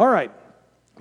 All 0.00 0.08
right, 0.08 0.32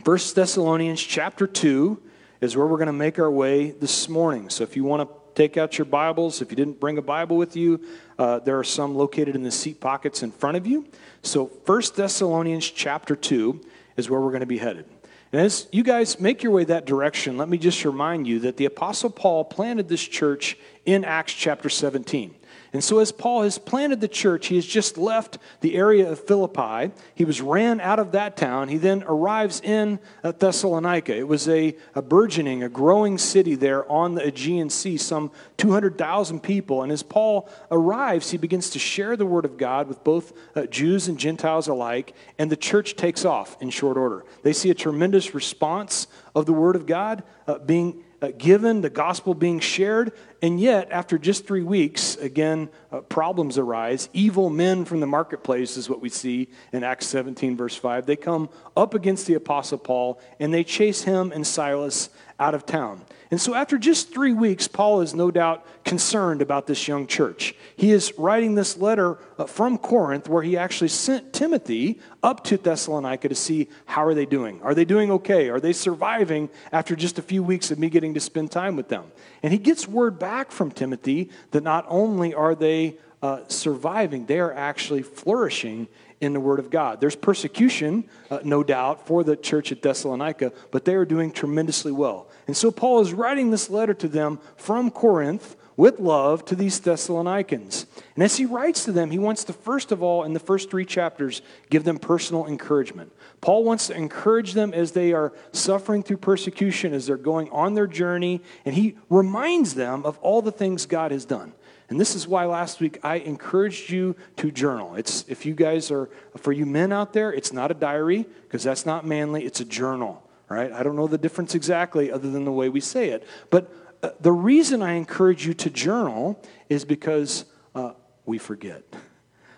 First 0.04 0.36
Thessalonians 0.36 1.02
chapter 1.02 1.48
2 1.48 2.02
is 2.42 2.58
where 2.58 2.68
we're 2.68 2.76
going 2.76 2.88
to 2.88 2.92
make 2.92 3.18
our 3.18 3.32
way 3.32 3.72
this 3.72 4.10
morning. 4.10 4.50
So 4.50 4.66
if 4.66 4.76
you 4.76 4.84
want 4.84 5.08
to 5.08 5.16
take 5.36 5.56
out 5.56 5.78
your 5.78 5.86
Bibles, 5.86 6.42
if 6.42 6.52
you 6.52 6.58
didn't 6.58 6.82
bring 6.82 6.98
a 6.98 7.02
Bible 7.02 7.38
with 7.38 7.56
you, 7.56 7.80
uh, 8.18 8.40
there 8.40 8.60
are 8.60 8.64
some 8.66 8.96
located 8.96 9.36
in 9.36 9.44
the 9.44 9.52
seat 9.52 9.80
pockets 9.80 10.22
in 10.22 10.32
front 10.32 10.58
of 10.58 10.68
you. 10.68 10.86
So 11.22 11.48
First 11.64 11.96
Thessalonians 11.96 12.70
chapter 12.70 13.16
2 13.16 13.62
is 13.96 14.10
where 14.10 14.20
we're 14.20 14.32
going 14.32 14.42
to 14.42 14.46
be 14.46 14.58
headed. 14.58 14.84
And 15.32 15.44
as 15.44 15.70
you 15.72 15.84
guys 15.84 16.20
make 16.20 16.44
your 16.44 16.52
way 16.52 16.66
that 16.66 16.86
direction, 16.86 17.38
let 17.38 17.48
me 17.48 17.58
just 17.58 17.86
remind 17.86 18.28
you 18.28 18.40
that 18.40 18.58
the 18.58 18.66
Apostle 18.66 19.12
Paul 19.12 19.46
planted 19.46 19.88
this 19.88 20.06
church 20.06 20.58
in 20.86 21.06
Acts 21.06 21.32
chapter 21.32 21.70
17. 21.70 22.36
And 22.72 22.84
so, 22.84 23.00
as 23.00 23.12
Paul 23.12 23.44
has 23.44 23.58
planted 23.58 24.00
the 24.00 24.08
church, 24.08 24.48
he 24.48 24.56
has 24.56 24.66
just 24.66 24.98
left 24.98 25.40
the 25.62 25.76
area 25.76 26.10
of 26.10 26.20
Philippi. 26.20 26.94
He 27.16 27.26
was 27.26 27.42
ran 27.42 27.82
out 27.82 27.98
of 27.98 28.12
that 28.12 28.38
town. 28.38 28.70
He 28.70 28.78
then 28.78 29.04
arrives 29.08 29.60
in 29.62 30.00
uh, 30.24 30.34
Thessalonica. 30.34 31.16
It 31.16 31.28
was 31.28 31.48
a, 31.48 31.76
a 31.96 32.04
burgeoning, 32.04 32.62
a 32.62 32.70
growing 32.70 33.18
city 33.18 33.56
there 33.56 33.90
on 33.92 34.14
the 34.14 34.26
Aegean 34.26 34.70
Sea, 34.70 34.98
some 34.98 35.32
200,000 35.58 36.42
people. 36.42 36.84
And 36.84 36.92
as 36.92 37.02
Paul 37.02 37.50
arrives, 37.72 38.30
he 38.30 38.38
begins 38.38 38.70
to 38.72 38.80
share 38.80 39.18
the 39.18 39.26
word 39.26 39.46
of 39.46 39.58
God 39.58 39.88
with 39.88 40.04
both 40.04 40.32
uh, 40.56 40.68
Jews 40.68 41.08
and 41.08 41.18
Gentiles 41.18 41.68
alike, 41.68 42.14
and 42.38 42.52
the 42.52 42.58
church 42.58 42.96
takes 42.96 43.26
off 43.26 43.60
in 43.62 43.72
short 43.72 43.98
order. 43.98 44.26
They 44.44 44.54
see 44.54 44.70
a 44.70 44.76
tremendous 44.76 45.34
response 45.34 46.08
of 46.36 46.46
the 46.46 46.54
word 46.54 46.76
of 46.76 46.86
God 46.86 47.24
uh, 47.48 47.58
being 47.58 48.04
uh, 48.22 48.32
given, 48.38 48.82
the 48.82 48.90
gospel 48.90 49.34
being 49.34 49.60
shared, 49.60 50.12
and 50.42 50.60
yet, 50.60 50.90
after 50.92 51.18
just 51.18 51.48
three 51.48 51.64
weeks, 51.64 52.16
again, 52.18 52.70
uh, 52.92 53.02
problems 53.02 53.58
arise. 53.58 54.10
Evil 54.14 54.50
men 54.50 54.86
from 54.86 55.00
the 55.00 55.08
marketplace 55.08 55.78
is 55.78 55.90
what 55.90 56.02
we 56.02 56.10
see 56.10 56.50
in 56.74 56.84
Acts 56.84 57.08
17, 57.08 57.58
verse 57.58 57.76
5. 57.76 58.06
They 58.06 58.16
come 58.16 58.50
up 58.76 58.94
against 58.94 59.28
the 59.28 59.34
Apostle 59.36 59.78
Paul 59.78 60.20
and 60.40 60.54
they 60.54 60.64
chase 60.64 61.04
him 61.04 61.32
and 61.32 61.46
Silas 61.46 62.10
out 62.40 62.56
of 62.56 62.66
town. 62.66 63.06
And 63.32 63.40
so, 63.40 63.54
after 63.54 63.78
just 63.78 64.12
three 64.12 64.34
weeks, 64.34 64.68
Paul 64.68 65.02
is 65.02 65.14
no 65.14 65.30
doubt 65.30 65.64
concerned 65.86 66.42
about 66.42 66.66
this 66.66 66.88
young 66.88 67.06
church. 67.06 67.54
He 67.76 67.92
is 67.92 68.12
writing 68.18 68.56
this 68.56 68.76
letter 68.76 69.20
uh, 69.38 69.46
from 69.46 69.78
Corinth, 69.78 70.28
where 70.28 70.42
he 70.42 70.58
actually 70.58 70.88
sent 70.88 71.32
Timothy 71.32 72.00
up 72.24 72.44
to 72.46 72.58
Thessalonica 72.58 73.30
to 73.30 73.36
see 73.36 73.68
how 73.86 74.04
are 74.06 74.16
they 74.16 74.26
doing. 74.26 74.60
Are 74.64 74.74
they 74.74 74.86
doing 74.86 75.12
okay? 75.12 75.50
Are 75.50 75.60
they 75.60 75.74
surviving 75.74 76.50
after 76.72 76.96
just 76.96 77.20
a 77.20 77.22
few 77.22 77.44
weeks 77.44 77.70
of 77.70 77.78
me 77.78 77.90
getting 77.90 78.16
to 78.16 78.20
spend 78.20 78.52
time 78.52 78.76
with 78.76 78.90
them? 78.90 79.04
And 79.44 79.54
he 79.54 79.60
gets 79.60 79.88
word 79.88 80.18
back 80.18 80.52
from 80.52 80.72
Timothy 80.72 81.30
that 81.52 81.62
not 81.62 81.86
only 81.88 82.34
are 82.34 82.56
they 82.56 82.98
uh, 83.22 83.42
surviving, 83.48 84.26
they 84.26 84.40
are 84.40 84.54
actually 84.54 85.04
flourishing 85.04 85.88
in 86.22 86.34
the 86.34 86.40
Word 86.40 86.60
of 86.60 86.70
God. 86.70 87.00
There's 87.00 87.16
persecution, 87.16 88.06
uh, 88.30 88.40
no 88.44 88.64
doubt, 88.64 89.08
for 89.08 89.24
the 89.24 89.36
church 89.36 89.72
at 89.72 89.82
Thessalonica, 89.82 90.52
but 90.72 90.86
they 90.86 90.96
are 90.96 91.06
doing 91.06 91.32
tremendously 91.32 91.92
well. 91.92 92.28
And 92.50 92.58
so 92.58 92.72
Paul 92.72 93.02
is 93.02 93.14
writing 93.14 93.52
this 93.52 93.70
letter 93.70 93.94
to 93.94 94.08
them 94.08 94.40
from 94.58 94.90
Corinth 94.90 95.56
with 95.78 96.00
love 96.00 96.44
to 96.46 96.56
these 96.56 96.80
Thessalonians. 96.80 97.86
And 98.16 98.24
as 98.24 98.38
he 98.38 98.48
writes 98.48 98.86
to 98.86 98.92
them, 98.92 99.12
he 99.12 99.20
wants 99.20 99.44
to, 99.44 99.54
first 99.54 99.92
of 99.92 100.02
all, 100.02 100.24
in 100.24 100.34
the 100.34 100.40
first 100.40 100.72
three 100.72 100.84
chapters, 100.84 101.44
give 101.70 101.84
them 101.84 102.00
personal 102.00 102.48
encouragement. 102.48 103.12
Paul 103.40 103.64
wants 103.64 103.86
to 103.86 103.96
encourage 103.96 104.54
them 104.54 104.74
as 104.74 104.94
they 104.94 105.14
are 105.14 105.32
suffering 105.52 106.02
through 106.02 106.18
persecution, 106.18 106.92
as 106.92 107.06
they're 107.06 107.18
going 107.18 107.52
on 107.52 107.76
their 107.76 107.86
journey, 107.86 108.42
and 108.66 108.74
he 108.74 108.98
reminds 109.12 109.76
them 109.76 110.04
of 110.04 110.18
all 110.18 110.42
the 110.42 110.52
things 110.52 110.88
God 110.88 111.12
has 111.12 111.26
done. 111.26 111.54
And 111.88 112.02
this 112.02 112.16
is 112.16 112.28
why 112.28 112.46
last 112.46 112.80
week 112.80 112.98
I 113.04 113.18
encouraged 113.18 113.92
you 113.92 114.16
to 114.38 114.50
journal. 114.50 114.96
It's 114.96 115.24
if 115.28 115.46
you 115.46 115.54
guys 115.54 115.92
are 115.92 116.10
for 116.38 116.52
you 116.52 116.66
men 116.66 116.92
out 116.92 117.14
there, 117.14 117.32
it's 117.32 117.54
not 117.54 117.70
a 117.70 117.76
diary 117.76 118.26
because 118.42 118.64
that's 118.64 118.88
not 118.88 119.06
manly, 119.06 119.46
it's 119.46 119.60
a 119.60 119.66
journal, 119.66 120.24
right? 120.50 120.72
I 120.72 120.84
don't 120.84 120.96
know 120.96 121.08
the 121.08 121.18
difference 121.18 121.56
exactly 121.56 122.12
other 122.12 122.30
than 122.30 122.44
the 122.44 122.52
way 122.52 122.70
we 122.70 122.82
say 122.82 123.10
it. 123.10 123.26
But 123.50 123.74
uh, 124.02 124.12
the 124.20 124.32
reason 124.32 124.82
I 124.82 124.94
encourage 124.94 125.46
you 125.46 125.54
to 125.56 125.70
journal 125.70 126.42
is 126.70 126.86
because 126.86 127.46
uh, 127.76 127.94
we 128.26 128.38
forget. 128.38 128.84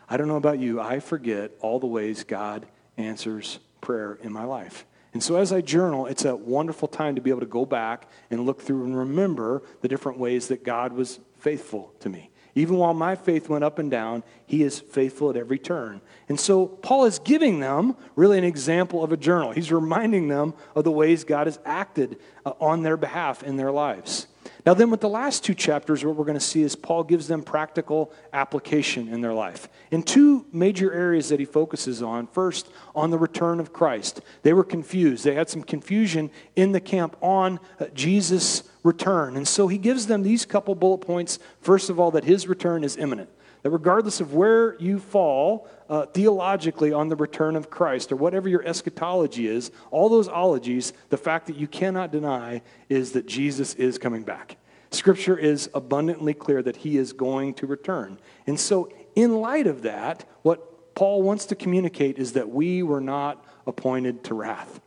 I 0.09 0.17
don't 0.17 0.27
know 0.27 0.35
about 0.35 0.59
you, 0.59 0.81
I 0.81 0.99
forget 0.99 1.51
all 1.61 1.79
the 1.79 1.87
ways 1.87 2.23
God 2.23 2.65
answers 2.97 3.59
prayer 3.79 4.19
in 4.21 4.33
my 4.33 4.43
life. 4.43 4.85
And 5.13 5.21
so 5.21 5.35
as 5.35 5.51
I 5.51 5.61
journal, 5.61 6.05
it's 6.05 6.25
a 6.25 6.35
wonderful 6.35 6.87
time 6.87 7.15
to 7.15 7.21
be 7.21 7.29
able 7.29 7.41
to 7.41 7.45
go 7.45 7.65
back 7.65 8.07
and 8.29 8.45
look 8.45 8.61
through 8.61 8.85
and 8.85 8.97
remember 8.97 9.61
the 9.81 9.87
different 9.87 10.17
ways 10.17 10.47
that 10.47 10.63
God 10.63 10.93
was 10.93 11.19
faithful 11.37 11.93
to 11.99 12.09
me. 12.09 12.30
Even 12.55 12.75
while 12.75 12.93
my 12.93 13.15
faith 13.15 13.47
went 13.47 13.63
up 13.63 13.79
and 13.79 13.89
down, 13.89 14.23
he 14.45 14.63
is 14.63 14.79
faithful 14.79 15.29
at 15.29 15.37
every 15.37 15.57
turn. 15.59 16.01
And 16.27 16.39
so 16.39 16.67
Paul 16.67 17.05
is 17.05 17.19
giving 17.19 17.59
them 17.59 17.95
really 18.15 18.37
an 18.37 18.43
example 18.43 19.03
of 19.03 19.11
a 19.11 19.17
journal. 19.17 19.51
He's 19.51 19.71
reminding 19.71 20.27
them 20.27 20.53
of 20.75 20.83
the 20.83 20.91
ways 20.91 21.23
God 21.23 21.47
has 21.47 21.59
acted 21.65 22.19
uh, 22.45 22.53
on 22.59 22.83
their 22.83 22.97
behalf 22.97 23.43
in 23.43 23.55
their 23.55 23.71
lives. 23.71 24.27
Now, 24.65 24.75
then, 24.75 24.91
with 24.91 25.01
the 25.01 25.09
last 25.09 25.43
two 25.43 25.55
chapters, 25.55 26.05
what 26.05 26.15
we're 26.15 26.25
going 26.25 26.37
to 26.37 26.39
see 26.39 26.61
is 26.61 26.75
Paul 26.75 27.03
gives 27.03 27.27
them 27.27 27.41
practical 27.41 28.13
application 28.31 29.07
in 29.07 29.21
their 29.21 29.33
life. 29.33 29.67
In 29.89 30.03
two 30.03 30.45
major 30.51 30.93
areas 30.93 31.29
that 31.29 31.39
he 31.39 31.45
focuses 31.45 32.03
on. 32.03 32.27
First, 32.27 32.69
on 32.93 33.09
the 33.09 33.17
return 33.17 33.59
of 33.59 33.73
Christ. 33.73 34.21
They 34.43 34.53
were 34.53 34.63
confused, 34.63 35.23
they 35.23 35.33
had 35.33 35.49
some 35.49 35.63
confusion 35.63 36.29
in 36.55 36.73
the 36.73 36.79
camp 36.79 37.15
on 37.21 37.59
uh, 37.79 37.85
Jesus' 37.93 38.63
return. 38.83 39.35
And 39.35 39.47
so 39.47 39.67
he 39.67 39.77
gives 39.77 40.07
them 40.07 40.23
these 40.23 40.45
couple 40.45 40.75
bullet 40.75 40.99
points. 40.99 41.39
First 41.61 41.89
of 41.89 41.99
all, 41.99 42.11
that 42.11 42.23
his 42.23 42.47
return 42.47 42.83
is 42.83 42.97
imminent. 42.97 43.29
That 43.63 43.69
regardless 43.69 44.21
of 44.21 44.33
where 44.33 44.75
you 44.79 44.99
fall 44.99 45.67
uh, 45.89 46.07
theologically 46.07 46.91
on 46.91 47.09
the 47.09 47.15
return 47.15 47.55
of 47.55 47.69
Christ 47.69 48.11
or 48.11 48.15
whatever 48.15 48.49
your 48.49 48.65
eschatology 48.65 49.47
is, 49.47 49.71
all 49.91 50.09
those 50.09 50.27
ologies, 50.27 50.93
the 51.09 51.17
fact 51.17 51.47
that 51.47 51.55
you 51.55 51.67
cannot 51.67 52.11
deny 52.11 52.61
is 52.89 53.11
that 53.11 53.27
Jesus 53.27 53.75
is 53.75 53.97
coming 53.97 54.23
back. 54.23 54.57
Scripture 54.89 55.37
is 55.37 55.69
abundantly 55.73 56.33
clear 56.33 56.61
that 56.63 56.77
he 56.77 56.97
is 56.97 57.13
going 57.13 57.53
to 57.55 57.67
return. 57.67 58.19
And 58.47 58.59
so, 58.59 58.91
in 59.15 59.35
light 59.37 59.67
of 59.67 59.83
that, 59.83 60.25
what 60.41 60.95
Paul 60.95 61.21
wants 61.21 61.45
to 61.47 61.55
communicate 61.55 62.17
is 62.17 62.33
that 62.33 62.49
we 62.49 62.83
were 62.83 63.01
not 63.01 63.45
appointed 63.67 64.23
to 64.25 64.33
wrath 64.33 64.81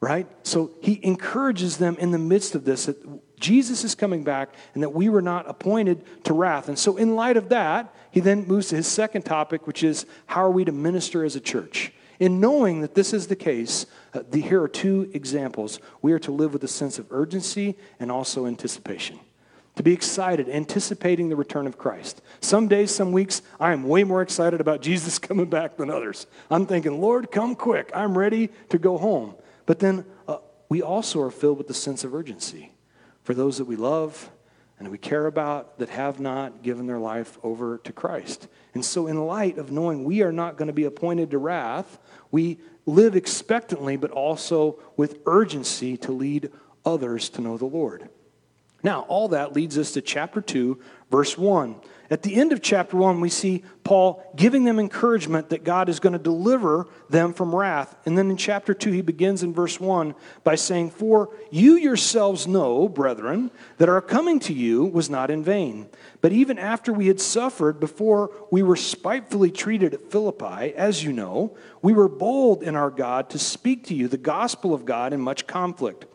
right? 0.00 0.26
So 0.42 0.72
he 0.80 1.00
encourages 1.02 1.78
them 1.78 1.96
in 1.98 2.10
the 2.10 2.18
midst 2.18 2.54
of 2.54 2.64
this 2.64 2.86
that 2.86 2.96
Jesus 3.38 3.84
is 3.84 3.94
coming 3.94 4.24
back 4.24 4.50
and 4.74 4.82
that 4.82 4.90
we 4.90 5.08
were 5.08 5.22
not 5.22 5.48
appointed 5.48 6.24
to 6.24 6.32
wrath. 6.32 6.68
And 6.68 6.78
so, 6.78 6.96
in 6.96 7.14
light 7.14 7.36
of 7.36 7.50
that, 7.50 7.94
he 8.10 8.20
then 8.20 8.46
moves 8.46 8.68
to 8.68 8.76
his 8.76 8.86
second 8.86 9.22
topic, 9.22 9.66
which 9.66 9.82
is 9.82 10.06
how 10.26 10.42
are 10.42 10.50
we 10.50 10.64
to 10.64 10.72
minister 10.72 11.24
as 11.24 11.36
a 11.36 11.40
church? 11.40 11.92
In 12.18 12.40
knowing 12.40 12.80
that 12.80 12.94
this 12.94 13.12
is 13.12 13.26
the 13.26 13.36
case, 13.36 13.84
uh, 14.14 14.22
the, 14.30 14.40
here 14.40 14.62
are 14.62 14.68
two 14.68 15.10
examples. 15.12 15.80
We 16.00 16.12
are 16.12 16.18
to 16.20 16.32
live 16.32 16.54
with 16.54 16.64
a 16.64 16.68
sense 16.68 16.98
of 16.98 17.06
urgency 17.10 17.76
and 18.00 18.10
also 18.10 18.46
anticipation. 18.46 19.20
To 19.74 19.82
be 19.82 19.92
excited, 19.92 20.48
anticipating 20.48 21.28
the 21.28 21.36
return 21.36 21.66
of 21.66 21.76
Christ. 21.76 22.22
Some 22.40 22.68
days, 22.68 22.90
some 22.90 23.12
weeks, 23.12 23.42
I 23.60 23.74
am 23.74 23.86
way 23.86 24.04
more 24.04 24.22
excited 24.22 24.62
about 24.62 24.80
Jesus 24.80 25.18
coming 25.18 25.50
back 25.50 25.76
than 25.76 25.90
others. 25.90 26.26
I'm 26.50 26.64
thinking, 26.64 27.02
Lord, 27.02 27.30
come 27.30 27.54
quick. 27.54 27.90
I'm 27.94 28.16
ready 28.16 28.48
to 28.70 28.78
go 28.78 28.96
home. 28.96 29.34
But 29.66 29.80
then 29.80 30.06
uh, 30.26 30.38
we 30.70 30.80
also 30.80 31.20
are 31.20 31.30
filled 31.30 31.58
with 31.58 31.68
the 31.68 31.74
sense 31.74 32.02
of 32.02 32.14
urgency 32.14 32.72
for 33.26 33.34
those 33.34 33.58
that 33.58 33.64
we 33.64 33.74
love 33.74 34.30
and 34.78 34.88
we 34.88 34.98
care 34.98 35.26
about 35.26 35.80
that 35.80 35.88
have 35.88 36.20
not 36.20 36.62
given 36.62 36.86
their 36.86 37.00
life 37.00 37.38
over 37.42 37.78
to 37.78 37.92
Christ. 37.92 38.46
And 38.72 38.84
so, 38.84 39.08
in 39.08 39.26
light 39.26 39.58
of 39.58 39.72
knowing 39.72 40.04
we 40.04 40.22
are 40.22 40.30
not 40.30 40.56
going 40.56 40.68
to 40.68 40.72
be 40.72 40.84
appointed 40.84 41.32
to 41.32 41.38
wrath, 41.38 41.98
we 42.30 42.60
live 42.84 43.16
expectantly, 43.16 43.96
but 43.96 44.12
also 44.12 44.78
with 44.96 45.18
urgency 45.26 45.96
to 45.96 46.12
lead 46.12 46.52
others 46.84 47.28
to 47.30 47.40
know 47.40 47.56
the 47.58 47.66
Lord. 47.66 48.08
Now, 48.84 49.00
all 49.08 49.26
that 49.28 49.54
leads 49.54 49.76
us 49.76 49.90
to 49.92 50.02
chapter 50.02 50.40
2, 50.40 50.80
verse 51.10 51.36
1. 51.36 51.74
At 52.08 52.22
the 52.22 52.36
end 52.36 52.52
of 52.52 52.62
chapter 52.62 52.96
1, 52.96 53.20
we 53.20 53.28
see 53.28 53.64
Paul 53.82 54.22
giving 54.36 54.64
them 54.64 54.78
encouragement 54.78 55.48
that 55.48 55.64
God 55.64 55.88
is 55.88 55.98
going 55.98 56.12
to 56.12 56.18
deliver 56.18 56.86
them 57.10 57.32
from 57.32 57.54
wrath. 57.54 57.96
And 58.06 58.16
then 58.16 58.30
in 58.30 58.36
chapter 58.36 58.74
2, 58.74 58.92
he 58.92 59.02
begins 59.02 59.42
in 59.42 59.52
verse 59.52 59.80
1 59.80 60.14
by 60.44 60.54
saying, 60.54 60.90
For 60.90 61.30
you 61.50 61.74
yourselves 61.74 62.46
know, 62.46 62.88
brethren, 62.88 63.50
that 63.78 63.88
our 63.88 64.00
coming 64.00 64.38
to 64.40 64.52
you 64.52 64.84
was 64.84 65.10
not 65.10 65.30
in 65.30 65.42
vain. 65.42 65.88
But 66.20 66.32
even 66.32 66.58
after 66.58 66.92
we 66.92 67.08
had 67.08 67.20
suffered, 67.20 67.80
before 67.80 68.30
we 68.52 68.62
were 68.62 68.76
spitefully 68.76 69.50
treated 69.50 69.92
at 69.92 70.10
Philippi, 70.10 70.74
as 70.74 71.02
you 71.02 71.12
know, 71.12 71.56
we 71.82 71.92
were 71.92 72.08
bold 72.08 72.62
in 72.62 72.76
our 72.76 72.90
God 72.90 73.30
to 73.30 73.38
speak 73.38 73.84
to 73.86 73.94
you 73.94 74.06
the 74.06 74.16
gospel 74.16 74.72
of 74.72 74.84
God 74.84 75.12
in 75.12 75.20
much 75.20 75.46
conflict. 75.48 76.06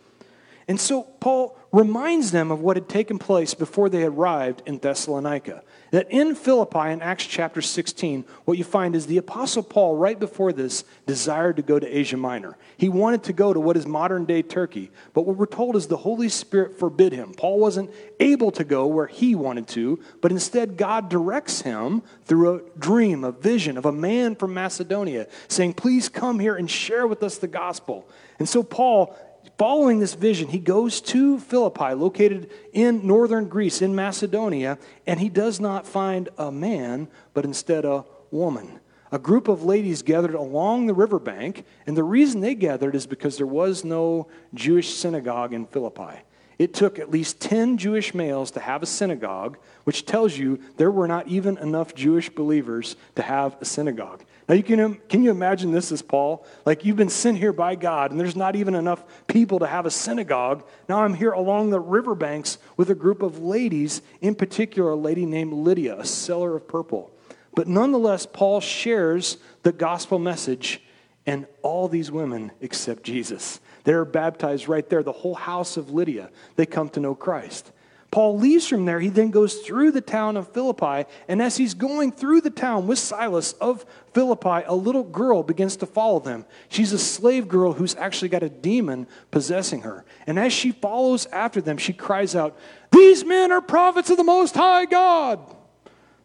And 0.67 0.79
so 0.79 1.03
Paul 1.03 1.57
reminds 1.71 2.31
them 2.31 2.51
of 2.51 2.61
what 2.61 2.77
had 2.77 2.87
taken 2.87 3.19
place 3.19 3.53
before 3.53 3.89
they 3.89 4.03
arrived 4.03 4.61
in 4.65 4.77
Thessalonica. 4.77 5.63
That 5.91 6.09
in 6.09 6.35
Philippi 6.35 6.89
in 6.89 7.01
Acts 7.01 7.25
chapter 7.25 7.61
16, 7.61 8.25
what 8.45 8.57
you 8.57 8.63
find 8.63 8.95
is 8.95 9.05
the 9.05 9.17
Apostle 9.17 9.61
Paul, 9.61 9.97
right 9.97 10.19
before 10.19 10.53
this, 10.53 10.83
desired 11.05 11.57
to 11.57 11.61
go 11.61 11.79
to 11.79 11.97
Asia 11.97 12.17
Minor. 12.17 12.57
He 12.77 12.89
wanted 12.89 13.23
to 13.23 13.33
go 13.33 13.53
to 13.53 13.59
what 13.59 13.77
is 13.77 13.85
modern 13.85 14.25
day 14.25 14.41
Turkey, 14.41 14.89
but 15.13 15.23
what 15.23 15.35
we're 15.35 15.45
told 15.45 15.75
is 15.75 15.87
the 15.87 15.97
Holy 15.97 16.29
Spirit 16.29 16.79
forbid 16.79 17.11
him. 17.11 17.33
Paul 17.33 17.59
wasn't 17.59 17.91
able 18.19 18.51
to 18.51 18.63
go 18.63 18.87
where 18.87 19.07
he 19.07 19.35
wanted 19.35 19.67
to, 19.69 19.99
but 20.21 20.31
instead 20.31 20.77
God 20.77 21.09
directs 21.09 21.61
him 21.61 22.01
through 22.25 22.55
a 22.55 22.79
dream, 22.79 23.23
a 23.23 23.31
vision 23.31 23.77
of 23.77 23.85
a 23.85 23.91
man 23.91 24.35
from 24.35 24.53
Macedonia 24.53 25.27
saying, 25.49 25.73
Please 25.73 26.07
come 26.07 26.39
here 26.39 26.55
and 26.55 26.71
share 26.71 27.05
with 27.05 27.21
us 27.21 27.37
the 27.37 27.47
gospel. 27.47 28.07
And 28.39 28.49
so 28.49 28.63
Paul 28.63 29.15
Following 29.61 29.99
this 29.99 30.15
vision, 30.15 30.47
he 30.47 30.57
goes 30.57 30.99
to 31.01 31.37
Philippi, 31.37 31.93
located 31.93 32.49
in 32.73 33.05
northern 33.05 33.47
Greece, 33.47 33.83
in 33.83 33.93
Macedonia, 33.93 34.79
and 35.05 35.19
he 35.19 35.29
does 35.29 35.59
not 35.59 35.85
find 35.85 36.29
a 36.39 36.51
man, 36.51 37.07
but 37.35 37.45
instead 37.45 37.85
a 37.85 38.03
woman. 38.31 38.79
A 39.11 39.19
group 39.19 39.47
of 39.47 39.61
ladies 39.61 40.01
gathered 40.01 40.33
along 40.33 40.87
the 40.87 40.95
riverbank, 40.95 41.63
and 41.85 41.95
the 41.95 42.03
reason 42.03 42.41
they 42.41 42.55
gathered 42.55 42.95
is 42.95 43.05
because 43.05 43.37
there 43.37 43.45
was 43.45 43.85
no 43.85 44.27
Jewish 44.55 44.95
synagogue 44.95 45.53
in 45.53 45.67
Philippi. 45.67 46.23
It 46.57 46.73
took 46.73 46.97
at 46.97 47.11
least 47.11 47.39
10 47.39 47.77
Jewish 47.77 48.15
males 48.15 48.49
to 48.51 48.59
have 48.59 48.81
a 48.81 48.87
synagogue, 48.87 49.59
which 49.83 50.07
tells 50.07 50.39
you 50.39 50.59
there 50.77 50.89
were 50.89 51.07
not 51.07 51.27
even 51.27 51.59
enough 51.59 51.93
Jewish 51.93 52.31
believers 52.31 52.95
to 53.13 53.21
have 53.21 53.57
a 53.61 53.65
synagogue. 53.65 54.23
Now, 54.51 54.57
you 54.57 54.63
can, 54.63 54.95
can 55.07 55.23
you 55.23 55.31
imagine 55.31 55.71
this 55.71 55.93
as 55.93 56.01
Paul? 56.01 56.45
Like, 56.65 56.83
you've 56.83 56.97
been 56.97 57.07
sent 57.07 57.37
here 57.37 57.53
by 57.53 57.75
God, 57.75 58.11
and 58.11 58.19
there's 58.19 58.35
not 58.35 58.57
even 58.57 58.75
enough 58.75 59.01
people 59.25 59.59
to 59.59 59.65
have 59.65 59.85
a 59.85 59.89
synagogue. 59.89 60.67
Now, 60.89 61.03
I'm 61.03 61.13
here 61.13 61.31
along 61.31 61.69
the 61.69 61.79
riverbanks 61.79 62.57
with 62.75 62.89
a 62.89 62.93
group 62.93 63.21
of 63.21 63.39
ladies, 63.39 64.01
in 64.19 64.35
particular, 64.35 64.89
a 64.89 64.95
lady 64.97 65.25
named 65.25 65.53
Lydia, 65.53 65.97
a 65.97 66.03
seller 66.03 66.53
of 66.57 66.67
purple. 66.67 67.13
But 67.55 67.69
nonetheless, 67.69 68.25
Paul 68.25 68.59
shares 68.59 69.37
the 69.63 69.71
gospel 69.71 70.19
message, 70.19 70.81
and 71.25 71.47
all 71.61 71.87
these 71.87 72.11
women 72.11 72.51
accept 72.61 73.03
Jesus. 73.03 73.61
They're 73.85 74.03
baptized 74.03 74.67
right 74.67 74.89
there. 74.89 75.01
The 75.01 75.13
whole 75.13 75.35
house 75.35 75.77
of 75.77 75.91
Lydia, 75.91 76.29
they 76.57 76.65
come 76.65 76.89
to 76.89 76.99
know 76.99 77.15
Christ. 77.15 77.71
Paul 78.11 78.37
leaves 78.37 78.67
from 78.67 78.83
there. 78.83 78.99
He 78.99 79.07
then 79.07 79.31
goes 79.31 79.61
through 79.61 79.91
the 79.91 80.01
town 80.01 80.35
of 80.35 80.49
Philippi. 80.49 81.09
And 81.29 81.41
as 81.41 81.55
he's 81.55 81.73
going 81.73 82.11
through 82.11 82.41
the 82.41 82.49
town 82.49 82.85
with 82.85 82.99
Silas 82.99 83.53
of 83.53 83.85
Philippi, 84.13 84.65
a 84.65 84.75
little 84.75 85.03
girl 85.03 85.43
begins 85.43 85.77
to 85.77 85.85
follow 85.85 86.19
them. 86.19 86.45
She's 86.67 86.91
a 86.91 86.99
slave 86.99 87.47
girl 87.47 87.71
who's 87.71 87.95
actually 87.95 88.27
got 88.27 88.43
a 88.43 88.49
demon 88.49 89.07
possessing 89.31 89.81
her. 89.83 90.03
And 90.27 90.37
as 90.37 90.51
she 90.51 90.73
follows 90.73 91.25
after 91.27 91.61
them, 91.61 91.77
she 91.77 91.93
cries 91.93 92.35
out, 92.35 92.57
These 92.91 93.23
men 93.23 93.49
are 93.53 93.61
prophets 93.61 94.09
of 94.09 94.17
the 94.17 94.25
Most 94.25 94.55
High 94.55 94.85
God! 94.85 95.39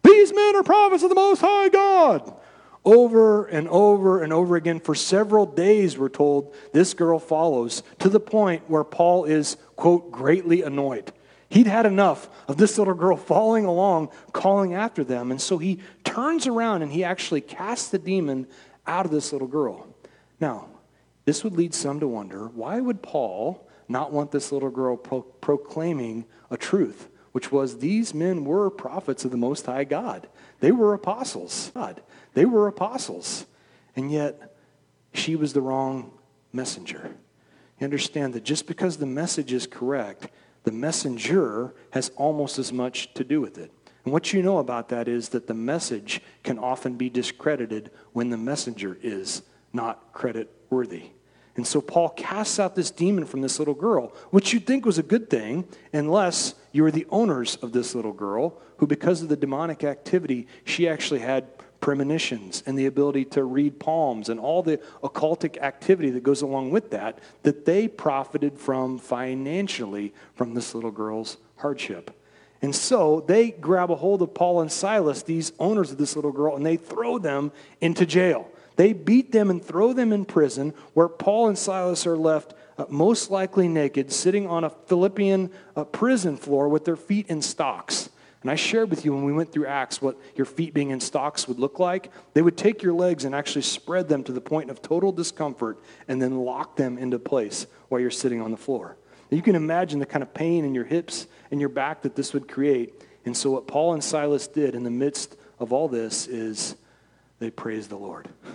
These 0.03 0.33
men 0.33 0.55
are 0.57 0.63
prophets 0.63 1.03
of 1.03 1.09
the 1.09 1.15
Most 1.15 1.39
High 1.39 1.69
God! 1.69 2.33
Over 2.83 3.45
and 3.45 3.67
over 3.69 4.23
and 4.23 4.31
over 4.31 4.55
again, 4.57 4.79
for 4.79 4.95
several 4.95 5.45
days, 5.45 5.97
we're 5.97 6.09
told, 6.09 6.53
this 6.73 6.93
girl 6.93 7.19
follows 7.19 7.83
to 7.99 8.09
the 8.09 8.19
point 8.19 8.69
where 8.69 8.85
Paul 8.85 9.25
is, 9.25 9.57
quote, 9.75 10.11
greatly 10.11 10.63
annoyed. 10.63 11.11
He'd 11.49 11.67
had 11.67 11.85
enough 11.85 12.29
of 12.47 12.57
this 12.57 12.77
little 12.77 12.93
girl 12.93 13.15
following 13.15 13.65
along, 13.65 14.09
calling 14.33 14.73
after 14.73 15.03
them. 15.03 15.31
And 15.31 15.41
so 15.41 15.57
he 15.57 15.79
turns 16.03 16.45
around 16.45 16.81
and 16.81 16.91
he 16.91 17.03
actually 17.03 17.41
casts 17.41 17.89
the 17.89 17.99
demon 17.99 18.47
out 18.85 19.05
of 19.05 19.11
this 19.11 19.31
little 19.31 19.47
girl. 19.47 19.87
Now, 20.39 20.67
this 21.25 21.43
would 21.43 21.53
lead 21.53 21.73
some 21.73 21.99
to 21.99 22.07
wonder 22.07 22.47
why 22.47 22.79
would 22.79 23.01
Paul 23.01 23.67
not 23.87 24.11
want 24.11 24.31
this 24.31 24.51
little 24.51 24.69
girl 24.69 24.97
pro- 24.97 25.21
proclaiming 25.21 26.25
a 26.51 26.57
truth, 26.57 27.09
which 27.31 27.51
was 27.51 27.77
these 27.77 28.13
men 28.13 28.43
were 28.43 28.69
prophets 28.69 29.23
of 29.23 29.31
the 29.31 29.37
Most 29.37 29.65
High 29.65 29.85
God? 29.85 30.27
They 30.59 30.71
were 30.71 30.93
apostles. 30.93 31.71
God, 31.73 32.01
they 32.33 32.45
were 32.45 32.67
apostles. 32.67 33.45
And 33.95 34.11
yet, 34.11 34.55
she 35.13 35.35
was 35.35 35.53
the 35.53 35.61
wrong 35.61 36.11
messenger. 36.51 37.15
You 37.79 37.85
understand 37.85 38.33
that 38.33 38.43
just 38.43 38.67
because 38.67 38.97
the 38.97 39.05
message 39.05 39.53
is 39.53 39.67
correct 39.67 40.29
the 40.67 40.73
messenger 40.73 41.73
has 41.91 42.11
almost 42.17 42.59
as 42.59 42.73
much 42.73 43.13
to 43.13 43.23
do 43.23 43.39
with 43.39 43.57
it. 43.57 43.71
And 44.03 44.11
what 44.11 44.33
you 44.33 44.43
know 44.43 44.57
about 44.57 44.89
that 44.89 45.07
is 45.07 45.29
that 45.29 45.47
the 45.47 45.53
message 45.53 46.21
can 46.43 46.59
often 46.59 46.97
be 46.97 47.09
discredited 47.09 47.89
when 48.11 48.31
the 48.31 48.35
messenger 48.35 48.97
is 49.01 49.43
not 49.71 50.11
credit 50.11 50.51
worthy. 50.69 51.11
And 51.55 51.65
so 51.65 51.79
Paul 51.79 52.09
casts 52.09 52.59
out 52.59 52.75
this 52.75 52.91
demon 52.91 53.23
from 53.23 53.39
this 53.39 53.59
little 53.59 53.73
girl, 53.73 54.13
which 54.31 54.51
you'd 54.51 54.67
think 54.67 54.85
was 54.85 54.97
a 54.97 55.03
good 55.03 55.29
thing, 55.29 55.69
unless 55.93 56.53
you 56.73 56.83
were 56.83 56.91
the 56.91 57.07
owners 57.11 57.55
of 57.61 57.71
this 57.71 57.95
little 57.95 58.11
girl, 58.11 58.59
who, 58.75 58.87
because 58.87 59.21
of 59.21 59.29
the 59.29 59.37
demonic 59.37 59.85
activity, 59.85 60.47
she 60.65 60.85
actually 60.85 61.21
had 61.21 61.47
premonitions 61.79 62.63
and 62.65 62.77
the 62.77 62.85
ability 62.85 63.25
to 63.25 63.43
read 63.43 63.79
palms 63.79 64.29
and 64.29 64.39
all 64.39 64.63
the 64.63 64.77
occultic 65.03 65.57
activity 65.57 66.09
that 66.11 66.23
goes 66.23 66.41
along 66.41 66.71
with 66.71 66.91
that, 66.91 67.19
that 67.43 67.65
they 67.65 67.87
profited 67.87 68.57
from 68.57 68.97
financially 68.97 70.13
from 70.35 70.53
this 70.53 70.73
little 70.73 70.91
girl's 70.91 71.37
hardship. 71.57 72.11
And 72.61 72.75
so 72.75 73.23
they 73.27 73.51
grab 73.51 73.91
a 73.91 73.95
hold 73.95 74.21
of 74.21 74.33
Paul 74.33 74.61
and 74.61 74.71
Silas, 74.71 75.23
these 75.23 75.51
owners 75.59 75.91
of 75.91 75.97
this 75.97 76.15
little 76.15 76.31
girl, 76.31 76.55
and 76.55 76.65
they 76.65 76.77
throw 76.77 77.19
them 77.19 77.51
into 77.81 78.05
jail. 78.05 78.49
They 78.77 78.93
beat 78.93 79.31
them 79.31 79.49
and 79.49 79.63
throw 79.63 79.93
them 79.93 80.11
in 80.11 80.25
prison, 80.25 80.73
where 80.93 81.07
Paul 81.07 81.49
and 81.49 81.57
Silas 81.57 82.07
are 82.07 82.17
left 82.17 82.53
uh, 82.77 82.85
most 82.89 83.31
likely 83.31 83.67
naked, 83.67 84.11
sitting 84.11 84.47
on 84.47 84.63
a 84.63 84.69
Philippian 84.69 85.51
uh, 85.75 85.83
prison 85.83 86.37
floor 86.37 86.69
with 86.69 86.85
their 86.85 86.95
feet 86.95 87.27
in 87.27 87.41
stocks. 87.41 88.09
And 88.41 88.51
I 88.51 88.55
shared 88.55 88.89
with 88.89 89.03
you 89.03 89.13
when 89.13 89.23
we 89.23 89.33
went 89.33 89.51
through 89.51 89.65
Acts 89.65 90.01
what 90.01 90.17
your 90.35 90.45
feet 90.45 90.73
being 90.73 90.91
in 90.91 90.99
stocks 90.99 91.47
would 91.47 91.59
look 91.59 91.79
like. 91.79 92.11
They 92.33 92.41
would 92.41 92.57
take 92.57 92.83
your 92.83 92.93
legs 92.93 93.25
and 93.25 93.33
actually 93.33 93.63
spread 93.63 94.07
them 94.07 94.23
to 94.25 94.31
the 94.31 94.41
point 94.41 94.69
of 94.69 94.81
total 94.81 95.11
discomfort 95.11 95.79
and 96.07 96.21
then 96.21 96.37
lock 96.37 96.75
them 96.75 96.97
into 96.97 97.19
place 97.19 97.65
while 97.89 97.99
you're 97.99 98.11
sitting 98.11 98.41
on 98.41 98.51
the 98.51 98.57
floor. 98.57 98.97
you 99.29 99.41
can 99.41 99.55
imagine 99.55 99.99
the 99.99 100.05
kind 100.05 100.23
of 100.23 100.33
pain 100.33 100.63
in 100.63 100.73
your 100.75 100.85
hips 100.85 101.27
and 101.51 101.59
your 101.59 101.69
back 101.69 102.03
that 102.03 102.15
this 102.15 102.33
would 102.33 102.47
create. 102.47 102.93
And 103.25 103.35
so, 103.35 103.51
what 103.51 103.67
Paul 103.67 103.93
and 103.93 104.03
Silas 104.03 104.47
did 104.47 104.75
in 104.75 104.83
the 104.83 104.91
midst 104.91 105.35
of 105.59 105.73
all 105.73 105.89
this 105.89 106.27
is 106.27 106.75
they 107.39 107.49
praised 107.49 107.89
the 107.89 107.97
Lord. 107.97 108.29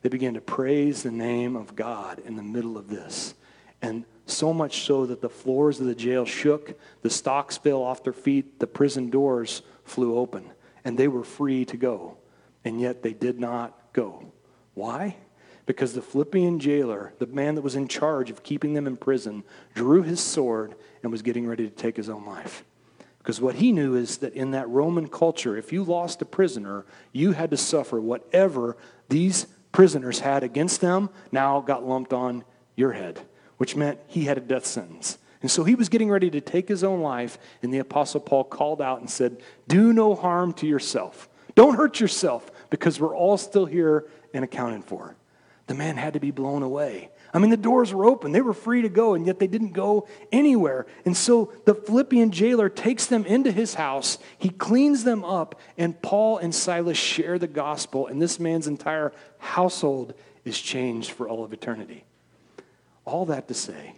They 0.00 0.08
began 0.08 0.34
to 0.34 0.40
praise 0.40 1.02
the 1.02 1.10
name 1.10 1.56
of 1.56 1.74
God 1.74 2.20
in 2.24 2.36
the 2.36 2.42
middle 2.42 2.78
of 2.78 2.88
this. 2.88 3.34
And 3.82 4.04
so 4.30 4.52
much 4.52 4.82
so 4.82 5.06
that 5.06 5.20
the 5.20 5.28
floors 5.28 5.80
of 5.80 5.86
the 5.86 5.94
jail 5.94 6.24
shook, 6.24 6.78
the 7.02 7.10
stocks 7.10 7.56
fell 7.58 7.82
off 7.82 8.04
their 8.04 8.12
feet, 8.12 8.58
the 8.58 8.66
prison 8.66 9.10
doors 9.10 9.62
flew 9.84 10.16
open, 10.16 10.50
and 10.84 10.98
they 10.98 11.08
were 11.08 11.24
free 11.24 11.64
to 11.66 11.76
go. 11.76 12.16
And 12.64 12.80
yet 12.80 13.02
they 13.02 13.12
did 13.12 13.38
not 13.38 13.92
go. 13.92 14.32
Why? 14.74 15.16
Because 15.66 15.92
the 15.92 16.02
Philippian 16.02 16.58
jailer, 16.58 17.12
the 17.18 17.26
man 17.26 17.54
that 17.54 17.62
was 17.62 17.76
in 17.76 17.88
charge 17.88 18.30
of 18.30 18.42
keeping 18.42 18.74
them 18.74 18.86
in 18.86 18.96
prison, 18.96 19.44
drew 19.74 20.02
his 20.02 20.20
sword 20.20 20.74
and 21.02 21.12
was 21.12 21.22
getting 21.22 21.46
ready 21.46 21.68
to 21.68 21.74
take 21.74 21.96
his 21.96 22.08
own 22.08 22.26
life. 22.26 22.64
Because 23.18 23.40
what 23.40 23.56
he 23.56 23.72
knew 23.72 23.94
is 23.94 24.18
that 24.18 24.34
in 24.34 24.52
that 24.52 24.68
Roman 24.68 25.08
culture, 25.08 25.56
if 25.56 25.72
you 25.72 25.84
lost 25.84 26.22
a 26.22 26.24
prisoner, 26.24 26.86
you 27.12 27.32
had 27.32 27.50
to 27.50 27.56
suffer 27.56 28.00
whatever 28.00 28.76
these 29.08 29.46
prisoners 29.72 30.20
had 30.20 30.42
against 30.42 30.80
them 30.80 31.10
now 31.30 31.60
got 31.60 31.86
lumped 31.86 32.12
on 32.12 32.44
your 32.74 32.92
head 32.92 33.20
which 33.58 33.76
meant 33.76 34.00
he 34.06 34.24
had 34.24 34.38
a 34.38 34.40
death 34.40 34.66
sentence. 34.66 35.18
And 35.40 35.50
so 35.50 35.62
he 35.62 35.74
was 35.74 35.88
getting 35.88 36.10
ready 36.10 36.30
to 36.30 36.40
take 36.40 36.68
his 36.68 36.82
own 36.82 37.00
life, 37.00 37.38
and 37.62 37.72
the 37.72 37.78
Apostle 37.78 38.20
Paul 38.20 38.44
called 38.44 38.82
out 38.82 39.00
and 39.00 39.08
said, 39.08 39.40
Do 39.68 39.92
no 39.92 40.14
harm 40.14 40.52
to 40.54 40.66
yourself. 40.66 41.28
Don't 41.54 41.76
hurt 41.76 42.00
yourself, 42.00 42.50
because 42.70 42.98
we're 42.98 43.16
all 43.16 43.36
still 43.36 43.66
here 43.66 44.06
and 44.34 44.44
accounted 44.44 44.84
for. 44.84 45.16
The 45.68 45.74
man 45.74 45.96
had 45.96 46.14
to 46.14 46.20
be 46.20 46.30
blown 46.30 46.62
away. 46.62 47.10
I 47.32 47.38
mean, 47.38 47.50
the 47.50 47.56
doors 47.58 47.92
were 47.92 48.06
open. 48.06 48.32
They 48.32 48.40
were 48.40 48.54
free 48.54 48.82
to 48.82 48.88
go, 48.88 49.14
and 49.14 49.26
yet 49.26 49.38
they 49.38 49.46
didn't 49.46 49.74
go 49.74 50.08
anywhere. 50.32 50.86
And 51.04 51.16
so 51.16 51.52
the 51.66 51.74
Philippian 51.74 52.30
jailer 52.30 52.70
takes 52.70 53.06
them 53.06 53.26
into 53.26 53.52
his 53.52 53.74
house. 53.74 54.18
He 54.38 54.48
cleans 54.48 55.04
them 55.04 55.24
up, 55.24 55.60
and 55.76 56.00
Paul 56.00 56.38
and 56.38 56.54
Silas 56.54 56.96
share 56.96 57.38
the 57.38 57.46
gospel, 57.46 58.06
and 58.06 58.20
this 58.20 58.40
man's 58.40 58.66
entire 58.66 59.12
household 59.38 60.14
is 60.44 60.58
changed 60.58 61.10
for 61.10 61.28
all 61.28 61.44
of 61.44 61.52
eternity. 61.52 62.04
All 63.08 63.24
that 63.26 63.48
to 63.48 63.54
say 63.54 63.94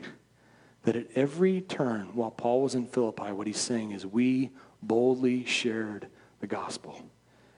that 0.85 0.95
at 0.95 1.09
every 1.17 1.63
turn 1.63 2.15
while 2.15 2.31
Paul 2.31 2.63
was 2.63 2.77
in 2.77 2.87
Philippi, 2.87 3.33
what 3.33 3.49
he's 3.49 3.59
saying 3.59 3.91
is, 3.91 4.07
we 4.07 4.51
boldly 4.81 5.45
shared 5.45 6.07
the 6.39 6.47
gospel. 6.47 7.03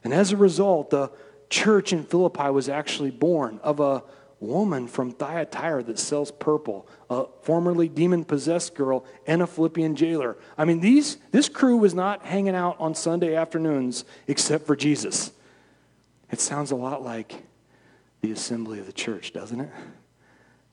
And 0.02 0.14
as 0.14 0.32
a 0.32 0.36
result, 0.38 0.88
the 0.88 1.12
church 1.50 1.92
in 1.92 2.04
Philippi 2.04 2.48
was 2.48 2.70
actually 2.70 3.10
born 3.10 3.60
of 3.62 3.80
a 3.80 4.02
woman 4.40 4.88
from 4.88 5.12
Thyatira 5.12 5.82
that 5.82 5.98
sells 5.98 6.32
purple, 6.32 6.88
a 7.10 7.26
formerly 7.42 7.86
demon 7.86 8.24
possessed 8.24 8.74
girl, 8.74 9.04
and 9.26 9.42
a 9.42 9.46
Philippian 9.46 9.94
jailer. 9.94 10.38
I 10.56 10.64
mean, 10.64 10.80
these, 10.80 11.18
this 11.32 11.50
crew 11.50 11.76
was 11.76 11.92
not 11.92 12.24
hanging 12.24 12.54
out 12.54 12.76
on 12.80 12.94
Sunday 12.94 13.36
afternoons 13.36 14.06
except 14.26 14.66
for 14.66 14.74
Jesus. 14.74 15.32
It 16.30 16.40
sounds 16.40 16.70
a 16.70 16.76
lot 16.76 17.02
like 17.02 17.44
the 18.22 18.32
assembly 18.32 18.78
of 18.78 18.86
the 18.86 18.92
church, 18.92 19.34
doesn't 19.34 19.60
it? 19.60 19.70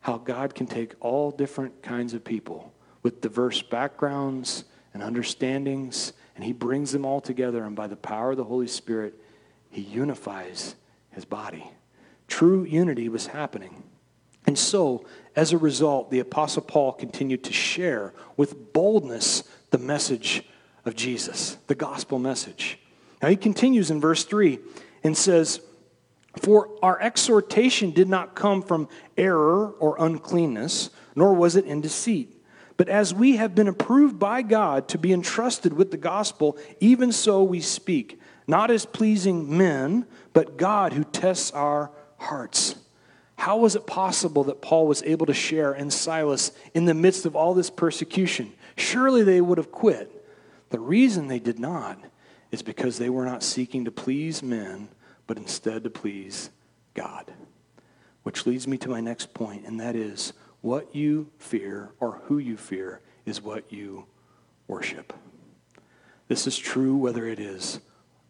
How 0.02 0.18
God 0.18 0.56
can 0.56 0.68
take 0.68 0.96
all 1.00 1.32
different 1.32 1.82
kinds 1.82 2.14
of 2.14 2.24
people 2.24 2.74
with 3.04 3.22
diverse 3.22 3.62
backgrounds 3.62 4.66
and 4.94 5.04
understandings 5.04 6.14
and 6.40 6.46
he 6.46 6.54
brings 6.54 6.94
them 6.94 7.06
all 7.06 7.20
together, 7.20 7.66
and 7.66 7.76
by 7.76 7.88
the 7.88 7.98
power 7.98 8.32
of 8.32 8.38
the 8.38 8.46
Holy 8.46 8.66
Spirit, 8.66 9.14
he 9.70 9.82
unifies 9.82 10.76
his 11.12 11.26
body. 11.26 11.70
True 12.30 12.64
unity 12.64 13.10
was 13.10 13.28
happening. 13.28 13.84
And 14.48 14.58
so, 14.58 15.06
as 15.36 15.52
a 15.52 15.58
result, 15.58 16.12
the 16.12 16.20
Apostle 16.22 16.62
Paul 16.62 16.94
continued 16.94 17.44
to 17.44 17.52
share 17.52 18.14
with 18.38 18.72
boldness 18.72 19.44
the 19.72 19.78
message 19.78 20.44
of 20.86 20.96
Jesus, 20.96 21.58
the 21.68 21.76
gospel 21.76 22.20
message. 22.20 22.80
Now, 23.22 23.28
he 23.28 23.36
continues 23.36 23.92
in 23.92 24.00
verse 24.00 24.24
3 24.24 24.60
and 25.04 25.18
says, 25.18 25.60
For 26.38 26.70
our 26.82 27.02
exhortation 27.02 27.92
did 27.92 28.08
not 28.08 28.36
come 28.36 28.62
from 28.62 28.88
error 29.18 29.72
or 29.80 29.96
uncleanness, 30.00 30.90
nor 31.16 31.34
was 31.34 31.56
it 31.56 31.66
in 31.66 31.82
deceit. 31.82 32.36
But 32.78 32.88
as 32.88 33.14
we 33.14 33.36
have 33.38 33.56
been 33.56 33.68
approved 33.68 34.20
by 34.20 34.42
God 34.42 34.88
to 34.90 34.98
be 34.98 35.12
entrusted 35.12 35.74
with 35.74 35.92
the 35.92 35.98
gospel, 35.98 36.58
even 36.80 37.12
so 37.12 37.44
we 37.44 37.60
speak, 37.60 38.20
not 38.48 38.72
as 38.72 38.86
pleasing 38.86 39.58
men, 39.58 40.06
but 40.32 40.58
God 40.58 40.94
who 40.94 41.04
tests 41.04 41.52
our 41.52 41.92
hearts. 42.18 42.76
How 43.38 43.58
was 43.58 43.76
it 43.76 43.88
possible 43.88 44.44
that 44.46 44.62
Paul 44.62 44.88
was 44.88 45.04
able 45.04 45.26
to 45.26 45.34
share 45.34 45.72
and 45.74 45.92
Silas 45.92 46.52
in 46.74 46.86
the 46.86 46.94
midst 46.94 47.26
of 47.26 47.36
all 47.36 47.54
this 47.54 47.70
persecution? 47.70 48.54
Surely 48.78 49.24
they 49.24 49.42
would 49.42 49.58
have 49.58 49.72
quit. 49.72 50.16
The 50.70 50.80
reason 50.80 51.28
they 51.28 51.40
did 51.40 51.60
not 51.60 52.00
is 52.52 52.62
because 52.62 52.98
they 52.98 53.10
were 53.10 53.26
not 53.26 53.44
seeking 53.44 53.86
to 53.86 53.92
please 53.92 54.44
men, 54.44 54.90
but 55.30 55.38
instead 55.38 55.84
to 55.84 55.92
please 55.92 56.50
God. 56.96 57.32
Which 58.24 58.48
leads 58.48 58.68
me 58.68 58.80
to 58.80 58.90
my 58.90 59.00
next 59.00 59.32
point, 59.36 59.64
and 59.68 59.80
that 59.80 59.96
is 59.96 60.34
what 60.62 60.96
you 60.96 61.30
fear 61.38 61.92
or 62.00 62.14
who 62.24 62.40
you 62.40 62.58
fear 62.58 63.02
is 63.28 63.40
what 63.40 63.72
you 63.72 64.08
worship. 64.68 65.14
This 66.30 66.48
is 66.48 66.58
true 66.58 66.96
whether 66.96 67.28
it 67.28 67.40
is 67.40 67.80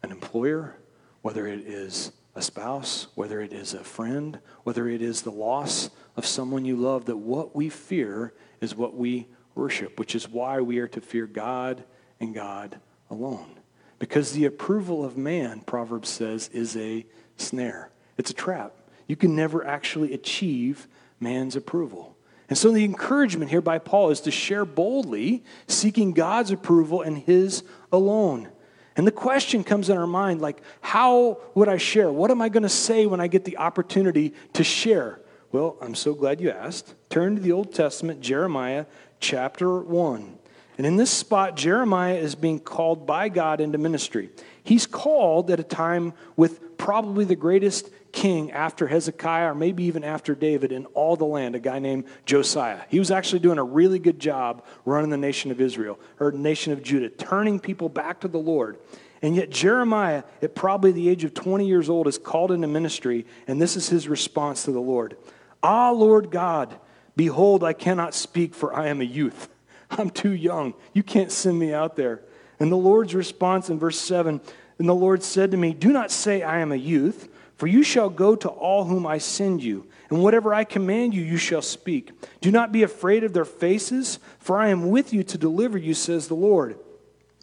an 0.02 0.10
employer, 0.10 0.76
whether 1.22 1.46
it 1.46 1.60
is 1.60 2.12
a 2.34 2.42
spouse, 2.42 3.06
whether 3.14 3.40
it 3.40 3.54
is 3.54 3.72
a 3.72 3.82
friend, 3.82 4.38
whether 4.64 4.86
it 4.86 5.00
is 5.00 5.22
the 5.22 5.32
loss 5.32 5.88
of 6.18 6.26
someone 6.26 6.66
you 6.66 6.76
love, 6.76 7.06
that 7.06 7.16
what 7.16 7.56
we 7.56 7.70
fear 7.70 8.34
is 8.60 8.76
what 8.76 8.94
we 8.94 9.26
worship, 9.54 9.98
which 9.98 10.14
is 10.14 10.28
why 10.28 10.60
we 10.60 10.78
are 10.78 10.88
to 10.88 11.00
fear 11.00 11.26
God 11.26 11.82
and 12.20 12.34
God 12.34 12.78
alone. 13.08 13.59
Because 14.00 14.32
the 14.32 14.46
approval 14.46 15.04
of 15.04 15.16
man, 15.16 15.60
Proverbs 15.60 16.08
says, 16.08 16.48
is 16.48 16.76
a 16.76 17.06
snare. 17.36 17.90
It's 18.18 18.30
a 18.30 18.34
trap. 18.34 18.74
You 19.06 19.14
can 19.14 19.36
never 19.36 19.64
actually 19.64 20.12
achieve 20.12 20.88
man's 21.20 21.54
approval. 21.54 22.16
And 22.48 22.58
so 22.58 22.72
the 22.72 22.84
encouragement 22.84 23.50
here 23.50 23.60
by 23.60 23.78
Paul 23.78 24.10
is 24.10 24.22
to 24.22 24.32
share 24.32 24.64
boldly, 24.64 25.44
seeking 25.68 26.12
God's 26.12 26.50
approval 26.50 27.02
and 27.02 27.16
his 27.18 27.62
alone. 27.92 28.48
And 28.96 29.06
the 29.06 29.12
question 29.12 29.62
comes 29.62 29.88
in 29.88 29.96
our 29.96 30.06
mind 30.06 30.40
like, 30.40 30.62
how 30.80 31.38
would 31.54 31.68
I 31.68 31.76
share? 31.76 32.10
What 32.10 32.30
am 32.30 32.42
I 32.42 32.48
going 32.48 32.64
to 32.64 32.68
say 32.68 33.06
when 33.06 33.20
I 33.20 33.28
get 33.28 33.44
the 33.44 33.58
opportunity 33.58 34.34
to 34.54 34.64
share? 34.64 35.20
Well, 35.52 35.76
I'm 35.80 35.94
so 35.94 36.14
glad 36.14 36.40
you 36.40 36.50
asked. 36.50 36.94
Turn 37.10 37.36
to 37.36 37.42
the 37.42 37.52
Old 37.52 37.72
Testament, 37.72 38.20
Jeremiah 38.20 38.86
chapter 39.20 39.78
1. 39.78 40.38
And 40.80 40.86
in 40.86 40.96
this 40.96 41.10
spot, 41.10 41.58
Jeremiah 41.58 42.14
is 42.14 42.34
being 42.34 42.58
called 42.58 43.06
by 43.06 43.28
God 43.28 43.60
into 43.60 43.76
ministry. 43.76 44.30
He's 44.64 44.86
called 44.86 45.50
at 45.50 45.60
a 45.60 45.62
time 45.62 46.14
with 46.36 46.78
probably 46.78 47.26
the 47.26 47.36
greatest 47.36 47.90
king 48.12 48.50
after 48.50 48.86
Hezekiah, 48.86 49.50
or 49.50 49.54
maybe 49.54 49.84
even 49.84 50.04
after 50.04 50.34
David, 50.34 50.72
in 50.72 50.86
all 50.86 51.16
the 51.16 51.26
land, 51.26 51.54
a 51.54 51.58
guy 51.60 51.80
named 51.80 52.04
Josiah. 52.24 52.80
He 52.88 52.98
was 52.98 53.10
actually 53.10 53.40
doing 53.40 53.58
a 53.58 53.62
really 53.62 53.98
good 53.98 54.18
job 54.18 54.64
running 54.86 55.10
the 55.10 55.18
nation 55.18 55.50
of 55.50 55.60
Israel, 55.60 56.00
or 56.18 56.32
nation 56.32 56.72
of 56.72 56.82
Judah, 56.82 57.10
turning 57.10 57.60
people 57.60 57.90
back 57.90 58.20
to 58.20 58.28
the 58.28 58.38
Lord. 58.38 58.78
And 59.20 59.36
yet, 59.36 59.50
Jeremiah, 59.50 60.22
at 60.40 60.54
probably 60.54 60.92
the 60.92 61.10
age 61.10 61.24
of 61.24 61.34
20 61.34 61.66
years 61.66 61.90
old, 61.90 62.08
is 62.08 62.16
called 62.16 62.52
into 62.52 62.68
ministry, 62.68 63.26
and 63.46 63.60
this 63.60 63.76
is 63.76 63.90
his 63.90 64.08
response 64.08 64.64
to 64.64 64.72
the 64.72 64.80
Lord 64.80 65.18
Ah, 65.62 65.90
Lord 65.90 66.30
God, 66.30 66.74
behold, 67.16 67.64
I 67.64 67.74
cannot 67.74 68.14
speak, 68.14 68.54
for 68.54 68.74
I 68.74 68.88
am 68.88 69.02
a 69.02 69.04
youth. 69.04 69.50
I'm 69.90 70.10
too 70.10 70.32
young. 70.32 70.74
You 70.92 71.02
can't 71.02 71.32
send 71.32 71.58
me 71.58 71.72
out 71.72 71.96
there. 71.96 72.22
And 72.58 72.70
the 72.70 72.76
Lord's 72.76 73.14
response 73.14 73.70
in 73.70 73.78
verse 73.78 73.98
7 73.98 74.40
And 74.78 74.88
the 74.88 74.94
Lord 74.94 75.22
said 75.22 75.50
to 75.50 75.56
me, 75.56 75.72
Do 75.72 75.92
not 75.92 76.10
say, 76.10 76.42
I 76.42 76.60
am 76.60 76.72
a 76.72 76.76
youth, 76.76 77.28
for 77.56 77.66
you 77.66 77.82
shall 77.82 78.08
go 78.08 78.36
to 78.36 78.48
all 78.48 78.84
whom 78.84 79.06
I 79.06 79.18
send 79.18 79.62
you, 79.62 79.86
and 80.08 80.22
whatever 80.22 80.54
I 80.54 80.64
command 80.64 81.14
you, 81.14 81.22
you 81.22 81.36
shall 81.36 81.62
speak. 81.62 82.12
Do 82.40 82.50
not 82.50 82.72
be 82.72 82.82
afraid 82.82 83.22
of 83.22 83.32
their 83.32 83.44
faces, 83.44 84.18
for 84.38 84.58
I 84.58 84.68
am 84.68 84.88
with 84.88 85.12
you 85.12 85.22
to 85.24 85.38
deliver 85.38 85.76
you, 85.76 85.94
says 85.94 86.28
the 86.28 86.34
Lord. 86.34 86.78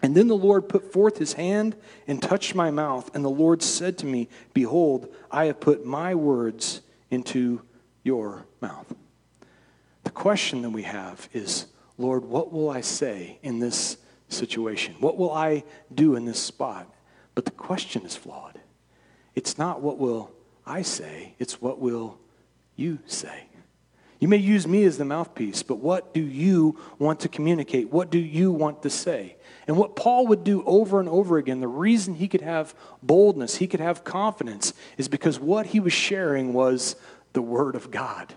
And 0.02 0.16
then 0.16 0.28
the 0.28 0.36
Lord 0.36 0.68
put 0.68 0.92
forth 0.92 1.18
his 1.18 1.34
hand 1.34 1.76
and 2.06 2.22
touched 2.22 2.54
my 2.54 2.70
mouth, 2.70 3.14
and 3.14 3.24
the 3.24 3.30
Lord 3.30 3.62
said 3.62 3.98
to 3.98 4.06
me, 4.06 4.28
Behold, 4.54 5.12
I 5.30 5.46
have 5.46 5.60
put 5.60 5.84
my 5.84 6.14
words 6.14 6.80
into 7.10 7.62
your 8.04 8.46
mouth. 8.60 8.92
The 10.04 10.10
question 10.10 10.62
that 10.62 10.70
we 10.70 10.84
have 10.84 11.28
is, 11.32 11.66
Lord, 11.98 12.24
what 12.24 12.52
will 12.52 12.70
I 12.70 12.80
say 12.80 13.38
in 13.42 13.58
this 13.58 13.98
situation? 14.28 14.94
What 15.00 15.18
will 15.18 15.32
I 15.32 15.64
do 15.92 16.14
in 16.14 16.24
this 16.24 16.38
spot? 16.38 16.86
But 17.34 17.44
the 17.44 17.50
question 17.50 18.06
is 18.06 18.16
flawed. 18.16 18.58
It's 19.34 19.58
not 19.58 19.82
what 19.82 19.98
will 19.98 20.30
I 20.64 20.82
say, 20.82 21.34
it's 21.38 21.60
what 21.60 21.78
will 21.80 22.18
you 22.76 22.98
say. 23.06 23.44
You 24.20 24.28
may 24.28 24.36
use 24.36 24.66
me 24.66 24.84
as 24.84 24.98
the 24.98 25.04
mouthpiece, 25.04 25.62
but 25.62 25.76
what 25.76 26.12
do 26.12 26.20
you 26.20 26.78
want 26.98 27.20
to 27.20 27.28
communicate? 27.28 27.92
What 27.92 28.10
do 28.10 28.18
you 28.18 28.50
want 28.50 28.82
to 28.82 28.90
say? 28.90 29.36
And 29.68 29.76
what 29.76 29.94
Paul 29.94 30.26
would 30.26 30.42
do 30.42 30.64
over 30.64 30.98
and 30.98 31.08
over 31.08 31.38
again, 31.38 31.60
the 31.60 31.68
reason 31.68 32.14
he 32.14 32.26
could 32.26 32.40
have 32.40 32.74
boldness, 33.02 33.56
he 33.56 33.68
could 33.68 33.80
have 33.80 34.02
confidence, 34.02 34.72
is 34.96 35.08
because 35.08 35.38
what 35.38 35.66
he 35.66 35.78
was 35.78 35.92
sharing 35.92 36.52
was 36.52 36.96
the 37.32 37.42
Word 37.42 37.76
of 37.76 37.90
God. 37.90 38.34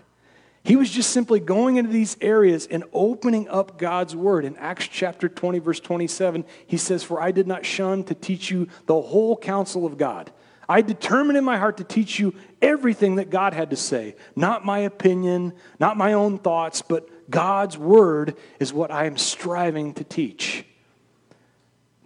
He 0.64 0.76
was 0.76 0.90
just 0.90 1.10
simply 1.10 1.40
going 1.40 1.76
into 1.76 1.90
these 1.90 2.16
areas 2.20 2.66
and 2.66 2.84
opening 2.92 3.48
up 3.48 3.78
God's 3.78 4.14
word. 4.14 4.44
In 4.44 4.56
Acts 4.56 4.86
chapter 4.86 5.28
20, 5.28 5.58
verse 5.58 5.80
27, 5.80 6.44
he 6.66 6.76
says, 6.76 7.02
For 7.02 7.20
I 7.20 7.32
did 7.32 7.48
not 7.48 7.66
shun 7.66 8.04
to 8.04 8.14
teach 8.14 8.50
you 8.50 8.68
the 8.86 9.00
whole 9.00 9.36
counsel 9.36 9.84
of 9.84 9.98
God. 9.98 10.30
I 10.68 10.80
determined 10.80 11.36
in 11.36 11.44
my 11.44 11.58
heart 11.58 11.78
to 11.78 11.84
teach 11.84 12.20
you 12.20 12.34
everything 12.62 13.16
that 13.16 13.28
God 13.28 13.54
had 13.54 13.70
to 13.70 13.76
say. 13.76 14.14
Not 14.36 14.64
my 14.64 14.78
opinion, 14.80 15.54
not 15.80 15.96
my 15.96 16.12
own 16.12 16.38
thoughts, 16.38 16.80
but 16.80 17.08
God's 17.28 17.76
word 17.76 18.36
is 18.60 18.72
what 18.72 18.92
I 18.92 19.06
am 19.06 19.16
striving 19.16 19.94
to 19.94 20.04
teach. 20.04 20.64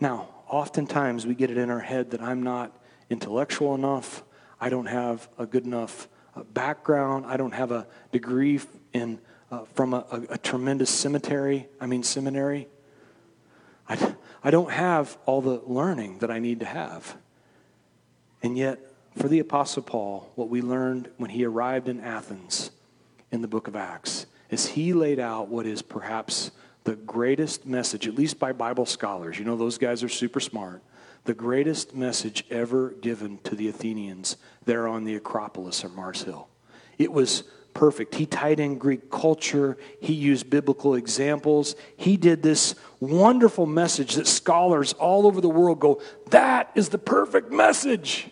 Now, 0.00 0.28
oftentimes 0.48 1.26
we 1.26 1.34
get 1.34 1.50
it 1.50 1.58
in 1.58 1.70
our 1.70 1.80
head 1.80 2.12
that 2.12 2.22
I'm 2.22 2.42
not 2.42 2.74
intellectual 3.10 3.74
enough, 3.74 4.24
I 4.58 4.70
don't 4.70 4.86
have 4.86 5.28
a 5.38 5.44
good 5.44 5.66
enough 5.66 6.08
background. 6.44 7.26
I 7.26 7.36
don't 7.36 7.52
have 7.52 7.72
a 7.72 7.86
degree 8.12 8.60
in, 8.92 9.18
uh, 9.50 9.64
from 9.74 9.94
a, 9.94 10.04
a, 10.10 10.22
a, 10.30 10.38
tremendous 10.38 10.90
cemetery, 10.90 11.68
I 11.80 11.86
mean, 11.86 12.02
seminary. 12.02 12.68
I, 13.88 14.14
I 14.42 14.50
don't 14.50 14.70
have 14.70 15.16
all 15.26 15.40
the 15.40 15.62
learning 15.66 16.18
that 16.18 16.30
I 16.30 16.38
need 16.38 16.60
to 16.60 16.66
have. 16.66 17.16
And 18.42 18.56
yet, 18.56 18.78
for 19.16 19.28
the 19.28 19.38
Apostle 19.38 19.82
Paul, 19.82 20.30
what 20.34 20.48
we 20.48 20.60
learned 20.60 21.10
when 21.16 21.30
he 21.30 21.44
arrived 21.44 21.88
in 21.88 22.00
Athens 22.00 22.70
in 23.32 23.40
the 23.40 23.48
book 23.48 23.66
of 23.66 23.74
Acts 23.74 24.26
is 24.50 24.66
he 24.66 24.92
laid 24.92 25.18
out 25.18 25.48
what 25.48 25.66
is 25.66 25.82
perhaps 25.82 26.50
the 26.84 26.94
greatest 26.94 27.66
message, 27.66 28.06
at 28.06 28.14
least 28.14 28.38
by 28.38 28.52
Bible 28.52 28.86
scholars. 28.86 29.38
You 29.38 29.44
know, 29.44 29.56
those 29.56 29.78
guys 29.78 30.02
are 30.02 30.08
super 30.08 30.38
smart 30.38 30.82
the 31.26 31.34
greatest 31.34 31.94
message 31.94 32.44
ever 32.50 32.90
given 32.90 33.38
to 33.44 33.54
the 33.54 33.68
Athenians 33.68 34.36
there 34.64 34.88
on 34.88 35.04
the 35.04 35.14
Acropolis 35.14 35.84
or 35.84 35.88
Mars 35.88 36.22
Hill. 36.22 36.48
It 36.98 37.12
was 37.12 37.44
perfect. 37.74 38.14
He 38.14 38.24
tied 38.24 38.58
in 38.58 38.78
Greek 38.78 39.10
culture, 39.10 39.76
he 40.00 40.14
used 40.14 40.48
biblical 40.48 40.94
examples. 40.94 41.76
He 41.96 42.16
did 42.16 42.42
this 42.42 42.74
wonderful 43.00 43.66
message 43.66 44.14
that 44.14 44.26
scholars 44.26 44.94
all 44.94 45.26
over 45.26 45.40
the 45.40 45.48
world 45.48 45.78
go, 45.78 46.00
that 46.30 46.70
is 46.74 46.88
the 46.88 46.98
perfect 46.98 47.52
message. 47.52 48.30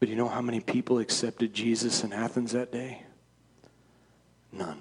But 0.00 0.08
you 0.08 0.16
know 0.16 0.28
how 0.28 0.40
many 0.40 0.58
people 0.58 0.98
accepted 0.98 1.54
Jesus 1.54 2.02
in 2.02 2.12
Athens 2.12 2.52
that 2.52 2.72
day? 2.72 3.04
None. 4.50 4.80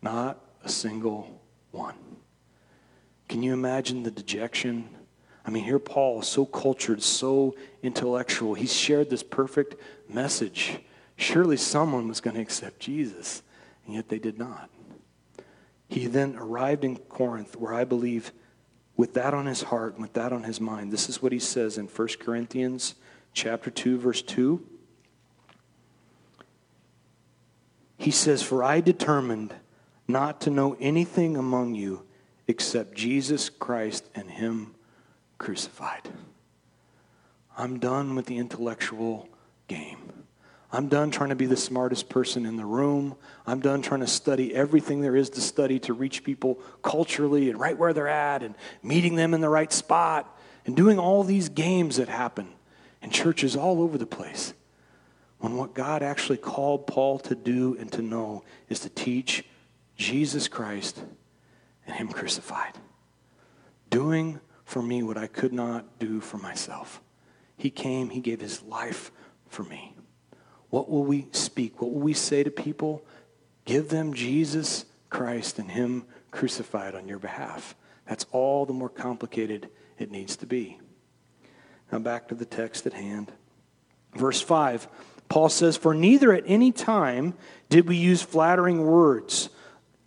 Not 0.00 0.38
a 0.62 0.68
single 0.68 1.42
one. 1.72 1.96
Can 3.28 3.42
you 3.42 3.52
imagine 3.52 4.04
the 4.04 4.10
dejection? 4.12 4.88
I 5.44 5.50
mean, 5.50 5.64
here 5.64 5.78
Paul 5.78 6.22
so 6.22 6.46
cultured, 6.46 7.02
so 7.02 7.56
intellectual. 7.82 8.54
He 8.54 8.66
shared 8.66 9.10
this 9.10 9.22
perfect 9.22 9.74
message. 10.08 10.78
Surely 11.16 11.56
someone 11.56 12.08
was 12.08 12.20
going 12.20 12.36
to 12.36 12.42
accept 12.42 12.80
Jesus, 12.80 13.42
and 13.86 13.94
yet 13.94 14.08
they 14.08 14.18
did 14.18 14.38
not. 14.38 14.70
He 15.88 16.06
then 16.06 16.36
arrived 16.36 16.84
in 16.84 16.96
Corinth, 16.96 17.56
where 17.56 17.74
I 17.74 17.84
believe, 17.84 18.32
with 18.96 19.14
that 19.14 19.34
on 19.34 19.46
his 19.46 19.62
heart, 19.62 19.98
with 19.98 20.12
that 20.14 20.32
on 20.32 20.44
his 20.44 20.60
mind, 20.60 20.92
this 20.92 21.08
is 21.08 21.20
what 21.20 21.32
he 21.32 21.38
says 21.38 21.76
in 21.76 21.86
1 21.86 22.08
Corinthians 22.20 22.94
chapter 23.34 23.70
2, 23.70 23.98
verse 23.98 24.22
2. 24.22 24.64
He 27.98 28.10
says, 28.10 28.42
For 28.42 28.64
I 28.64 28.80
determined 28.80 29.54
not 30.08 30.40
to 30.42 30.50
know 30.50 30.76
anything 30.80 31.36
among 31.36 31.74
you 31.74 32.04
except 32.48 32.94
Jesus 32.94 33.48
Christ 33.48 34.08
and 34.14 34.30
Him 34.30 34.74
crucified. 35.42 36.08
I'm 37.58 37.80
done 37.80 38.14
with 38.14 38.26
the 38.26 38.38
intellectual 38.38 39.28
game. 39.66 39.98
I'm 40.70 40.88
done 40.88 41.10
trying 41.10 41.28
to 41.28 41.34
be 41.34 41.46
the 41.46 41.56
smartest 41.56 42.08
person 42.08 42.46
in 42.46 42.56
the 42.56 42.64
room. 42.64 43.16
I'm 43.46 43.60
done 43.60 43.82
trying 43.82 44.00
to 44.00 44.06
study 44.06 44.54
everything 44.54 45.02
there 45.02 45.16
is 45.16 45.28
to 45.30 45.40
study 45.40 45.78
to 45.80 45.92
reach 45.92 46.24
people 46.24 46.60
culturally 46.82 47.50
and 47.50 47.60
right 47.60 47.76
where 47.76 47.92
they're 47.92 48.08
at 48.08 48.42
and 48.42 48.54
meeting 48.82 49.16
them 49.16 49.34
in 49.34 49.42
the 49.42 49.50
right 49.50 49.70
spot 49.70 50.38
and 50.64 50.74
doing 50.74 50.98
all 50.98 51.24
these 51.24 51.50
games 51.50 51.96
that 51.96 52.08
happen 52.08 52.48
in 53.02 53.10
churches 53.10 53.56
all 53.56 53.82
over 53.82 53.98
the 53.98 54.06
place. 54.06 54.54
When 55.40 55.56
what 55.56 55.74
God 55.74 56.02
actually 56.02 56.38
called 56.38 56.86
Paul 56.86 57.18
to 57.18 57.34
do 57.34 57.76
and 57.78 57.90
to 57.92 58.00
know 58.00 58.44
is 58.68 58.80
to 58.80 58.88
teach 58.88 59.44
Jesus 59.96 60.46
Christ 60.46 61.02
and 61.84 61.96
Him 61.96 62.08
crucified. 62.08 62.78
Doing 63.90 64.40
for 64.72 64.80
me 64.80 65.02
what 65.02 65.18
I 65.18 65.26
could 65.26 65.52
not 65.52 65.98
do 65.98 66.18
for 66.18 66.38
myself. 66.38 67.02
He 67.58 67.68
came, 67.68 68.08
He 68.08 68.20
gave 68.20 68.40
His 68.40 68.62
life 68.62 69.12
for 69.50 69.64
me. 69.64 69.94
What 70.70 70.88
will 70.88 71.04
we 71.04 71.26
speak? 71.32 71.82
What 71.82 71.92
will 71.92 72.00
we 72.00 72.14
say 72.14 72.42
to 72.42 72.50
people? 72.50 73.04
Give 73.66 73.90
them 73.90 74.14
Jesus 74.14 74.86
Christ 75.10 75.58
and 75.58 75.70
Him 75.70 76.06
crucified 76.30 76.94
on 76.94 77.06
your 77.06 77.18
behalf. 77.18 77.74
That's 78.08 78.24
all 78.32 78.64
the 78.64 78.72
more 78.72 78.88
complicated 78.88 79.68
it 79.98 80.10
needs 80.10 80.36
to 80.36 80.46
be. 80.46 80.80
Now, 81.92 81.98
back 81.98 82.28
to 82.28 82.34
the 82.34 82.46
text 82.46 82.86
at 82.86 82.94
hand. 82.94 83.30
Verse 84.14 84.40
5, 84.40 84.88
Paul 85.28 85.50
says, 85.50 85.76
For 85.76 85.92
neither 85.92 86.32
at 86.32 86.44
any 86.46 86.72
time 86.72 87.34
did 87.68 87.86
we 87.86 87.96
use 87.96 88.22
flattering 88.22 88.86
words, 88.86 89.50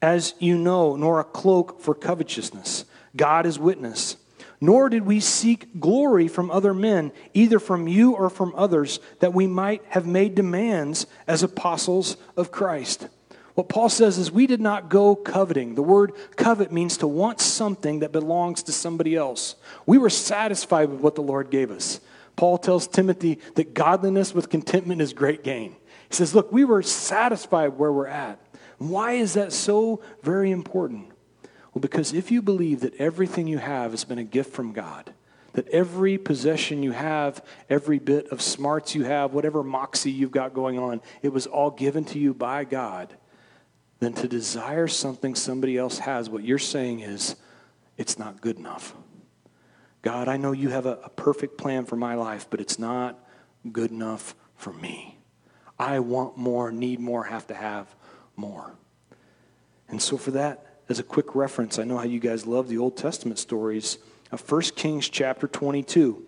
as 0.02 0.34
you 0.40 0.58
know, 0.58 0.96
nor 0.96 1.20
a 1.20 1.24
cloak 1.24 1.80
for 1.82 1.94
covetousness. 1.94 2.86
God 3.16 3.46
is 3.46 3.60
witness 3.60 4.18
nor 4.66 4.90
did 4.90 5.06
we 5.06 5.20
seek 5.20 5.80
glory 5.80 6.28
from 6.28 6.50
other 6.50 6.74
men, 6.74 7.12
either 7.36 7.60
from 7.60 7.88
you 7.88 8.14
or 8.14 8.32
from 8.32 8.52
others, 8.56 9.00
that 9.20 9.34
we 9.34 9.46
might 9.46 9.84
have 9.90 10.08
made 10.08 10.34
demands 10.34 11.06
as 11.28 11.44
apostles 11.44 12.18
of 12.36 12.52
Christ. 12.52 13.08
What 13.54 13.70
Paul 13.70 13.90
says 13.90 14.18
is, 14.18 14.32
we 14.32 14.48
did 14.48 14.60
not 14.60 14.90
go 14.90 15.16
coveting. 15.16 15.76
The 15.76 15.84
word 15.84 16.14
covet 16.36 16.72
means 16.72 16.98
to 16.98 17.08
want 17.08 17.40
something 17.40 18.00
that 18.00 18.12
belongs 18.12 18.64
to 18.64 18.72
somebody 18.72 19.16
else. 19.16 19.56
We 19.86 20.00
were 20.00 20.10
satisfied 20.10 20.90
with 20.90 21.00
what 21.00 21.14
the 21.14 21.22
Lord 21.22 21.52
gave 21.52 21.70
us. 21.70 22.02
Paul 22.36 22.58
tells 22.58 22.88
Timothy 22.88 23.40
that 23.54 23.76
godliness 23.76 24.34
with 24.34 24.50
contentment 24.50 25.00
is 25.00 25.14
great 25.14 25.44
gain. 25.44 25.76
He 26.10 26.16
says, 26.16 26.34
Look, 26.34 26.52
we 26.52 26.66
were 26.66 26.82
satisfied 26.82 27.78
where 27.78 27.94
we're 27.94 28.08
at. 28.08 28.40
Why 28.78 29.14
is 29.14 29.36
that 29.36 29.54
so 29.54 30.02
very 30.24 30.50
important? 30.52 31.15
Well, 31.76 31.82
because 31.82 32.14
if 32.14 32.32
you 32.32 32.42
believe 32.42 32.80
that 32.80 32.96
everything 32.96 33.48
you 33.48 33.58
have 33.58 33.92
has 33.92 34.06
been 34.06 34.18
a 34.18 34.24
gift 34.24 34.54
from 34.54 34.72
God, 34.72 35.14
that 35.54 35.68
every 35.68 36.18
possession 36.18 36.82
you 36.82 36.94
have, 36.94 37.44
every 37.70 38.00
bit 38.00 38.30
of 38.30 38.42
smarts 38.42 38.96
you 38.96 39.04
have, 39.04 39.34
whatever 39.34 39.62
moxie 39.62 40.12
you've 40.12 40.32
got 40.32 40.54
going 40.54 40.80
on, 40.80 41.02
it 41.22 41.34
was 41.34 41.48
all 41.48 41.70
given 41.70 42.06
to 42.06 42.18
you 42.18 42.34
by 42.34 42.64
God, 42.64 43.18
then 44.00 44.14
to 44.14 44.28
desire 44.28 44.88
something 44.88 45.36
somebody 45.36 45.78
else 45.78 46.00
has, 46.00 46.30
what 46.30 46.46
you're 46.46 46.58
saying 46.58 47.02
is, 47.02 47.36
it's 47.98 48.18
not 48.18 48.40
good 48.40 48.58
enough. 48.58 48.94
God, 50.02 50.30
I 50.30 50.38
know 50.38 50.54
you 50.54 50.70
have 50.70 50.86
a, 50.86 51.00
a 51.04 51.10
perfect 51.10 51.58
plan 51.58 51.84
for 51.84 51.98
my 51.98 52.16
life, 52.16 52.48
but 52.50 52.62
it's 52.62 52.80
not 52.80 53.20
good 53.70 53.92
enough 53.92 54.34
for 54.56 54.72
me. 54.72 55.18
I 55.78 56.00
want 56.00 56.38
more, 56.38 56.72
need 56.72 57.02
more, 57.02 57.26
have 57.26 57.48
to 57.48 57.54
have 57.54 57.94
more. 58.38 58.76
And 59.90 60.02
so, 60.02 60.18
for 60.18 60.32
that, 60.32 60.65
as 60.88 61.00
a 61.00 61.04
quick 61.04 61.36
reference, 61.36 61.80
I 61.80 61.84
know 61.84 61.98
how 61.98 62.04
you 62.04 62.20
guys 62.20 62.46
love 62.46 62.68
the 62.68 62.78
Old 62.78 62.96
Testament 62.96 63.40
stories 63.40 63.98
of 64.32 64.50
1 64.50 64.62
Kings 64.76 65.10
chapter 65.10 65.48
22. 65.48 66.24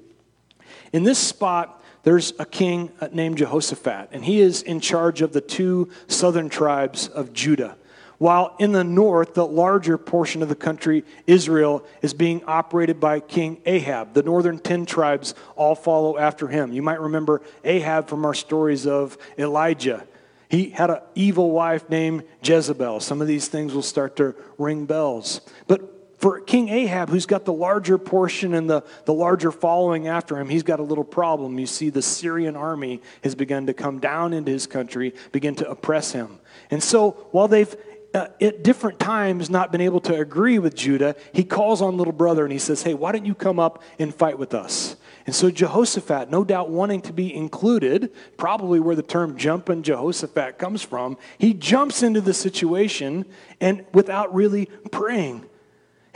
In 0.93 1.03
this 1.03 1.19
spot, 1.19 1.83
there's 2.03 2.33
a 2.39 2.45
king 2.45 2.91
uh, 2.99 3.09
named 3.11 3.37
Jehoshaphat, 3.37 4.09
and 4.11 4.23
he 4.23 4.39
is 4.39 4.61
in 4.61 4.79
charge 4.79 5.21
of 5.21 5.33
the 5.33 5.41
two 5.41 5.89
southern 6.07 6.49
tribes 6.49 7.07
of 7.07 7.33
Judah. 7.33 7.75
While 8.17 8.55
in 8.57 8.71
the 8.71 8.83
north, 8.83 9.35
the 9.35 9.45
larger 9.45 9.97
portion 9.97 10.41
of 10.41 10.49
the 10.49 10.55
country, 10.55 11.05
Israel, 11.27 11.85
is 12.01 12.15
being 12.15 12.43
operated 12.45 12.99
by 12.99 13.19
King 13.19 13.61
Ahab. 13.65 14.13
The 14.13 14.23
northern 14.23 14.57
ten 14.57 14.87
tribes 14.87 15.35
all 15.55 15.75
follow 15.75 16.17
after 16.17 16.47
him. 16.47 16.71
You 16.71 16.81
might 16.81 16.99
remember 16.99 17.43
Ahab 17.63 18.07
from 18.07 18.25
our 18.25 18.33
stories 18.33 18.87
of 18.87 19.19
Elijah 19.37 20.07
he 20.49 20.69
had 20.69 20.89
an 20.89 20.99
evil 21.15 21.51
wife 21.51 21.89
named 21.89 22.23
Jezebel. 22.43 22.99
Some 22.99 23.21
of 23.21 23.27
these 23.27 23.47
things 23.47 23.73
will 23.73 23.81
start 23.81 24.15
to 24.17 24.35
ring 24.57 24.85
bells. 24.85 25.41
But 25.67 25.97
for 26.17 26.39
King 26.39 26.69
Ahab, 26.69 27.09
who's 27.09 27.25
got 27.25 27.45
the 27.45 27.53
larger 27.53 27.97
portion 27.97 28.53
and 28.53 28.69
the, 28.69 28.83
the 29.05 29.13
larger 29.13 29.51
following 29.51 30.07
after 30.07 30.39
him, 30.39 30.49
he's 30.49 30.63
got 30.63 30.79
a 30.79 30.83
little 30.83 31.03
problem. 31.03 31.59
You 31.59 31.67
see, 31.67 31.89
the 31.89 32.01
Syrian 32.01 32.55
army 32.55 33.01
has 33.23 33.35
begun 33.35 33.67
to 33.67 33.73
come 33.73 33.99
down 33.99 34.33
into 34.33 34.51
his 34.51 34.65
country, 34.65 35.13
begin 35.31 35.55
to 35.55 35.69
oppress 35.69 36.13
him. 36.13 36.39
And 36.71 36.81
so, 36.81 37.11
while 37.31 37.47
they've 37.47 37.75
uh, 38.13 38.27
at 38.41 38.63
different 38.63 38.99
times 38.99 39.49
not 39.49 39.71
been 39.71 39.81
able 39.81 39.99
to 40.01 40.19
agree 40.19 40.59
with 40.59 40.75
Judah, 40.75 41.15
he 41.33 41.43
calls 41.43 41.81
on 41.81 41.97
little 41.97 42.13
brother 42.13 42.43
and 42.43 42.51
he 42.51 42.57
says, 42.57 42.81
Hey, 42.81 42.93
why 42.93 43.11
don't 43.11 43.25
you 43.25 43.35
come 43.35 43.59
up 43.59 43.83
and 43.99 44.15
fight 44.15 44.39
with 44.39 44.53
us? 44.53 44.95
And 45.27 45.35
so 45.35 45.51
Jehoshaphat, 45.51 46.31
no 46.31 46.45
doubt 46.45 46.69
wanting 46.69 47.01
to 47.01 47.13
be 47.13 47.35
included, 47.35 48.13
probably 48.37 48.79
where 48.79 48.95
the 48.95 49.03
term 49.03 49.37
jumping 49.37 49.83
Jehoshaphat 49.83 50.57
comes 50.57 50.81
from, 50.81 51.17
he 51.37 51.53
jumps 51.53 52.01
into 52.01 52.21
the 52.21 52.33
situation 52.33 53.25
and 53.59 53.85
without 53.93 54.33
really 54.33 54.67
praying. 54.89 55.45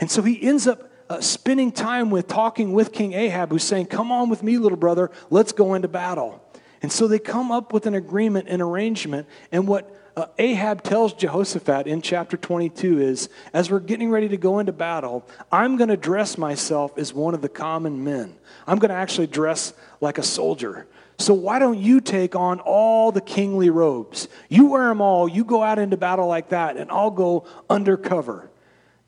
And 0.00 0.10
so 0.10 0.22
he 0.22 0.42
ends 0.42 0.66
up 0.66 0.90
uh, 1.10 1.20
spending 1.20 1.70
time 1.70 2.08
with 2.08 2.26
talking 2.26 2.72
with 2.72 2.90
King 2.90 3.12
Ahab, 3.12 3.50
who's 3.50 3.64
saying, 3.64 3.86
Come 3.86 4.10
on 4.10 4.30
with 4.30 4.42
me, 4.42 4.56
little 4.56 4.78
brother, 4.78 5.10
let's 5.28 5.52
go 5.52 5.74
into 5.74 5.88
battle. 5.88 6.42
And 6.80 6.90
so 6.90 7.06
they 7.06 7.18
come 7.18 7.52
up 7.52 7.74
with 7.74 7.86
an 7.86 7.94
agreement, 7.94 8.48
an 8.48 8.62
arrangement, 8.62 9.28
and 9.52 9.68
what 9.68 9.94
uh, 10.16 10.26
Ahab 10.38 10.82
tells 10.82 11.14
Jehoshaphat 11.14 11.86
in 11.86 12.02
chapter 12.02 12.36
22 12.36 13.00
is 13.00 13.28
as 13.52 13.70
we're 13.70 13.80
getting 13.80 14.10
ready 14.10 14.28
to 14.28 14.36
go 14.36 14.58
into 14.58 14.72
battle, 14.72 15.26
I'm 15.50 15.76
going 15.76 15.88
to 15.88 15.96
dress 15.96 16.36
myself 16.36 16.98
as 16.98 17.14
one 17.14 17.34
of 17.34 17.42
the 17.42 17.48
common 17.48 18.04
men. 18.04 18.36
I'm 18.66 18.78
going 18.78 18.90
to 18.90 18.94
actually 18.94 19.26
dress 19.28 19.72
like 20.00 20.18
a 20.18 20.22
soldier. 20.22 20.86
So 21.18 21.34
why 21.34 21.58
don't 21.58 21.78
you 21.78 22.00
take 22.00 22.34
on 22.34 22.60
all 22.60 23.12
the 23.12 23.20
kingly 23.20 23.70
robes? 23.70 24.28
You 24.48 24.66
wear 24.66 24.88
them 24.88 25.00
all, 25.00 25.28
you 25.28 25.44
go 25.44 25.62
out 25.62 25.78
into 25.78 25.96
battle 25.96 26.26
like 26.26 26.50
that, 26.50 26.76
and 26.76 26.90
I'll 26.90 27.10
go 27.10 27.46
undercover. 27.70 28.50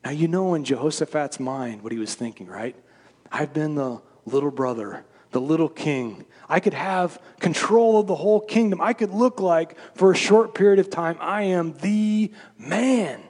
Now, 0.03 0.11
you 0.11 0.27
know 0.27 0.53
in 0.53 0.63
Jehoshaphat's 0.63 1.39
mind 1.39 1.81
what 1.81 1.91
he 1.91 1.97
was 1.97 2.15
thinking, 2.15 2.47
right? 2.47 2.75
I've 3.31 3.53
been 3.53 3.75
the 3.75 4.01
little 4.25 4.51
brother, 4.51 5.03
the 5.31 5.41
little 5.41 5.69
king. 5.69 6.25
I 6.47 6.59
could 6.59 6.73
have 6.73 7.19
control 7.39 7.99
of 7.99 8.07
the 8.07 8.15
whole 8.15 8.39
kingdom. 8.39 8.81
I 8.81 8.93
could 8.93 9.11
look 9.11 9.39
like, 9.39 9.77
for 9.95 10.11
a 10.11 10.15
short 10.15 10.53
period 10.53 10.79
of 10.79 10.89
time, 10.89 11.17
I 11.19 11.43
am 11.43 11.73
the 11.77 12.31
man. 12.57 13.21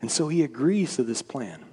And 0.00 0.10
so 0.10 0.28
he 0.28 0.42
agrees 0.42 0.96
to 0.96 1.02
this 1.02 1.22
plan. 1.22 1.64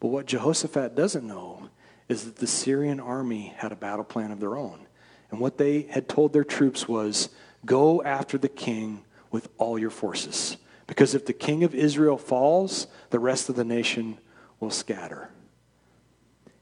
But 0.00 0.08
what 0.08 0.26
Jehoshaphat 0.26 0.94
doesn't 0.94 1.26
know 1.26 1.70
is 2.08 2.24
that 2.24 2.36
the 2.36 2.46
Syrian 2.46 3.00
army 3.00 3.54
had 3.56 3.72
a 3.72 3.76
battle 3.76 4.04
plan 4.04 4.30
of 4.30 4.40
their 4.40 4.56
own. 4.56 4.86
And 5.30 5.40
what 5.40 5.58
they 5.58 5.82
had 5.82 6.08
told 6.08 6.32
their 6.32 6.44
troops 6.44 6.86
was 6.86 7.30
go 7.64 8.02
after 8.02 8.38
the 8.38 8.48
king 8.48 9.04
with 9.30 9.48
all 9.58 9.78
your 9.78 9.90
forces. 9.90 10.56
Because 10.86 11.14
if 11.14 11.24
the 11.24 11.32
king 11.32 11.64
of 11.64 11.74
Israel 11.74 12.18
falls, 12.18 12.86
the 13.10 13.18
rest 13.18 13.48
of 13.48 13.56
the 13.56 13.64
nation 13.64 14.18
will 14.60 14.70
scatter. 14.70 15.30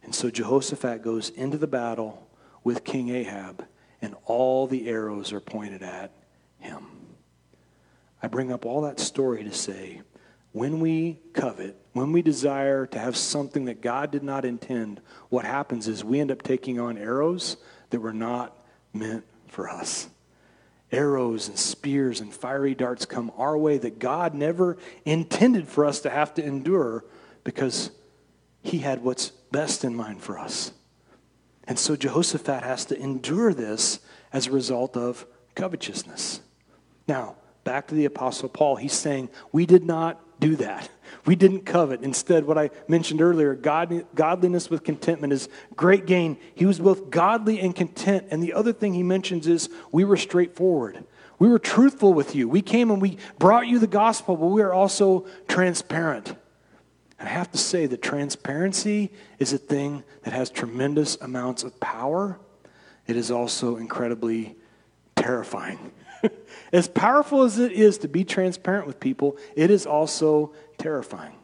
And 0.02 0.14
so 0.14 0.30
Jehoshaphat 0.30 1.02
goes 1.02 1.30
into 1.30 1.58
the 1.58 1.66
battle 1.66 2.26
with 2.64 2.84
King 2.84 3.10
Ahab, 3.10 3.66
and 4.02 4.14
all 4.24 4.66
the 4.66 4.88
arrows 4.88 5.32
are 5.32 5.40
pointed 5.40 5.82
at 5.82 6.12
him. 6.58 6.86
I 8.22 8.28
bring 8.28 8.52
up 8.52 8.66
all 8.66 8.82
that 8.82 9.00
story 9.00 9.44
to 9.44 9.52
say 9.52 10.02
when 10.52 10.80
we 10.80 11.20
covet, 11.32 11.76
when 11.92 12.12
we 12.12 12.22
desire 12.22 12.86
to 12.86 12.98
have 12.98 13.16
something 13.16 13.66
that 13.66 13.80
God 13.80 14.10
did 14.10 14.22
not 14.22 14.44
intend, 14.44 15.00
what 15.28 15.44
happens 15.44 15.86
is 15.86 16.04
we 16.04 16.18
end 16.18 16.30
up 16.30 16.42
taking 16.42 16.80
on 16.80 16.98
arrows 16.98 17.56
that 17.90 18.00
were 18.00 18.12
not 18.12 18.56
meant 18.92 19.24
for 19.46 19.68
us. 19.68 20.08
Arrows 20.90 21.48
and 21.48 21.56
spears 21.56 22.20
and 22.20 22.34
fiery 22.34 22.74
darts 22.74 23.06
come 23.06 23.30
our 23.36 23.56
way 23.56 23.78
that 23.78 24.00
God 24.00 24.34
never 24.34 24.76
intended 25.04 25.68
for 25.68 25.84
us 25.84 26.00
to 26.00 26.10
have 26.10 26.34
to 26.34 26.44
endure 26.44 27.04
because 27.44 27.92
He 28.62 28.78
had 28.78 29.04
what's 29.04 29.30
best 29.30 29.84
in 29.84 29.94
mind 29.94 30.20
for 30.20 30.36
us. 30.36 30.72
And 31.64 31.78
so 31.78 31.96
Jehoshaphat 31.96 32.62
has 32.62 32.84
to 32.86 32.98
endure 32.98 33.54
this 33.54 34.00
as 34.32 34.46
a 34.46 34.52
result 34.52 34.96
of 34.96 35.26
covetousness. 35.54 36.40
Now, 37.06 37.36
back 37.64 37.88
to 37.88 37.94
the 37.94 38.04
Apostle 38.04 38.48
Paul. 38.48 38.76
He's 38.76 38.92
saying, 38.92 39.28
We 39.52 39.66
did 39.66 39.84
not 39.84 40.40
do 40.40 40.56
that. 40.56 40.88
We 41.26 41.36
didn't 41.36 41.66
covet. 41.66 42.02
Instead, 42.02 42.46
what 42.46 42.56
I 42.56 42.70
mentioned 42.88 43.20
earlier, 43.20 43.54
God, 43.54 44.06
godliness 44.14 44.70
with 44.70 44.84
contentment 44.84 45.32
is 45.32 45.48
great 45.76 46.06
gain. 46.06 46.38
He 46.54 46.64
was 46.64 46.78
both 46.78 47.10
godly 47.10 47.60
and 47.60 47.74
content. 47.76 48.28
And 48.30 48.42
the 48.42 48.54
other 48.54 48.72
thing 48.72 48.94
he 48.94 49.02
mentions 49.02 49.46
is 49.46 49.68
we 49.92 50.04
were 50.04 50.16
straightforward. 50.16 51.04
We 51.38 51.48
were 51.48 51.58
truthful 51.58 52.14
with 52.14 52.34
you. 52.34 52.48
We 52.48 52.62
came 52.62 52.90
and 52.90 53.02
we 53.02 53.18
brought 53.38 53.66
you 53.66 53.78
the 53.78 53.86
gospel, 53.86 54.36
but 54.36 54.46
we 54.46 54.62
are 54.62 54.72
also 54.72 55.26
transparent. 55.48 56.34
And 57.20 57.28
I 57.28 57.32
have 57.32 57.52
to 57.52 57.58
say 57.58 57.84
that 57.86 58.00
transparency 58.00 59.12
is 59.38 59.52
a 59.52 59.58
thing 59.58 60.02
that 60.22 60.32
has 60.32 60.48
tremendous 60.48 61.16
amounts 61.16 61.62
of 61.62 61.78
power. 61.78 62.40
It 63.06 63.16
is 63.16 63.30
also 63.30 63.76
incredibly 63.76 64.56
terrifying. 65.16 65.92
as 66.72 66.88
powerful 66.88 67.42
as 67.42 67.58
it 67.58 67.72
is 67.72 67.98
to 67.98 68.08
be 68.08 68.24
transparent 68.24 68.86
with 68.86 68.98
people, 68.98 69.36
it 69.54 69.70
is 69.70 69.84
also 69.84 70.54
terrifying. 70.78 71.36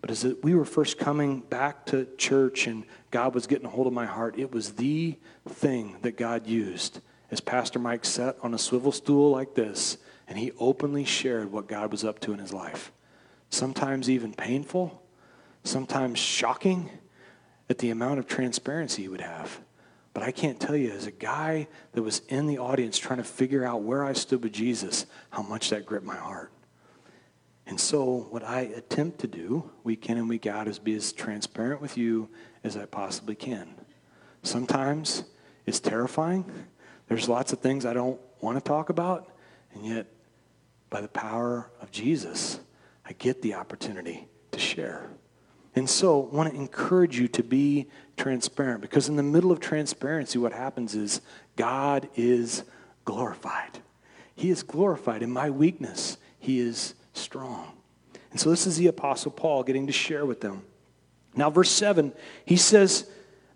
But 0.00 0.10
as 0.10 0.26
we 0.42 0.54
were 0.54 0.64
first 0.64 0.98
coming 0.98 1.40
back 1.40 1.86
to 1.86 2.08
church 2.18 2.66
and 2.66 2.84
God 3.12 3.32
was 3.32 3.46
getting 3.46 3.66
a 3.66 3.70
hold 3.70 3.86
of 3.86 3.92
my 3.92 4.06
heart, 4.06 4.38
it 4.38 4.52
was 4.52 4.72
the 4.72 5.16
thing 5.48 5.96
that 6.02 6.16
God 6.18 6.48
used. 6.48 7.00
As 7.30 7.40
Pastor 7.40 7.78
Mike 7.78 8.04
sat 8.04 8.36
on 8.42 8.52
a 8.52 8.58
swivel 8.58 8.92
stool 8.92 9.30
like 9.30 9.54
this, 9.54 9.98
and 10.26 10.36
he 10.36 10.52
openly 10.58 11.04
shared 11.04 11.52
what 11.52 11.68
God 11.68 11.92
was 11.92 12.04
up 12.04 12.18
to 12.20 12.32
in 12.32 12.38
his 12.38 12.52
life. 12.52 12.92
Sometimes 13.50 14.10
even 14.10 14.32
painful, 14.32 15.02
sometimes 15.62 16.18
shocking 16.18 16.90
at 17.70 17.78
the 17.78 17.90
amount 17.90 18.18
of 18.18 18.26
transparency 18.26 19.02
he 19.02 19.08
would 19.08 19.20
have. 19.20 19.60
But 20.12 20.22
I 20.22 20.30
can't 20.30 20.60
tell 20.60 20.76
you, 20.76 20.92
as 20.92 21.06
a 21.06 21.10
guy 21.10 21.66
that 21.92 22.02
was 22.02 22.20
in 22.28 22.46
the 22.46 22.58
audience 22.58 22.98
trying 22.98 23.18
to 23.18 23.24
figure 23.24 23.64
out 23.64 23.82
where 23.82 24.04
I 24.04 24.12
stood 24.12 24.44
with 24.44 24.52
Jesus, 24.52 25.06
how 25.30 25.42
much 25.42 25.70
that 25.70 25.84
gripped 25.84 26.06
my 26.06 26.16
heart. 26.16 26.52
And 27.66 27.80
so, 27.80 28.26
what 28.30 28.44
I 28.44 28.60
attempt 28.60 29.20
to 29.20 29.26
do 29.26 29.70
week 29.82 30.08
in 30.08 30.18
and 30.18 30.28
week 30.28 30.46
out 30.46 30.68
is 30.68 30.78
be 30.78 30.94
as 30.94 31.12
transparent 31.12 31.80
with 31.80 31.96
you 31.96 32.28
as 32.62 32.76
I 32.76 32.84
possibly 32.84 33.34
can. 33.34 33.74
Sometimes 34.42 35.24
it's 35.66 35.80
terrifying. 35.80 36.44
There's 37.08 37.28
lots 37.28 37.52
of 37.52 37.60
things 37.60 37.86
I 37.86 37.94
don't 37.94 38.20
want 38.40 38.56
to 38.56 38.62
talk 38.62 38.90
about, 38.90 39.30
and 39.72 39.84
yet, 39.84 40.06
by 40.90 41.00
the 41.00 41.08
power 41.08 41.70
of 41.80 41.90
Jesus, 41.90 42.60
I 43.06 43.12
get 43.12 43.42
the 43.42 43.54
opportunity 43.54 44.28
to 44.52 44.58
share. 44.58 45.10
And 45.76 45.90
so, 45.90 46.28
I 46.30 46.34
want 46.34 46.52
to 46.52 46.56
encourage 46.56 47.18
you 47.18 47.26
to 47.28 47.42
be 47.42 47.88
transparent 48.16 48.80
because, 48.80 49.08
in 49.08 49.16
the 49.16 49.22
middle 49.22 49.50
of 49.50 49.58
transparency, 49.58 50.38
what 50.38 50.52
happens 50.52 50.94
is 50.94 51.20
God 51.56 52.08
is 52.14 52.62
glorified. 53.04 53.80
He 54.36 54.50
is 54.50 54.62
glorified. 54.62 55.22
In 55.22 55.32
my 55.32 55.50
weakness, 55.50 56.16
He 56.38 56.60
is 56.60 56.94
strong. 57.12 57.72
And 58.30 58.38
so, 58.38 58.50
this 58.50 58.68
is 58.68 58.76
the 58.76 58.86
Apostle 58.86 59.32
Paul 59.32 59.64
getting 59.64 59.88
to 59.88 59.92
share 59.92 60.24
with 60.24 60.40
them. 60.40 60.62
Now, 61.36 61.50
verse 61.50 61.70
7, 61.70 62.12
he 62.44 62.56
says, 62.56 63.10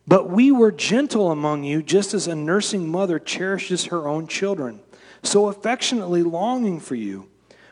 But 0.07 0.29
we 0.29 0.51
were 0.51 0.73
gentle 0.73 1.31
among 1.31 1.65
you, 1.65 1.83
just 1.83 2.15
as 2.15 2.27
a 2.27 2.35
nursing 2.35 2.89
mother 2.89 3.19
cherishes 3.19 3.87
her 3.87 4.09
own 4.09 4.27
children, 4.27 4.81
so 5.23 5.47
affectionately 5.47 6.23
longing 6.23 6.81
for 6.81 6.97
you. 6.97 7.29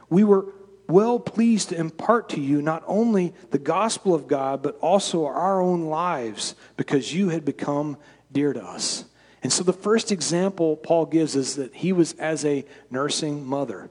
We 0.08 0.22
were 0.22 0.46
well 0.88 1.18
pleased 1.18 1.70
to 1.70 1.76
impart 1.76 2.28
to 2.30 2.40
you 2.40 2.62
not 2.62 2.82
only 2.86 3.34
the 3.50 3.58
gospel 3.58 4.14
of 4.14 4.28
God, 4.28 4.62
but 4.62 4.78
also 4.80 5.26
our 5.26 5.60
own 5.60 5.86
lives, 5.86 6.54
because 6.76 7.12
you 7.12 7.30
had 7.30 7.44
become 7.44 7.96
dear 8.32 8.52
to 8.52 8.62
us. 8.62 9.04
And 9.42 9.52
so 9.52 9.62
the 9.62 9.72
first 9.72 10.10
example 10.10 10.76
Paul 10.76 11.06
gives 11.06 11.36
is 11.36 11.56
that 11.56 11.74
he 11.74 11.92
was 11.92 12.14
as 12.14 12.44
a 12.44 12.64
nursing 12.90 13.46
mother. 13.46 13.90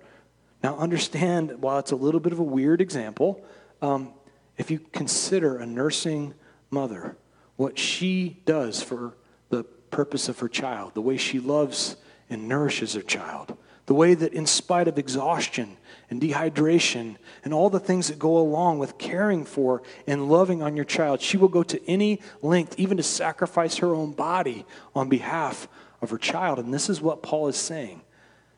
Now, 0.64 0.78
understand, 0.78 1.62
while 1.62 1.80
it's 1.80 1.92
a 1.92 1.96
little 1.96 2.20
bit 2.20 2.34
of 2.34 2.40
a 2.40 2.44
weird 2.44 2.82
example, 2.82 3.44
um, 3.82 4.14
if 4.58 4.72
you 4.72 4.80
consider 4.80 5.58
a 5.58 5.66
nursing 5.66 6.34
mother, 6.70 7.18
what 7.56 7.78
she 7.78 8.42
does 8.46 8.82
for 8.82 9.16
the 9.50 9.64
purpose 9.64 10.28
of 10.28 10.40
her 10.40 10.50
child, 10.50 10.94
the 10.94 11.02
way 11.02 11.18
she 11.18 11.40
loves 11.40 11.98
and 12.30 12.48
nourishes 12.48 12.94
her 12.94 13.02
child, 13.02 13.58
the 13.86 13.94
way 13.94 14.14
that, 14.14 14.34
in 14.34 14.46
spite 14.46 14.88
of 14.88 14.98
exhaustion 14.98 15.78
and 16.10 16.22
dehydration 16.22 17.18
and 17.44 17.54
all 17.54 17.70
the 17.70 17.80
things 17.80 18.08
that 18.08 18.18
go 18.20 18.38
along 18.38 18.80
with 18.80 18.98
caring 18.98 19.46
for 19.46 19.84
and 20.08 20.30
loving 20.30 20.62
on 20.62 20.76
your 20.76 20.86
child, 20.86 21.22
she 21.22 21.38
will 21.38 21.48
go 21.48 21.64
to 21.64 21.90
any 21.90 22.20
length, 22.42 22.76
even 22.80 22.98
to 22.98 23.04
sacrifice 23.04 23.78
her 23.78 23.94
own 23.94 24.12
body 24.12 24.66
on 24.96 25.10
behalf 25.10 25.68
of 26.02 26.10
her 26.10 26.18
child. 26.18 26.60
And 26.60 26.74
this 26.74 26.90
is 26.90 27.02
what 27.02 27.22
Paul 27.22 27.48
is 27.48 27.58
saying. 27.58 28.02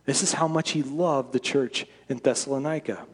This 0.05 0.23
is 0.23 0.33
how 0.33 0.47
much 0.47 0.71
he 0.71 0.83
loved 0.83 1.33
the 1.33 1.39
church 1.39 1.85
in 2.07 2.17
Thessalonica. 2.17 3.05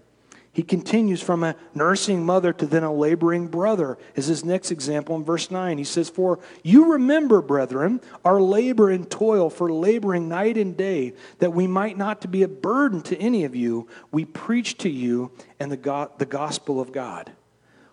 He 0.54 0.62
continues 0.62 1.20
from 1.20 1.44
a 1.44 1.56
nursing 1.74 2.24
mother 2.24 2.54
to 2.54 2.68
then 2.68 2.84
a 2.84 2.94
laboring 2.94 3.48
brother, 3.48 3.98
is 4.14 4.28
his 4.28 4.46
next 4.46 4.70
example 4.70 5.16
in 5.16 5.24
verse 5.24 5.50
9. 5.50 5.80
He 5.80 5.84
says, 5.84 6.12
For 6.12 6.38
you 6.62 6.94
remember, 6.94 7.42
brethren, 7.42 8.02
our 8.24 8.40
labor 8.40 8.92
and 8.92 9.10
toil 9.10 9.50
for 9.50 9.74
laboring 9.74 10.30
night 10.30 10.56
and 10.56 10.78
day, 10.78 11.14
that 11.40 11.54
we 11.54 11.66
might 11.66 11.98
not 11.98 12.22
to 12.22 12.28
be 12.28 12.44
a 12.44 12.48
burden 12.48 13.02
to 13.02 13.18
any 13.18 13.46
of 13.46 13.56
you, 13.56 13.88
we 14.12 14.26
preach 14.26 14.78
to 14.78 14.90
you 14.90 15.32
and 15.60 15.72
the, 15.72 16.10
the 16.20 16.28
gospel 16.28 16.80
of 16.80 16.92
God. 16.92 17.32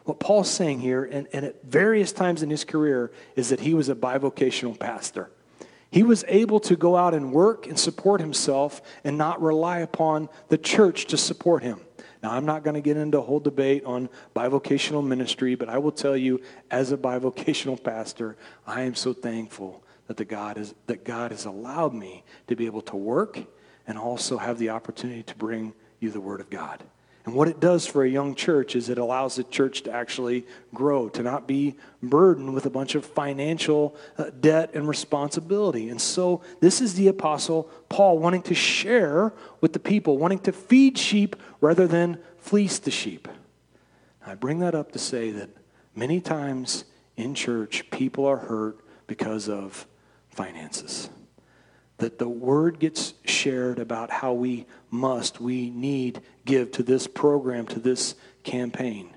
What 0.04 0.20
Paul's 0.20 0.50
saying 0.50 0.80
here, 0.80 1.04
and, 1.04 1.28
and 1.32 1.46
at 1.46 1.64
various 1.64 2.12
times 2.12 2.42
in 2.42 2.50
his 2.50 2.64
career, 2.64 3.10
is 3.36 3.48
that 3.48 3.60
he 3.60 3.72
was 3.72 3.88
a 3.88 3.94
bivocational 3.94 4.78
pastor. 4.78 5.30
He 5.90 6.02
was 6.02 6.24
able 6.28 6.60
to 6.60 6.76
go 6.76 6.96
out 6.96 7.14
and 7.14 7.32
work 7.32 7.66
and 7.66 7.78
support 7.78 8.20
himself 8.20 8.82
and 9.02 9.16
not 9.16 9.40
rely 9.42 9.78
upon 9.78 10.28
the 10.48 10.58
church 10.58 11.06
to 11.06 11.16
support 11.16 11.62
him. 11.62 11.80
Now, 12.22 12.32
I'm 12.32 12.44
not 12.44 12.64
going 12.64 12.74
to 12.74 12.80
get 12.80 12.96
into 12.96 13.18
a 13.18 13.22
whole 13.22 13.40
debate 13.40 13.84
on 13.84 14.08
bivocational 14.36 15.06
ministry, 15.06 15.54
but 15.54 15.68
I 15.68 15.78
will 15.78 15.92
tell 15.92 16.16
you, 16.16 16.40
as 16.70 16.92
a 16.92 16.96
bivocational 16.96 17.82
pastor, 17.84 18.36
I 18.66 18.82
am 18.82 18.94
so 18.94 19.12
thankful 19.12 19.82
that, 20.06 20.16
the 20.16 20.24
God, 20.24 20.58
is, 20.58 20.74
that 20.86 21.04
God 21.04 21.30
has 21.30 21.44
allowed 21.46 21.94
me 21.94 22.24
to 22.48 22.56
be 22.56 22.66
able 22.66 22.82
to 22.82 22.96
work 22.96 23.40
and 23.86 23.98
also 23.98 24.38
have 24.38 24.58
the 24.58 24.70
opportunity 24.70 25.22
to 25.22 25.34
bring 25.34 25.72
you 25.98 26.10
the 26.10 26.20
Word 26.20 26.40
of 26.40 26.50
God. 26.50 26.82
And 27.30 27.36
what 27.36 27.46
it 27.46 27.60
does 27.60 27.86
for 27.86 28.02
a 28.02 28.08
young 28.08 28.34
church 28.34 28.74
is 28.74 28.88
it 28.88 28.98
allows 28.98 29.36
the 29.36 29.44
church 29.44 29.82
to 29.82 29.92
actually 29.92 30.44
grow, 30.74 31.08
to 31.10 31.22
not 31.22 31.46
be 31.46 31.76
burdened 32.02 32.54
with 32.54 32.66
a 32.66 32.70
bunch 32.70 32.96
of 32.96 33.04
financial 33.04 33.94
uh, 34.18 34.30
debt 34.40 34.72
and 34.74 34.88
responsibility. 34.88 35.90
And 35.90 36.00
so, 36.00 36.42
this 36.58 36.80
is 36.80 36.94
the 36.94 37.06
Apostle 37.06 37.70
Paul 37.88 38.18
wanting 38.18 38.42
to 38.42 38.54
share 38.56 39.32
with 39.60 39.74
the 39.74 39.78
people, 39.78 40.18
wanting 40.18 40.40
to 40.40 40.50
feed 40.50 40.98
sheep 40.98 41.36
rather 41.60 41.86
than 41.86 42.18
fleece 42.38 42.80
the 42.80 42.90
sheep. 42.90 43.28
I 44.26 44.34
bring 44.34 44.58
that 44.58 44.74
up 44.74 44.90
to 44.90 44.98
say 44.98 45.30
that 45.30 45.50
many 45.94 46.20
times 46.20 46.82
in 47.16 47.36
church, 47.36 47.88
people 47.92 48.26
are 48.26 48.38
hurt 48.38 48.80
because 49.06 49.48
of 49.48 49.86
finances 50.30 51.10
that 52.00 52.18
the 52.18 52.28
word 52.28 52.78
gets 52.78 53.14
shared 53.24 53.78
about 53.78 54.10
how 54.10 54.32
we 54.32 54.66
must, 54.90 55.40
we 55.40 55.70
need 55.70 56.20
give 56.44 56.72
to 56.72 56.82
this 56.82 57.06
program, 57.06 57.66
to 57.66 57.78
this 57.78 58.14
campaign. 58.42 59.10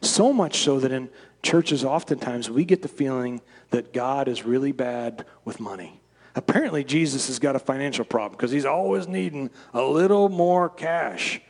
So 0.00 0.32
much 0.32 0.60
so 0.60 0.78
that 0.80 0.92
in 0.92 1.08
churches, 1.42 1.84
oftentimes, 1.84 2.50
we 2.50 2.64
get 2.64 2.82
the 2.82 2.88
feeling 2.88 3.40
that 3.70 3.92
God 3.92 4.28
is 4.28 4.44
really 4.44 4.72
bad 4.72 5.26
with 5.44 5.60
money. 5.60 6.00
Apparently, 6.34 6.84
Jesus 6.84 7.28
has 7.28 7.38
got 7.38 7.56
a 7.56 7.58
financial 7.58 8.04
problem 8.04 8.36
because 8.36 8.50
he's 8.50 8.66
always 8.66 9.08
needing 9.08 9.50
a 9.72 9.82
little 9.82 10.28
more 10.28 10.68
cash. 10.68 11.40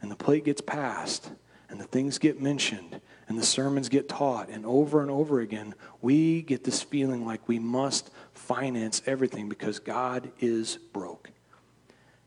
And 0.00 0.10
the 0.10 0.16
plate 0.16 0.44
gets 0.44 0.60
passed, 0.60 1.30
and 1.68 1.80
the 1.80 1.84
things 1.84 2.18
get 2.18 2.40
mentioned, 2.40 3.00
and 3.28 3.38
the 3.38 3.44
sermons 3.44 3.88
get 3.88 4.08
taught, 4.08 4.48
and 4.48 4.64
over 4.66 5.00
and 5.00 5.10
over 5.10 5.40
again, 5.40 5.74
we 6.02 6.42
get 6.42 6.64
this 6.64 6.82
feeling 6.82 7.26
like 7.26 7.48
we 7.48 7.58
must 7.58 8.10
finance 8.34 9.02
everything 9.06 9.48
because 9.48 9.78
God 9.78 10.30
is 10.38 10.78
broke. 10.92 11.30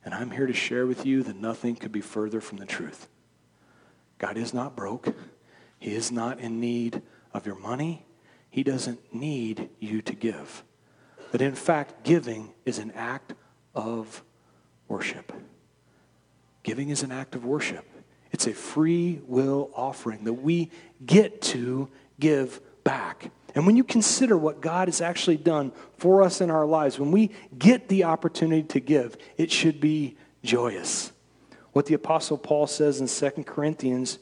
And 0.03 0.13
I'm 0.13 0.31
here 0.31 0.47
to 0.47 0.53
share 0.53 0.85
with 0.85 1.05
you 1.05 1.21
that 1.23 1.35
nothing 1.35 1.75
could 1.75 1.91
be 1.91 2.01
further 2.01 2.39
from 2.39 2.57
the 2.57 2.65
truth. 2.65 3.07
God 4.17 4.37
is 4.37 4.53
not 4.53 4.75
broke. 4.75 5.15
He 5.79 5.93
is 5.93 6.11
not 6.11 6.39
in 6.39 6.59
need 6.59 7.01
of 7.33 7.45
your 7.45 7.59
money. 7.59 8.05
He 8.49 8.63
doesn't 8.63 9.13
need 9.13 9.69
you 9.79 10.01
to 10.01 10.13
give. 10.13 10.63
But 11.31 11.41
in 11.41 11.55
fact, 11.55 12.03
giving 12.03 12.53
is 12.65 12.79
an 12.79 12.91
act 12.91 13.33
of 13.75 14.23
worship. 14.87 15.33
Giving 16.63 16.89
is 16.89 17.03
an 17.03 17.11
act 17.11 17.35
of 17.35 17.45
worship. 17.45 17.85
It's 18.31 18.47
a 18.47 18.53
free 18.53 19.21
will 19.25 19.69
offering 19.75 20.23
that 20.23 20.33
we 20.33 20.71
get 21.05 21.41
to 21.43 21.89
give 22.19 22.61
back. 22.83 23.31
And 23.55 23.65
when 23.65 23.77
you 23.77 23.83
consider 23.83 24.37
what 24.37 24.61
God 24.61 24.87
has 24.87 25.01
actually 25.01 25.37
done 25.37 25.71
for 25.97 26.21
us 26.21 26.41
in 26.41 26.51
our 26.51 26.65
lives, 26.65 26.99
when 26.99 27.11
we 27.11 27.31
get 27.57 27.87
the 27.87 28.03
opportunity 28.03 28.63
to 28.63 28.79
give, 28.79 29.17
it 29.37 29.51
should 29.51 29.79
be 29.79 30.17
joyous. 30.43 31.11
What 31.73 31.85
the 31.85 31.93
apostle 31.93 32.37
Paul 32.37 32.67
says 32.67 33.01
in 33.01 33.07
2 33.07 33.43
Corinthians 33.43 34.19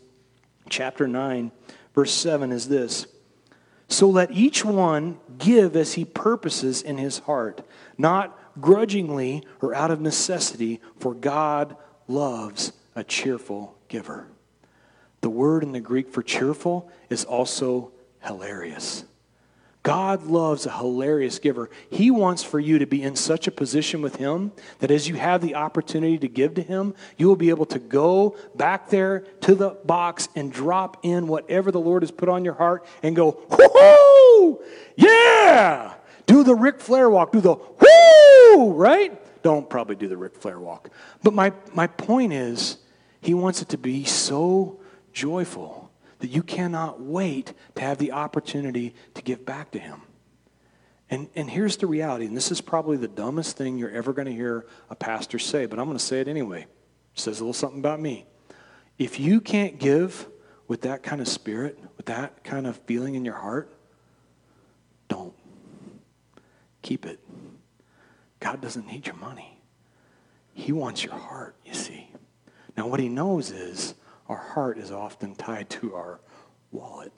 chapter 0.70 1.08
9 1.08 1.52
verse 1.94 2.12
7 2.12 2.52
is 2.52 2.68
this: 2.68 3.08
So 3.88 4.10
let 4.10 4.32
each 4.32 4.66
one 4.66 5.20
give 5.38 5.76
as 5.76 5.94
he 5.94 6.06
purposes 6.06 6.82
in 6.82 6.98
his 6.98 7.20
heart, 7.20 7.62
not 7.98 8.38
grudgingly 8.60 9.44
or 9.62 9.74
out 9.74 9.92
of 9.92 10.02
necessity, 10.02 10.82
for 10.98 11.14
God 11.14 11.76
loves 12.08 12.74
a 12.96 13.04
cheerful 13.04 13.78
giver. 13.88 14.28
The 15.22 15.30
word 15.30 15.64
in 15.64 15.72
the 15.72 15.80
Greek 15.80 16.10
for 16.10 16.22
cheerful 16.22 16.92
is 17.10 17.26
also 17.26 17.92
hilarious. 18.22 19.06
God 19.86 20.24
loves 20.24 20.66
a 20.66 20.72
hilarious 20.72 21.38
giver. 21.38 21.70
He 21.92 22.10
wants 22.10 22.42
for 22.42 22.60
you 22.60 22.80
to 22.80 22.88
be 22.88 23.04
in 23.04 23.16
such 23.16 23.46
a 23.46 23.52
position 23.52 24.02
with 24.02 24.16
Him 24.16 24.52
that 24.80 24.90
as 24.90 25.08
you 25.08 25.14
have 25.14 25.42
the 25.42 25.54
opportunity 25.54 26.18
to 26.18 26.28
give 26.28 26.56
to 26.56 26.64
Him, 26.64 26.96
you 27.18 27.28
will 27.28 27.36
be 27.36 27.52
able 27.52 27.68
to 27.68 27.78
go 27.78 28.36
back 28.56 28.90
there 28.90 29.20
to 29.42 29.54
the 29.54 29.78
box 29.86 30.28
and 30.36 30.52
drop 30.52 30.98
in 31.04 31.28
whatever 31.28 31.72
the 31.72 31.80
Lord 31.80 32.02
has 32.02 32.10
put 32.10 32.30
on 32.30 32.44
your 32.44 32.56
heart 32.56 32.84
and 33.04 33.16
go, 33.16 33.40
whoo, 33.48 34.60
yeah! 34.96 35.94
Do 36.26 36.44
the 36.44 36.56
Ric 36.56 36.80
Flair 36.80 37.08
walk, 37.08 37.32
do 37.32 37.40
the 37.40 37.54
whoo, 37.54 38.74
right? 38.74 39.22
Don't 39.44 39.70
probably 39.70 39.98
do 39.98 40.08
the 40.08 40.18
Ric 40.18 40.36
Flair 40.36 40.60
walk. 40.60 40.90
But 41.22 41.36
my, 41.36 41.54
my 41.76 41.86
point 41.86 42.34
is, 42.34 42.80
He 43.22 43.36
wants 43.36 43.62
it 43.62 43.70
to 43.70 43.78
be 43.78 44.04
so 44.04 44.80
joyful 45.14 45.85
that 46.20 46.30
you 46.30 46.44
cannot 46.44 47.02
wait 47.02 47.54
to 47.76 47.82
have 47.82 47.98
the 47.98 48.12
opportunity 48.12 48.96
to 49.14 49.22
give 49.22 49.46
back 49.46 49.72
to 49.72 49.80
Him. 49.80 50.02
And, 51.10 51.30
and 51.36 51.50
here's 51.50 51.78
the 51.78 51.88
reality, 51.88 52.26
and 52.26 52.36
this 52.36 52.52
is 52.52 52.62
probably 52.62 52.98
the 52.98 53.08
dumbest 53.08 53.58
thing 53.58 53.78
you're 53.78 53.92
ever 53.92 54.12
going 54.12 54.26
to 54.26 54.34
hear 54.34 54.66
a 54.90 54.96
pastor 54.96 55.38
say, 55.38 55.66
but 55.66 55.78
I'm 55.78 55.86
going 55.86 55.98
to 55.98 56.04
say 56.04 56.20
it 56.20 56.28
anyway. 56.28 56.62
It 56.62 57.20
says 57.20 57.40
a 57.40 57.44
little 57.44 57.54
something 57.54 57.80
about 57.80 58.02
me. 58.02 58.26
If 58.98 59.20
you 59.20 59.40
can't 59.40 59.78
give 59.78 60.28
with 60.68 60.82
that 60.82 61.04
kind 61.04 61.22
of 61.22 61.28
spirit, 61.28 61.78
with 61.98 62.08
that 62.08 62.44
kind 62.44 62.66
of 62.66 62.78
feeling 62.86 63.16
in 63.16 63.24
your 63.24 63.36
heart, 63.36 63.72
don't. 65.08 65.34
Keep 66.82 67.06
it. 67.06 67.20
God 68.40 68.62
doesn't 68.62 68.88
need 68.88 69.06
your 69.06 69.16
money. 69.16 69.60
He 70.54 70.72
wants 70.72 71.04
your 71.04 71.16
heart, 71.16 71.56
you 71.66 71.74
see. 71.74 72.10
Now, 72.78 72.88
what 72.88 73.00
he 73.00 73.10
knows 73.10 73.52
is 73.52 73.94
our 74.28 74.38
heart 74.38 74.78
is 74.78 74.92
often 74.92 75.36
tied 75.36 75.70
to 75.72 75.96
our 75.96 76.20
wallet. 76.72 77.14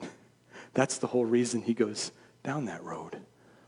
That's 0.74 0.98
the 0.98 1.06
whole 1.06 1.24
reason 1.24 1.62
he 1.62 1.74
goes 1.74 2.12
down 2.44 2.66
that 2.66 2.84
road. 2.84 3.18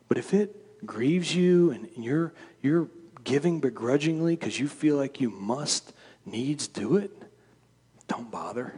But 0.09 0.19
if 0.19 0.35
it 0.35 0.87
grieves 0.87 1.35
you 1.35 1.71
and 1.71 1.89
you're, 1.97 2.33
you're 2.63 2.89
giving 3.25 3.61
begrudgingly 3.61 4.37
because 4.37 4.59
you 4.59 4.69
feel 4.69 4.97
like 4.97 5.21
you 5.21 5.31
must, 5.31 5.93
needs 6.25 6.69
do 6.69 6.97
it, 6.97 7.11
don't 8.09 8.31
bother. 8.31 8.75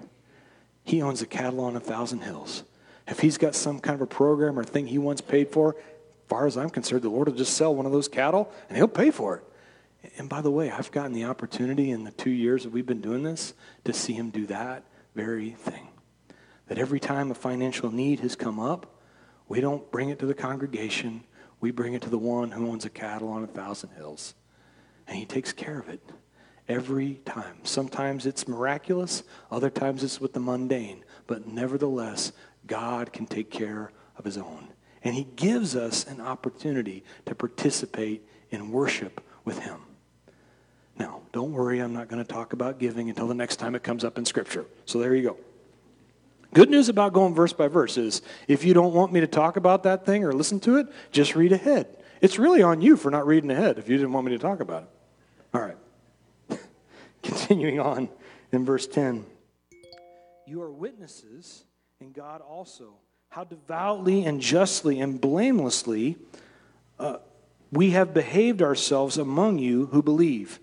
He 0.84 1.02
owns 1.02 1.22
a 1.22 1.26
cattle 1.26 1.60
on 1.60 1.76
a 1.76 1.80
thousand 1.80 2.20
hills. 2.20 2.64
If 3.06 3.20
he's 3.20 3.38
got 3.38 3.54
some 3.54 3.80
kind 3.80 3.94
of 3.94 4.02
a 4.02 4.06
program 4.06 4.58
or 4.58 4.64
thing 4.64 4.86
he 4.86 4.98
wants 4.98 5.20
paid 5.20 5.48
for, 5.48 5.76
far 6.28 6.46
as 6.46 6.56
I'm 6.56 6.70
concerned, 6.70 7.02
the 7.02 7.08
Lord 7.08 7.28
will 7.28 7.36
just 7.36 7.56
sell 7.56 7.74
one 7.74 7.86
of 7.86 7.92
those 7.92 8.08
cattle 8.08 8.52
and 8.68 8.76
he'll 8.76 8.88
pay 8.88 9.10
for 9.10 9.36
it. 9.36 9.44
And 10.18 10.28
by 10.28 10.40
the 10.40 10.50
way, 10.50 10.70
I've 10.70 10.90
gotten 10.90 11.12
the 11.12 11.24
opportunity 11.24 11.90
in 11.90 12.04
the 12.04 12.10
two 12.10 12.30
years 12.30 12.64
that 12.64 12.70
we've 12.70 12.86
been 12.86 13.00
doing 13.00 13.22
this 13.22 13.54
to 13.84 13.92
see 13.92 14.12
him 14.14 14.30
do 14.30 14.46
that 14.46 14.84
very 15.14 15.50
thing. 15.50 15.88
That 16.66 16.78
every 16.78 17.00
time 17.00 17.30
a 17.30 17.34
financial 17.34 17.90
need 17.90 18.20
has 18.20 18.34
come 18.34 18.58
up, 18.58 19.00
we 19.48 19.60
don't 19.60 19.90
bring 19.90 20.08
it 20.08 20.18
to 20.20 20.26
the 20.26 20.34
congregation, 20.34 21.24
we 21.60 21.70
bring 21.70 21.94
it 21.94 22.02
to 22.02 22.10
the 22.10 22.18
one 22.18 22.50
who 22.50 22.68
owns 22.68 22.84
a 22.84 22.90
cattle 22.90 23.28
on 23.28 23.44
a 23.44 23.48
thousand 23.48 23.90
hills. 23.90 24.34
And 25.06 25.16
he 25.16 25.26
takes 25.26 25.52
care 25.52 25.78
of 25.78 25.88
it 25.88 26.00
every 26.68 27.20
time. 27.24 27.58
Sometimes 27.64 28.26
it's 28.26 28.48
miraculous, 28.48 29.22
other 29.50 29.70
times 29.70 30.02
it's 30.02 30.20
with 30.20 30.32
the 30.32 30.40
mundane. 30.40 31.04
But 31.26 31.46
nevertheless, 31.46 32.32
God 32.66 33.12
can 33.12 33.26
take 33.26 33.50
care 33.50 33.92
of 34.16 34.24
his 34.24 34.38
own. 34.38 34.68
And 35.04 35.14
he 35.14 35.24
gives 35.24 35.74
us 35.76 36.06
an 36.06 36.20
opportunity 36.20 37.04
to 37.26 37.34
participate 37.34 38.26
in 38.50 38.70
worship 38.70 39.20
with 39.44 39.58
him. 39.58 39.80
Now, 40.98 41.22
don't 41.32 41.52
worry, 41.52 41.80
I'm 41.80 41.92
not 41.92 42.08
going 42.08 42.22
to 42.24 42.30
talk 42.30 42.52
about 42.52 42.78
giving 42.78 43.08
until 43.08 43.26
the 43.26 43.34
next 43.34 43.56
time 43.56 43.74
it 43.74 43.82
comes 43.82 44.04
up 44.04 44.18
in 44.18 44.24
Scripture. 44.24 44.66
So 44.84 44.98
there 44.98 45.14
you 45.14 45.22
go. 45.22 45.36
Good 46.54 46.68
news 46.68 46.90
about 46.90 47.14
going 47.14 47.34
verse 47.34 47.54
by 47.54 47.68
verse 47.68 47.96
is 47.96 48.20
if 48.46 48.64
you 48.64 48.74
don't 48.74 48.92
want 48.92 49.10
me 49.10 49.20
to 49.20 49.26
talk 49.26 49.56
about 49.56 49.84
that 49.84 50.04
thing 50.04 50.22
or 50.22 50.32
listen 50.32 50.60
to 50.60 50.76
it, 50.76 50.86
just 51.10 51.34
read 51.34 51.52
ahead. 51.52 51.86
It's 52.20 52.38
really 52.38 52.62
on 52.62 52.82
you 52.82 52.96
for 52.96 53.10
not 53.10 53.26
reading 53.26 53.50
ahead 53.50 53.78
if 53.78 53.88
you 53.88 53.96
didn't 53.96 54.12
want 54.12 54.26
me 54.26 54.32
to 54.32 54.38
talk 54.38 54.60
about 54.60 54.82
it. 54.82 54.88
All 55.54 55.62
right. 55.62 55.76
Continuing 57.22 57.80
on 57.80 58.10
in 58.52 58.66
verse 58.66 58.86
10. 58.86 59.24
You 60.46 60.60
are 60.60 60.70
witnesses, 60.70 61.64
and 62.00 62.12
God 62.12 62.42
also, 62.42 62.94
how 63.30 63.44
devoutly 63.44 64.24
and 64.26 64.40
justly 64.40 65.00
and 65.00 65.18
blamelessly 65.18 66.16
uh, 66.98 67.16
we 67.70 67.90
have 67.90 68.12
behaved 68.12 68.60
ourselves 68.60 69.16
among 69.16 69.58
you 69.58 69.86
who 69.86 70.02
believe. 70.02 70.60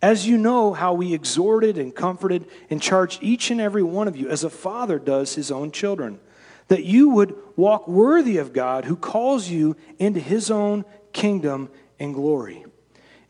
As 0.00 0.26
you 0.26 0.38
know 0.38 0.72
how 0.72 0.94
we 0.94 1.12
exhorted 1.12 1.76
and 1.76 1.94
comforted 1.94 2.46
and 2.70 2.80
charged 2.80 3.22
each 3.22 3.50
and 3.50 3.60
every 3.60 3.82
one 3.82 4.06
of 4.06 4.16
you 4.16 4.28
as 4.28 4.44
a 4.44 4.50
father 4.50 4.98
does 4.98 5.34
his 5.34 5.50
own 5.50 5.72
children, 5.72 6.20
that 6.68 6.84
you 6.84 7.08
would 7.10 7.34
walk 7.56 7.88
worthy 7.88 8.38
of 8.38 8.52
God 8.52 8.84
who 8.84 8.94
calls 8.94 9.48
you 9.48 9.76
into 9.98 10.20
his 10.20 10.50
own 10.50 10.84
kingdom 11.12 11.68
and 11.98 12.14
glory. 12.14 12.64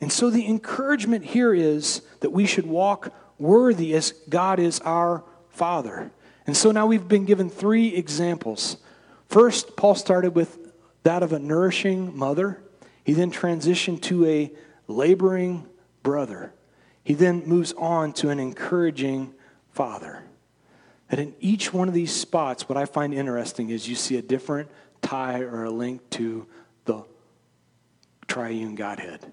And 0.01 0.13
so 0.13 0.29
the 0.29 0.47
encouragement 0.47 1.25
here 1.25 1.55
is 1.55 2.03
that 2.21 2.31
we 2.31 2.47
should 2.47 2.67
walk 2.67 3.13
worthy 3.39 3.95
as 3.95 4.13
God 4.29 4.59
is 4.59 4.81
our 4.81 5.25
Father. 5.49 6.11
And 6.47 6.57
so 6.57 6.71
now 6.71 6.87
we've 6.87 7.09
been 7.09 7.25
given 7.25 7.49
three 7.49 7.95
examples. 7.95 8.77
First, 9.29 9.77
Paul 9.77 9.95
started 9.95 10.35
with 10.35 10.73
that 11.03 11.23
of 11.23 11.33
a 11.33 11.39
nourishing 11.39 12.17
mother. 12.17 12.63
He 13.05 13.13
then 13.13 13.31
transitioned 13.31 14.03
to 14.03 14.27
a 14.27 14.53
laboring 14.87 15.67
brother. 16.03 16.53
He 17.09 17.15
then 17.15 17.47
moves 17.47 17.73
on 17.79 18.13
to 18.15 18.29
an 18.29 18.39
encouraging 18.39 19.33
father. 19.71 20.25
And 21.09 21.19
in 21.19 21.35
each 21.41 21.73
one 21.73 21.89
of 21.89 21.95
these 21.95 22.15
spots, 22.15 22.69
what 22.69 22.77
I 22.77 22.85
find 22.85 23.15
interesting 23.15 23.71
is 23.71 23.89
you 23.89 23.95
see 23.95 24.19
a 24.19 24.23
different 24.23 24.69
tie 25.01 25.41
or 25.41 25.65
a 25.65 25.71
link 25.71 26.03
to 26.11 26.47
the 26.85 27.05
triune 28.27 28.75
Godhead. 28.75 29.25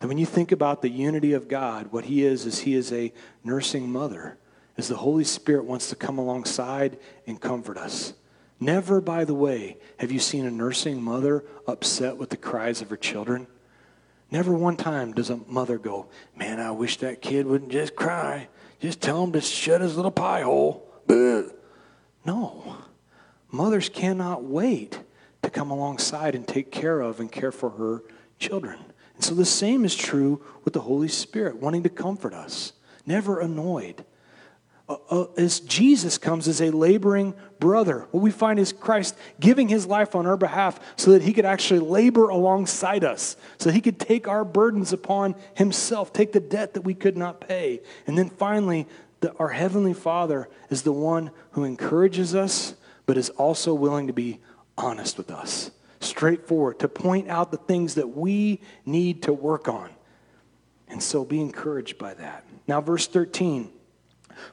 That 0.00 0.08
when 0.08 0.18
you 0.18 0.26
think 0.26 0.52
about 0.52 0.82
the 0.82 0.90
unity 0.90 1.32
of 1.32 1.48
God, 1.48 1.92
what 1.92 2.04
He 2.04 2.26
is, 2.26 2.44
is 2.44 2.58
He 2.58 2.74
is 2.74 2.92
a 2.92 3.10
nursing 3.42 3.90
mother, 3.90 4.36
as 4.76 4.88
the 4.88 4.96
Holy 4.96 5.24
Spirit 5.24 5.64
wants 5.64 5.88
to 5.88 5.96
come 5.96 6.18
alongside 6.18 6.98
and 7.26 7.40
comfort 7.40 7.78
us. 7.78 8.12
Never, 8.60 9.00
by 9.00 9.24
the 9.24 9.32
way, 9.32 9.78
have 9.96 10.12
you 10.12 10.18
seen 10.18 10.44
a 10.44 10.50
nursing 10.50 11.02
mother 11.02 11.42
upset 11.66 12.18
with 12.18 12.28
the 12.28 12.36
cries 12.36 12.82
of 12.82 12.90
her 12.90 12.98
children. 12.98 13.46
Never 14.30 14.52
one 14.52 14.76
time 14.76 15.12
does 15.12 15.30
a 15.30 15.38
mother 15.46 15.78
go, 15.78 16.06
Man, 16.36 16.60
I 16.60 16.70
wish 16.70 16.98
that 16.98 17.22
kid 17.22 17.46
wouldn't 17.46 17.72
just 17.72 17.96
cry. 17.96 18.48
Just 18.80 19.00
tell 19.00 19.24
him 19.24 19.32
to 19.32 19.40
shut 19.40 19.80
his 19.80 19.96
little 19.96 20.10
pie 20.10 20.42
hole. 20.42 20.86
No. 22.24 22.76
Mothers 23.50 23.88
cannot 23.88 24.44
wait 24.44 25.00
to 25.42 25.50
come 25.50 25.70
alongside 25.70 26.34
and 26.34 26.46
take 26.46 26.70
care 26.70 27.00
of 27.00 27.20
and 27.20 27.32
care 27.32 27.50
for 27.50 27.70
her 27.70 28.02
children. 28.38 28.78
And 29.14 29.24
so 29.24 29.34
the 29.34 29.46
same 29.46 29.84
is 29.84 29.96
true 29.96 30.42
with 30.64 30.74
the 30.74 30.82
Holy 30.82 31.08
Spirit, 31.08 31.56
wanting 31.56 31.82
to 31.84 31.88
comfort 31.88 32.34
us, 32.34 32.74
never 33.06 33.40
annoyed 33.40 34.04
Uh, 34.88 34.96
uh, 35.10 35.26
as 35.36 35.60
Jesus 35.60 36.16
comes 36.16 36.48
as 36.48 36.62
a 36.62 36.70
laboring 36.70 37.34
brother. 37.60 38.06
What 38.10 38.22
we 38.22 38.30
find 38.30 38.58
is 38.58 38.72
Christ 38.72 39.14
giving 39.38 39.68
his 39.68 39.86
life 39.86 40.14
on 40.14 40.26
our 40.26 40.38
behalf 40.38 40.80
so 40.96 41.10
that 41.10 41.20
he 41.20 41.34
could 41.34 41.44
actually 41.44 41.80
labor 41.80 42.30
alongside 42.30 43.04
us, 43.04 43.36
so 43.58 43.70
he 43.70 43.82
could 43.82 44.00
take 44.00 44.26
our 44.26 44.46
burdens 44.46 44.94
upon 44.94 45.34
himself, 45.54 46.10
take 46.12 46.32
the 46.32 46.40
debt 46.40 46.72
that 46.72 46.82
we 46.82 46.94
could 46.94 47.18
not 47.18 47.38
pay. 47.38 47.82
And 48.06 48.16
then 48.16 48.30
finally, 48.30 48.86
the, 49.20 49.34
our 49.34 49.50
Heavenly 49.50 49.92
Father 49.92 50.48
is 50.70 50.82
the 50.82 50.92
one 50.92 51.32
who 51.50 51.64
encourages 51.64 52.34
us, 52.34 52.74
but 53.04 53.18
is 53.18 53.28
also 53.30 53.74
willing 53.74 54.06
to 54.06 54.14
be 54.14 54.40
honest 54.78 55.18
with 55.18 55.30
us, 55.30 55.70
straightforward, 56.00 56.78
to 56.78 56.88
point 56.88 57.28
out 57.28 57.50
the 57.50 57.58
things 57.58 57.96
that 57.96 58.16
we 58.16 58.62
need 58.86 59.24
to 59.24 59.34
work 59.34 59.68
on. 59.68 59.90
And 60.88 61.02
so 61.02 61.26
be 61.26 61.42
encouraged 61.42 61.98
by 61.98 62.14
that. 62.14 62.46
Now, 62.66 62.80
verse 62.80 63.06
13. 63.06 63.72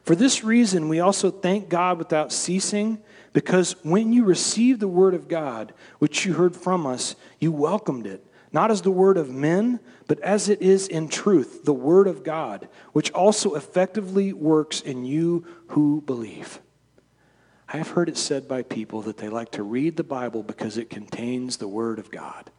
For 0.04 0.15
this 0.15 0.43
reason, 0.43 0.89
we 0.89 1.00
also 1.00 1.32
thank 1.32 1.69
God 1.69 1.98
without 1.98 2.32
ceasing, 2.32 3.02
because 3.34 3.76
when 3.84 4.13
you 4.13 4.24
received 4.24 4.80
the 4.80 4.88
word 4.88 5.13
of 5.13 5.28
God, 5.28 5.74
which 6.00 6.26
you 6.26 6.34
heard 6.34 6.56
from 6.56 6.86
us, 6.86 7.15
you 7.39 7.52
welcomed 7.52 8.08
it, 8.08 8.26
not 8.52 8.71
as 8.71 8.82
the 8.82 8.91
word 8.91 9.17
of 9.17 9.30
men, 9.30 9.80
but 10.08 10.19
as 10.21 10.48
it 10.48 10.62
is 10.62 10.88
in 10.88 11.10
truth, 11.10 11.65
the 11.65 11.74
word 11.74 12.08
of 12.08 12.24
God, 12.24 12.69
which 12.93 13.12
also 13.12 13.56
effectively 13.56 14.32
works 14.32 14.80
in 14.80 15.04
you 15.04 15.45
who 15.69 16.02
believe. 16.02 16.62
I 17.67 17.78
have 17.78 17.89
heard 17.89 18.10
it 18.10 18.17
said 18.17 18.48
by 18.48 18.62
people 18.62 19.02
that 19.02 19.17
they 19.17 19.28
like 19.28 19.52
to 19.52 19.63
read 19.63 19.98
the 19.98 20.04
Bible 20.04 20.43
because 20.43 20.78
it 20.78 20.89
contains 20.89 21.58
the 21.58 21.67
word 21.67 22.00
of 22.00 22.12
God. 22.12 22.52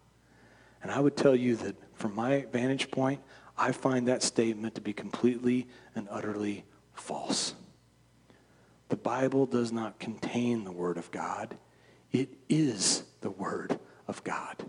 And 0.82 0.90
I 0.90 1.00
would 1.00 1.16
tell 1.16 1.34
you 1.34 1.56
that 1.56 1.76
from 1.94 2.14
my 2.14 2.44
vantage 2.52 2.90
point, 2.90 3.20
I 3.56 3.72
find 3.72 4.08
that 4.08 4.22
statement 4.22 4.74
to 4.74 4.80
be 4.80 4.92
completely 4.92 5.68
and 5.94 6.08
utterly 6.10 6.64
false. 6.98 7.54
The 8.88 8.96
Bible 8.96 9.46
does 9.46 9.72
not 9.72 9.98
contain 9.98 10.64
the 10.64 10.72
Word 10.72 10.96
of 10.96 11.10
God, 11.10 11.56
it 12.12 12.28
is 12.48 13.02
the 13.20 13.30
Word 13.30 13.78
of 14.06 14.22
God. 14.24 14.64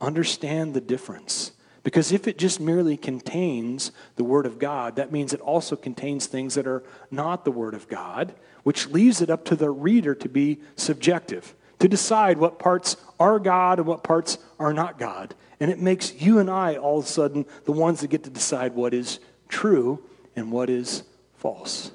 Understand 0.00 0.74
the 0.74 0.80
difference. 0.80 1.52
Because 1.82 2.12
if 2.12 2.28
it 2.28 2.36
just 2.36 2.60
merely 2.60 2.96
contains 2.96 3.90
the 4.16 4.24
Word 4.24 4.44
of 4.44 4.58
God, 4.58 4.96
that 4.96 5.12
means 5.12 5.32
it 5.32 5.40
also 5.40 5.76
contains 5.76 6.26
things 6.26 6.54
that 6.54 6.66
are 6.66 6.82
not 7.10 7.44
the 7.44 7.50
Word 7.50 7.74
of 7.74 7.88
God, 7.88 8.34
which 8.64 8.88
leaves 8.88 9.22
it 9.22 9.30
up 9.30 9.44
to 9.46 9.56
the 9.56 9.70
reader 9.70 10.14
to 10.14 10.28
be 10.28 10.60
subjective, 10.76 11.54
to 11.78 11.88
decide 11.88 12.36
what 12.36 12.58
parts 12.58 12.96
are 13.18 13.38
God 13.38 13.78
and 13.78 13.88
what 13.88 14.02
parts 14.02 14.38
are 14.58 14.74
not 14.74 14.98
God. 14.98 15.34
And 15.58 15.70
it 15.70 15.78
makes 15.78 16.20
you 16.20 16.38
and 16.38 16.50
I 16.50 16.76
all 16.76 16.98
of 16.98 17.04
a 17.06 17.08
sudden 17.08 17.46
the 17.64 17.72
ones 17.72 18.00
that 18.00 18.08
get 18.08 18.24
to 18.24 18.30
decide 18.30 18.74
what 18.74 18.92
is 18.92 19.18
true 19.48 20.02
and 20.36 20.52
what 20.52 20.68
is 20.68 21.02
false. 21.40 21.90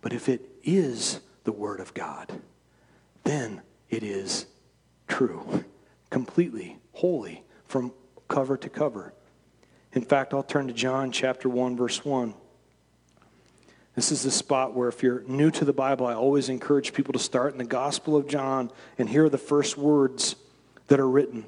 But 0.00 0.12
if 0.12 0.28
it 0.28 0.48
is 0.62 1.20
the 1.42 1.52
Word 1.52 1.80
of 1.80 1.92
God, 1.94 2.40
then 3.24 3.60
it 3.90 4.04
is 4.04 4.46
true, 5.08 5.64
completely, 6.10 6.78
wholly, 6.92 7.42
from 7.66 7.92
cover 8.28 8.56
to 8.56 8.68
cover. 8.68 9.12
In 9.92 10.02
fact, 10.02 10.32
I'll 10.32 10.44
turn 10.44 10.68
to 10.68 10.72
John 10.72 11.10
chapter 11.10 11.48
1, 11.48 11.76
verse 11.76 12.04
1. 12.04 12.34
This 13.96 14.12
is 14.12 14.22
the 14.22 14.30
spot 14.30 14.74
where, 14.74 14.88
if 14.88 15.02
you're 15.02 15.24
new 15.26 15.50
to 15.50 15.64
the 15.64 15.72
Bible, 15.72 16.06
I 16.06 16.14
always 16.14 16.48
encourage 16.48 16.92
people 16.92 17.12
to 17.14 17.18
start 17.18 17.52
in 17.52 17.58
the 17.58 17.64
Gospel 17.64 18.16
of 18.16 18.28
John 18.28 18.70
and 18.96 19.08
hear 19.08 19.28
the 19.28 19.38
first 19.38 19.76
words 19.76 20.36
that 20.86 21.00
are 21.00 21.08
written. 21.08 21.46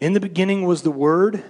In 0.00 0.14
the 0.14 0.20
beginning 0.20 0.64
was 0.64 0.80
the 0.80 0.90
Word, 0.90 1.44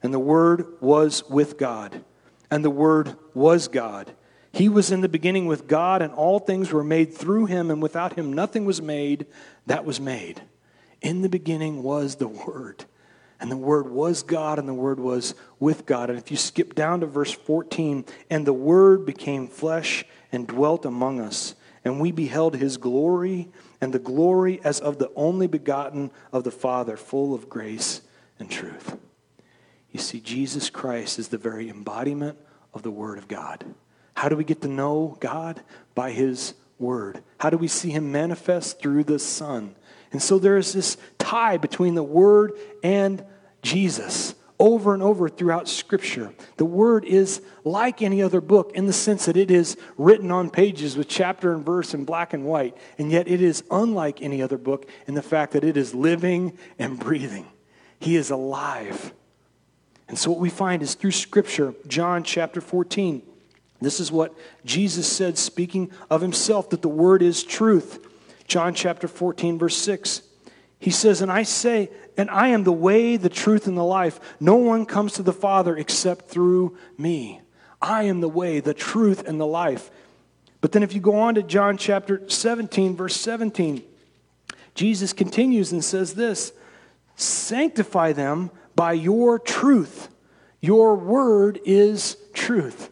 and 0.00 0.14
the 0.14 0.20
Word 0.20 0.66
was 0.80 1.28
with 1.28 1.58
God, 1.58 2.04
and 2.52 2.62
the 2.62 2.70
Word 2.70 3.16
was 3.32 3.66
God. 3.66 4.12
He 4.52 4.68
was 4.68 4.92
in 4.92 5.00
the 5.00 5.08
beginning 5.08 5.46
with 5.46 5.66
God, 5.66 6.02
and 6.02 6.12
all 6.12 6.38
things 6.38 6.70
were 6.70 6.84
made 6.84 7.14
through 7.14 7.46
him, 7.46 7.70
and 7.70 7.80
without 7.80 8.12
him 8.12 8.30
nothing 8.30 8.66
was 8.66 8.82
made 8.82 9.24
that 9.64 9.86
was 9.86 9.98
made. 9.98 10.42
In 11.00 11.22
the 11.22 11.30
beginning 11.30 11.82
was 11.82 12.16
the 12.16 12.28
Word, 12.28 12.84
and 13.40 13.50
the 13.50 13.56
Word 13.56 13.88
was 13.88 14.22
God, 14.22 14.58
and 14.58 14.68
the 14.68 14.74
Word 14.74 15.00
was 15.00 15.34
with 15.58 15.86
God. 15.86 16.10
And 16.10 16.18
if 16.18 16.30
you 16.30 16.36
skip 16.36 16.74
down 16.74 17.00
to 17.00 17.06
verse 17.06 17.32
14, 17.32 18.04
and 18.28 18.46
the 18.46 18.52
Word 18.52 19.06
became 19.06 19.48
flesh 19.48 20.04
and 20.30 20.46
dwelt 20.46 20.84
among 20.84 21.20
us, 21.20 21.54
and 21.86 22.00
we 22.00 22.12
beheld 22.12 22.56
his 22.56 22.76
glory, 22.76 23.48
and 23.80 23.94
the 23.94 23.98
glory 23.98 24.60
as 24.62 24.78
of 24.78 24.98
the 24.98 25.10
only 25.16 25.46
begotten 25.46 26.10
of 26.32 26.44
the 26.44 26.50
Father, 26.50 26.98
full 26.98 27.32
of 27.32 27.48
grace 27.48 28.02
and 28.38 28.50
truth. 28.50 28.98
You 29.92 30.00
see, 30.00 30.20
Jesus 30.20 30.70
Christ 30.70 31.18
is 31.18 31.28
the 31.28 31.38
very 31.38 31.68
embodiment 31.68 32.38
of 32.74 32.82
the 32.82 32.90
Word 32.90 33.18
of 33.18 33.28
God. 33.28 33.64
How 34.14 34.28
do 34.28 34.36
we 34.36 34.44
get 34.44 34.62
to 34.62 34.68
know 34.68 35.16
God? 35.20 35.62
By 35.94 36.10
his 36.10 36.54
Word. 36.78 37.22
How 37.38 37.50
do 37.50 37.58
we 37.58 37.68
see 37.68 37.90
him 37.90 38.10
manifest? 38.10 38.80
Through 38.80 39.04
the 39.04 39.18
Son. 39.18 39.76
And 40.10 40.22
so 40.22 40.38
there 40.38 40.56
is 40.56 40.72
this 40.72 40.96
tie 41.18 41.58
between 41.58 41.94
the 41.94 42.02
Word 42.02 42.52
and 42.82 43.24
Jesus 43.62 44.34
over 44.58 44.94
and 44.94 45.02
over 45.02 45.28
throughout 45.28 45.68
Scripture. 45.68 46.32
The 46.56 46.64
Word 46.64 47.04
is 47.04 47.42
like 47.64 48.00
any 48.00 48.22
other 48.22 48.40
book 48.40 48.72
in 48.74 48.86
the 48.86 48.92
sense 48.92 49.26
that 49.26 49.36
it 49.36 49.50
is 49.50 49.76
written 49.98 50.30
on 50.30 50.50
pages 50.50 50.96
with 50.96 51.08
chapter 51.08 51.52
and 51.52 51.64
verse 51.64 51.94
in 51.94 52.04
black 52.04 52.32
and 52.32 52.44
white, 52.44 52.76
and 52.96 53.10
yet 53.10 53.28
it 53.28 53.42
is 53.42 53.64
unlike 53.70 54.22
any 54.22 54.40
other 54.40 54.58
book 54.58 54.88
in 55.06 55.14
the 55.14 55.22
fact 55.22 55.52
that 55.52 55.64
it 55.64 55.76
is 55.76 55.94
living 55.94 56.56
and 56.78 56.98
breathing. 56.98 57.46
He 57.98 58.16
is 58.16 58.30
alive. 58.30 59.12
And 60.12 60.18
so 60.18 60.30
what 60.30 60.40
we 60.40 60.50
find 60.50 60.82
is 60.82 60.92
through 60.92 61.12
Scripture, 61.12 61.72
John 61.88 62.22
chapter 62.22 62.60
14, 62.60 63.22
this 63.80 63.98
is 63.98 64.12
what 64.12 64.34
Jesus 64.62 65.10
said, 65.10 65.38
speaking 65.38 65.90
of 66.10 66.20
himself, 66.20 66.68
that 66.68 66.82
the 66.82 66.88
Word 66.90 67.22
is 67.22 67.42
truth. 67.42 68.06
John 68.46 68.74
chapter 68.74 69.08
14, 69.08 69.58
verse 69.58 69.74
6. 69.78 70.20
He 70.78 70.90
says, 70.90 71.22
And 71.22 71.32
I 71.32 71.44
say, 71.44 71.88
and 72.18 72.28
I 72.28 72.48
am 72.48 72.64
the 72.64 72.72
way, 72.74 73.16
the 73.16 73.30
truth, 73.30 73.66
and 73.66 73.74
the 73.74 73.82
life. 73.82 74.20
No 74.38 74.56
one 74.56 74.84
comes 74.84 75.14
to 75.14 75.22
the 75.22 75.32
Father 75.32 75.78
except 75.78 76.28
through 76.28 76.76
me. 76.98 77.40
I 77.80 78.02
am 78.02 78.20
the 78.20 78.28
way, 78.28 78.60
the 78.60 78.74
truth, 78.74 79.26
and 79.26 79.40
the 79.40 79.46
life. 79.46 79.90
But 80.60 80.72
then 80.72 80.82
if 80.82 80.92
you 80.92 81.00
go 81.00 81.14
on 81.14 81.36
to 81.36 81.42
John 81.42 81.78
chapter 81.78 82.28
17, 82.28 82.96
verse 82.96 83.16
17, 83.16 83.82
Jesus 84.74 85.14
continues 85.14 85.72
and 85.72 85.82
says 85.82 86.12
this 86.12 86.52
Sanctify 87.16 88.12
them 88.12 88.50
by 88.74 88.92
your 88.92 89.38
truth. 89.38 90.08
Your 90.60 90.94
word 90.94 91.60
is 91.64 92.16
truth. 92.32 92.90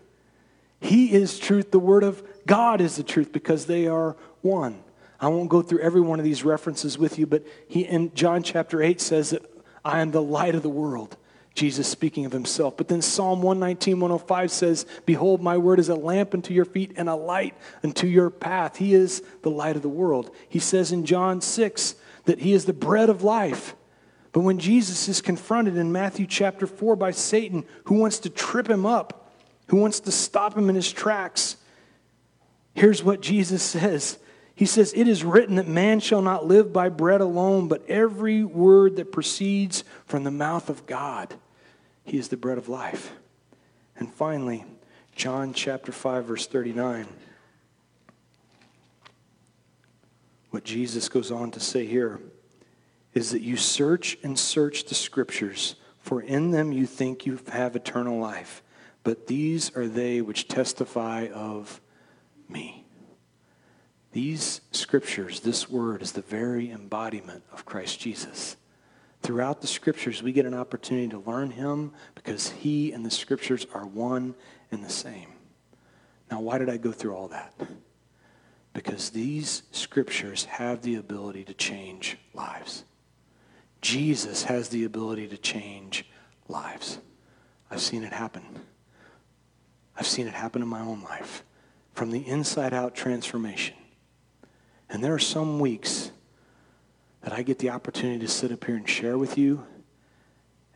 He 0.81 1.13
is 1.13 1.39
truth. 1.39 1.71
The 1.71 1.79
word 1.79 2.03
of 2.03 2.23
God 2.47 2.81
is 2.81 2.97
the 2.97 3.03
truth 3.03 3.33
because 3.33 3.67
they 3.67 3.87
are 3.87 4.17
one. 4.43 4.83
I 5.21 5.29
won't 5.29 5.51
go 5.51 5.63
through 5.63 5.81
every 5.81 6.01
one 6.01 6.19
of 6.19 6.25
these 6.25 6.45
references 6.45 6.99
with 6.99 7.19
you, 7.19 7.27
but 7.27 7.45
he 7.69 7.83
in 7.83 8.15
John 8.15 8.43
chapter 8.43 8.83
8 8.83 9.01
says 9.01 9.31
that 9.31 9.45
I 9.85 10.01
am 10.01 10.11
the 10.11 10.23
light 10.23 10.55
of 10.55 10.63
the 10.63 10.71
world. 10.71 11.17
Jesus 11.55 11.89
speaking 11.89 12.25
of 12.25 12.33
himself. 12.33 12.77
But 12.77 12.89
then 12.89 13.03
Psalm 13.03 13.43
119, 13.43 14.01
105 14.01 14.51
says, 14.51 14.87
Behold, 15.05 15.43
my 15.43 15.59
word 15.59 15.79
is 15.79 15.89
a 15.89 15.95
lamp 15.95 16.33
unto 16.33 16.55
your 16.55 16.65
feet 16.65 16.93
and 16.97 17.09
a 17.09 17.15
light 17.15 17.55
unto 17.83 18.07
your 18.07 18.31
path. 18.31 18.77
He 18.77 18.95
is 18.95 19.23
the 19.43 19.51
light 19.51 19.77
of 19.77 19.83
the 19.83 19.89
world. 19.89 20.31
He 20.49 20.59
says 20.59 20.93
in 20.93 21.05
John 21.05 21.41
6 21.41 21.97
that 22.25 22.41
he 22.41 22.53
is 22.53 22.65
the 22.65 22.73
bread 22.73 23.11
of 23.11 23.25
life. 23.25 23.75
But 24.33 24.41
when 24.41 24.59
Jesus 24.59 25.09
is 25.09 25.21
confronted 25.21 25.77
in 25.77 25.93
Matthew 25.93 26.27
chapter 26.27 26.67
4 26.67 26.97
by 26.97 27.11
Satan, 27.11 27.65
who 27.85 27.97
wants 27.97 28.21
to 28.21 28.31
trip 28.31 28.69
him 28.69 28.87
up, 28.87 29.33
who 29.69 29.77
wants 29.77 30.01
to 30.01 30.13
stop 30.13 30.57
him 30.57 30.69
in 30.69 30.75
his 30.75 30.93
tracks, 30.93 31.57
here's 32.75 33.03
what 33.03 33.21
Jesus 33.21 33.63
says 33.63 34.19
he 34.61 34.67
says, 34.67 34.93
It 34.95 35.09
is 35.09 35.25
written 35.25 35.55
that 35.55 35.69
man 35.69 36.01
shall 36.01 36.21
not 36.21 36.45
live 36.45 36.71
by 36.71 36.91
bread 36.91 37.23
alone, 37.23 37.67
but 37.67 37.89
every 37.89 38.45
word 38.45 38.97
that 38.97 39.11
proceeds 39.11 39.85
from 40.05 40.23
the 40.23 40.31
mouth 40.31 40.69
of 40.69 40.85
God. 40.85 41.35
He 42.05 42.19
is 42.19 42.29
the 42.29 42.37
bread 42.37 42.59
of 42.59 42.69
life. 42.69 43.11
And 43.97 44.13
finally, 44.13 44.67
John 45.17 45.55
chapter 45.55 45.93
5, 45.93 46.27
verse 46.27 46.47
39. 46.47 47.07
What 50.51 50.65
Jesus 50.65 51.09
goes 51.09 51.31
on 51.31 51.53
to 51.53 51.61
say 51.61 51.87
here 51.87 52.21
is 53.15 53.31
that 53.33 53.43
you 53.43 53.57
search 53.57 54.19
and 54.23 54.39
search 54.39 54.85
the 54.85 54.95
scriptures, 54.95 55.77
for 55.99 56.21
in 56.23 56.51
them 56.51 56.73
you 56.73 56.87
think 56.87 57.27
you 57.27 57.39
have 57.53 57.77
eternal 57.77 58.19
life. 58.19 58.63
But 59.03 59.27
these 59.27 59.75
are 59.77 59.89
they 59.89 60.21
which 60.21 60.49
testify 60.49 61.29
of 61.33 61.81
me. 62.49 62.87
These 64.13 64.61
scriptures, 64.73 65.41
this 65.41 65.71
word, 65.71 66.03
is 66.03 66.13
the 66.13 66.21
very 66.21 66.71
embodiment 66.71 67.45
of 67.53 67.65
Christ 67.65 68.01
Jesus. 68.01 68.57
Throughout 69.23 69.61
the 69.61 69.67
scriptures, 69.67 70.23
we 70.23 70.33
get 70.33 70.47
an 70.47 70.55
opportunity 70.55 71.09
to 71.09 71.19
learn 71.19 71.51
him 71.51 71.93
because 72.15 72.51
he 72.51 72.93
and 72.93 73.05
the 73.05 73.11
scriptures 73.11 73.67
are 73.73 73.87
one 73.87 74.35
and 74.73 74.83
the 74.83 74.91
same. 74.91 75.29
Now, 76.31 76.41
why 76.41 76.59
did 76.59 76.69
I 76.69 76.77
go 76.77 76.93
through 76.93 77.15
all 77.15 77.29
that? 77.29 77.55
Because 78.73 79.11
these 79.11 79.63
scriptures 79.73 80.45
have 80.47 80.83
the 80.83 80.97
ability 80.97 81.45
to 81.45 81.55
change 81.55 82.17
lives. 82.35 82.85
Jesus 83.81 84.45
has 84.45 84.69
the 84.69 84.85
ability 84.85 85.29
to 85.29 85.37
change 85.37 86.05
lives. 86.49 86.99
I've 87.71 87.81
seen 87.81 88.05
it 88.05 88.13
happen. 88.13 88.43
I've 89.97 90.07
seen 90.07 90.27
it 90.27 90.35
happen 90.35 90.63
in 90.63 90.69
my 90.69 90.81
own 90.81 91.03
life. 91.03 91.45
From 91.95 92.11
the 92.11 92.27
inside 92.27 92.73
out 92.73 92.95
transformation. 92.95 93.77
And 94.89 95.05
there 95.05 95.15
are 95.15 95.19
some 95.19 95.61
weeks 95.61 96.11
that 97.23 97.33
I 97.33 97.43
get 97.43 97.59
the 97.59 97.71
opportunity 97.71 98.19
to 98.21 98.29
sit 98.29 98.51
up 98.51 98.65
here 98.65 98.77
and 98.77 98.89
share 98.89 99.19
with 99.19 99.39
you. 99.39 99.65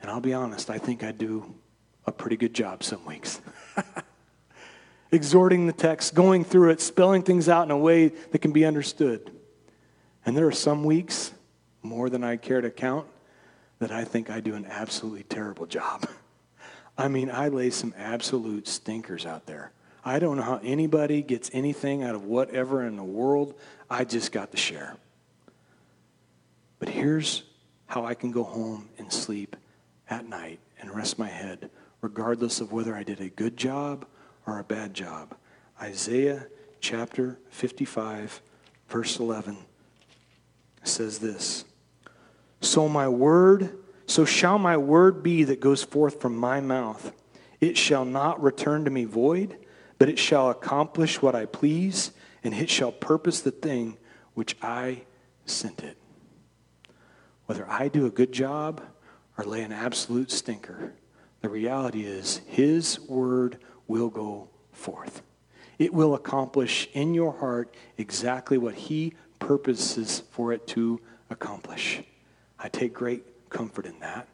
And 0.00 0.10
I'll 0.10 0.20
be 0.20 0.34
honest, 0.34 0.70
I 0.70 0.78
think 0.78 1.02
I 1.02 1.12
do 1.12 1.54
a 2.06 2.12
pretty 2.12 2.36
good 2.36 2.54
job 2.54 2.84
some 2.84 3.04
weeks. 3.06 3.40
Exhorting 5.10 5.66
the 5.66 5.72
text, 5.72 6.14
going 6.14 6.44
through 6.44 6.70
it, 6.70 6.80
spelling 6.80 7.22
things 7.22 7.48
out 7.48 7.64
in 7.64 7.70
a 7.70 7.78
way 7.78 8.08
that 8.08 8.38
can 8.40 8.52
be 8.52 8.64
understood. 8.64 9.30
And 10.26 10.36
there 10.36 10.46
are 10.46 10.52
some 10.52 10.84
weeks, 10.84 11.32
more 11.84 12.08
than 12.10 12.24
I 12.24 12.36
care 12.36 12.60
to 12.60 12.70
count, 12.70 13.06
that 13.78 13.92
I 13.92 14.04
think 14.04 14.30
I 14.30 14.40
do 14.40 14.54
an 14.54 14.66
absolutely 14.66 15.24
terrible 15.24 15.66
job. 15.66 16.08
I 16.98 17.08
mean, 17.08 17.30
I 17.30 17.48
lay 17.48 17.70
some 17.70 17.92
absolute 17.96 18.66
stinkers 18.66 19.26
out 19.26 19.46
there. 19.46 19.72
I 20.04 20.18
don't 20.18 20.36
know 20.36 20.42
how 20.42 20.60
anybody 20.62 21.22
gets 21.22 21.50
anything 21.52 22.02
out 22.02 22.14
of 22.14 22.24
whatever 22.24 22.86
in 22.86 22.96
the 22.96 23.04
world. 23.04 23.54
I 23.90 24.04
just 24.04 24.32
got 24.32 24.50
to 24.52 24.56
share. 24.56 24.96
But 26.78 26.88
here's 26.88 27.42
how 27.86 28.04
I 28.04 28.14
can 28.14 28.30
go 28.30 28.44
home 28.44 28.88
and 28.98 29.12
sleep 29.12 29.56
at 30.08 30.28
night 30.28 30.60
and 30.80 30.94
rest 30.94 31.18
my 31.18 31.28
head, 31.28 31.70
regardless 32.00 32.60
of 32.60 32.72
whether 32.72 32.94
I 32.94 33.02
did 33.02 33.20
a 33.20 33.28
good 33.28 33.56
job 33.56 34.06
or 34.46 34.58
a 34.58 34.64
bad 34.64 34.94
job. 34.94 35.34
Isaiah 35.80 36.46
chapter 36.80 37.38
55, 37.50 38.42
verse 38.88 39.18
11 39.18 39.56
says 40.82 41.18
this 41.18 41.64
So 42.64 42.88
my 42.88 43.08
word, 43.08 43.78
so 44.06 44.24
shall 44.24 44.58
my 44.58 44.76
word 44.76 45.22
be 45.22 45.44
that 45.44 45.60
goes 45.60 45.82
forth 45.82 46.20
from 46.20 46.36
my 46.36 46.60
mouth. 46.60 47.12
It 47.60 47.76
shall 47.76 48.04
not 48.04 48.42
return 48.42 48.84
to 48.84 48.90
me 48.90 49.04
void 49.04 49.58
but 49.98 50.08
it 50.08 50.18
shall 50.18 50.50
accomplish 50.50 51.22
what 51.22 51.34
I 51.34 51.46
please, 51.46 52.10
and 52.42 52.52
it 52.54 52.70
shall 52.70 52.92
purpose 52.92 53.40
the 53.40 53.50
thing 53.50 53.96
which 54.34 54.56
I 54.60 55.02
sent 55.46 55.82
it. 55.82 55.96
Whether 57.46 57.68
I 57.68 57.88
do 57.88 58.06
a 58.06 58.10
good 58.10 58.32
job 58.32 58.82
or 59.38 59.44
lay 59.44 59.62
an 59.62 59.72
absolute 59.72 60.30
stinker, 60.30 60.94
the 61.40 61.48
reality 61.48 62.04
is 62.04 62.40
His 62.46 63.00
word 63.00 63.58
will 63.86 64.08
go 64.08 64.48
forth. 64.72 65.22
It 65.78 65.92
will 65.92 66.14
accomplish 66.14 66.88
in 66.92 67.14
your 67.14 67.32
heart 67.32 67.74
exactly 67.98 68.58
what 68.58 68.74
He 68.74 69.14
purposes 69.38 70.22
for 70.30 70.52
it 70.52 70.66
to 70.68 71.00
accomplish. 71.30 72.02
I 72.64 72.68
take 72.68 72.94
great 72.94 73.50
comfort 73.50 73.84
in 73.84 74.00
that 74.00 74.26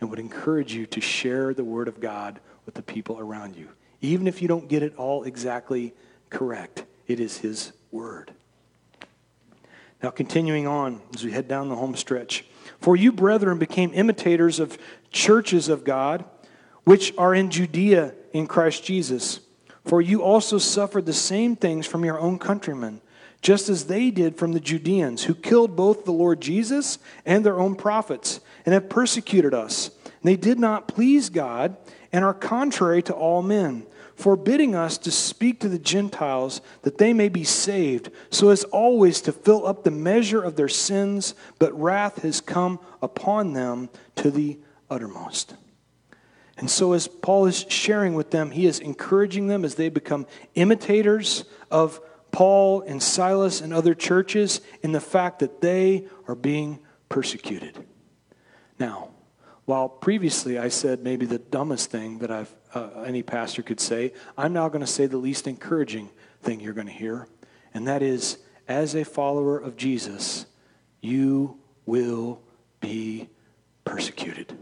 and 0.00 0.08
would 0.08 0.18
encourage 0.18 0.72
you 0.72 0.86
to 0.86 1.02
share 1.02 1.52
the 1.52 1.64
Word 1.64 1.86
of 1.86 2.00
God 2.00 2.40
with 2.64 2.74
the 2.74 2.82
people 2.82 3.18
around 3.18 3.56
you. 3.56 3.68
Even 4.00 4.26
if 4.26 4.40
you 4.40 4.48
don't 4.48 4.68
get 4.68 4.82
it 4.82 4.96
all 4.96 5.24
exactly 5.24 5.92
correct, 6.30 6.84
it 7.06 7.20
is 7.20 7.36
His 7.36 7.72
Word. 7.92 8.32
Now, 10.02 10.08
continuing 10.08 10.66
on 10.66 11.02
as 11.14 11.24
we 11.24 11.32
head 11.32 11.46
down 11.46 11.68
the 11.68 11.76
home 11.76 11.94
stretch. 11.94 12.46
For 12.80 12.96
you, 12.96 13.12
brethren, 13.12 13.58
became 13.58 13.92
imitators 13.92 14.60
of 14.60 14.78
churches 15.10 15.68
of 15.68 15.84
God, 15.84 16.24
which 16.84 17.12
are 17.18 17.34
in 17.34 17.50
Judea 17.50 18.14
in 18.32 18.46
Christ 18.46 18.82
Jesus. 18.82 19.40
For 19.84 20.00
you 20.00 20.22
also 20.22 20.56
suffered 20.56 21.04
the 21.04 21.12
same 21.12 21.54
things 21.54 21.86
from 21.86 22.02
your 22.02 22.18
own 22.18 22.38
countrymen, 22.38 23.02
just 23.44 23.68
as 23.68 23.84
they 23.84 24.10
did 24.10 24.38
from 24.38 24.52
the 24.52 24.58
Judeans, 24.58 25.24
who 25.24 25.34
killed 25.34 25.76
both 25.76 26.06
the 26.06 26.12
Lord 26.12 26.40
Jesus 26.40 26.98
and 27.26 27.44
their 27.44 27.60
own 27.60 27.76
prophets, 27.76 28.40
and 28.64 28.72
have 28.72 28.88
persecuted 28.88 29.52
us. 29.52 29.90
And 30.04 30.22
they 30.22 30.36
did 30.36 30.58
not 30.58 30.88
please 30.88 31.28
God, 31.28 31.76
and 32.10 32.24
are 32.24 32.32
contrary 32.32 33.02
to 33.02 33.12
all 33.12 33.42
men, 33.42 33.86
forbidding 34.16 34.74
us 34.74 34.96
to 34.96 35.10
speak 35.10 35.60
to 35.60 35.68
the 35.68 35.78
Gentiles 35.78 36.62
that 36.82 36.96
they 36.96 37.12
may 37.12 37.28
be 37.28 37.44
saved, 37.44 38.10
so 38.30 38.48
as 38.48 38.64
always 38.64 39.20
to 39.20 39.32
fill 39.32 39.66
up 39.66 39.84
the 39.84 39.90
measure 39.90 40.42
of 40.42 40.56
their 40.56 40.66
sins, 40.66 41.34
but 41.58 41.78
wrath 41.78 42.22
has 42.22 42.40
come 42.40 42.80
upon 43.02 43.52
them 43.52 43.90
to 44.16 44.30
the 44.30 44.58
uttermost. 44.88 45.54
And 46.56 46.70
so, 46.70 46.94
as 46.94 47.08
Paul 47.08 47.44
is 47.44 47.66
sharing 47.68 48.14
with 48.14 48.30
them, 48.30 48.52
he 48.52 48.64
is 48.64 48.78
encouraging 48.78 49.48
them 49.48 49.66
as 49.66 49.74
they 49.74 49.90
become 49.90 50.26
imitators 50.54 51.44
of 51.70 52.00
Paul 52.34 52.82
and 52.82 53.00
Silas 53.00 53.60
and 53.60 53.72
other 53.72 53.94
churches 53.94 54.60
in 54.82 54.90
the 54.90 55.00
fact 55.00 55.38
that 55.38 55.60
they 55.60 56.08
are 56.26 56.34
being 56.34 56.80
persecuted. 57.08 57.86
Now, 58.76 59.10
while 59.66 59.88
previously 59.88 60.58
I 60.58 60.66
said 60.66 61.04
maybe 61.04 61.26
the 61.26 61.38
dumbest 61.38 61.92
thing 61.92 62.18
that 62.18 62.32
I've, 62.32 62.52
uh, 62.74 63.02
any 63.06 63.22
pastor 63.22 63.62
could 63.62 63.78
say, 63.78 64.14
I'm 64.36 64.52
now 64.52 64.68
going 64.68 64.80
to 64.80 64.86
say 64.86 65.06
the 65.06 65.16
least 65.16 65.46
encouraging 65.46 66.10
thing 66.42 66.58
you're 66.58 66.72
going 66.72 66.88
to 66.88 66.92
hear, 66.92 67.28
and 67.72 67.86
that 67.86 68.02
is 68.02 68.38
as 68.66 68.96
a 68.96 69.04
follower 69.04 69.56
of 69.56 69.76
Jesus, 69.76 70.46
you 71.00 71.60
will 71.86 72.42
be 72.80 73.28
persecuted. 73.84 74.58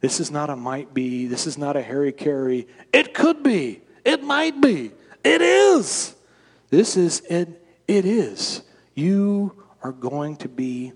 This 0.00 0.18
is 0.18 0.32
not 0.32 0.50
a 0.50 0.56
might 0.56 0.92
be. 0.92 1.28
This 1.28 1.46
is 1.46 1.56
not 1.56 1.76
a 1.76 1.82
Harry 1.82 2.12
Carey. 2.12 2.66
It 2.92 3.14
could 3.14 3.44
be. 3.44 3.82
It 4.04 4.24
might 4.24 4.60
be. 4.60 4.90
It 5.22 5.40
is. 5.40 6.15
This 6.70 6.96
is 6.96 7.20
it. 7.20 7.64
It 7.86 8.04
is. 8.04 8.62
You 8.94 9.62
are 9.82 9.92
going 9.92 10.36
to 10.38 10.48
be 10.48 10.92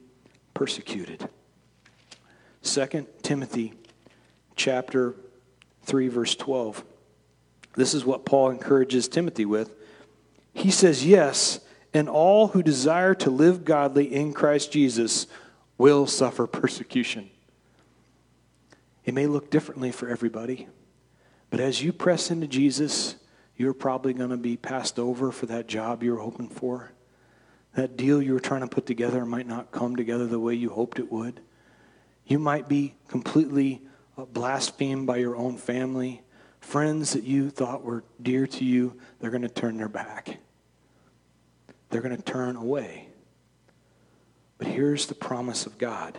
persecuted. 0.54 1.28
Second 2.62 3.06
Timothy 3.22 3.72
chapter 4.56 5.14
3 5.82 6.08
verse 6.08 6.34
12. 6.34 6.84
This 7.74 7.94
is 7.94 8.04
what 8.04 8.24
Paul 8.24 8.50
encourages 8.50 9.06
Timothy 9.08 9.44
with. 9.44 9.74
He 10.52 10.70
says, 10.70 11.06
"Yes, 11.06 11.60
and 11.94 12.08
all 12.08 12.48
who 12.48 12.62
desire 12.62 13.14
to 13.14 13.30
live 13.30 13.64
godly 13.64 14.12
in 14.12 14.32
Christ 14.32 14.72
Jesus 14.72 15.26
will 15.78 16.06
suffer 16.06 16.46
persecution." 16.46 17.30
It 19.04 19.14
may 19.14 19.26
look 19.26 19.50
differently 19.50 19.92
for 19.92 20.08
everybody, 20.08 20.68
but 21.48 21.60
as 21.60 21.82
you 21.82 21.92
press 21.92 22.30
into 22.30 22.46
Jesus, 22.46 23.14
you're 23.60 23.74
probably 23.74 24.14
going 24.14 24.30
to 24.30 24.38
be 24.38 24.56
passed 24.56 24.98
over 24.98 25.30
for 25.30 25.44
that 25.44 25.66
job 25.66 26.02
you 26.02 26.12
were 26.12 26.22
hoping 26.22 26.48
for. 26.48 26.92
That 27.74 27.94
deal 27.94 28.22
you 28.22 28.32
were 28.32 28.40
trying 28.40 28.62
to 28.62 28.66
put 28.66 28.86
together 28.86 29.26
might 29.26 29.46
not 29.46 29.70
come 29.70 29.96
together 29.96 30.26
the 30.26 30.40
way 30.40 30.54
you 30.54 30.70
hoped 30.70 30.98
it 30.98 31.12
would. 31.12 31.42
You 32.24 32.38
might 32.38 32.70
be 32.70 32.94
completely 33.06 33.82
uh, 34.16 34.24
blasphemed 34.24 35.06
by 35.06 35.18
your 35.18 35.36
own 35.36 35.58
family. 35.58 36.22
Friends 36.62 37.12
that 37.12 37.24
you 37.24 37.50
thought 37.50 37.84
were 37.84 38.02
dear 38.22 38.46
to 38.46 38.64
you, 38.64 38.98
they're 39.18 39.30
going 39.30 39.42
to 39.42 39.48
turn 39.50 39.76
their 39.76 39.90
back. 39.90 40.38
They're 41.90 42.00
going 42.00 42.16
to 42.16 42.22
turn 42.22 42.56
away. 42.56 43.08
But 44.56 44.68
here's 44.68 45.04
the 45.04 45.14
promise 45.14 45.66
of 45.66 45.76
God 45.76 46.18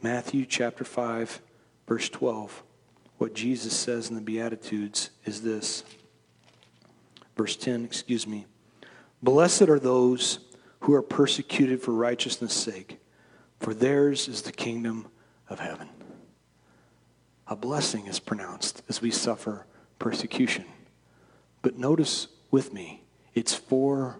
Matthew 0.00 0.46
chapter 0.46 0.84
5, 0.84 1.40
Verse 1.88 2.08
12, 2.08 2.62
what 3.16 3.34
Jesus 3.34 3.76
says 3.76 4.10
in 4.10 4.14
the 4.14 4.20
Beatitudes 4.20 5.10
is 5.24 5.42
this. 5.42 5.82
Verse 7.38 7.54
10, 7.54 7.84
excuse 7.84 8.26
me. 8.26 8.46
Blessed 9.22 9.62
are 9.62 9.78
those 9.78 10.40
who 10.80 10.92
are 10.92 11.02
persecuted 11.02 11.80
for 11.80 11.92
righteousness' 11.92 12.52
sake, 12.52 12.98
for 13.60 13.72
theirs 13.72 14.26
is 14.26 14.42
the 14.42 14.52
kingdom 14.52 15.06
of 15.48 15.60
heaven. 15.60 15.88
A 17.46 17.54
blessing 17.54 18.08
is 18.08 18.18
pronounced 18.18 18.82
as 18.88 19.00
we 19.00 19.12
suffer 19.12 19.66
persecution. 20.00 20.64
But 21.62 21.78
notice 21.78 22.26
with 22.50 22.72
me, 22.72 23.04
it's 23.34 23.54
for 23.54 24.18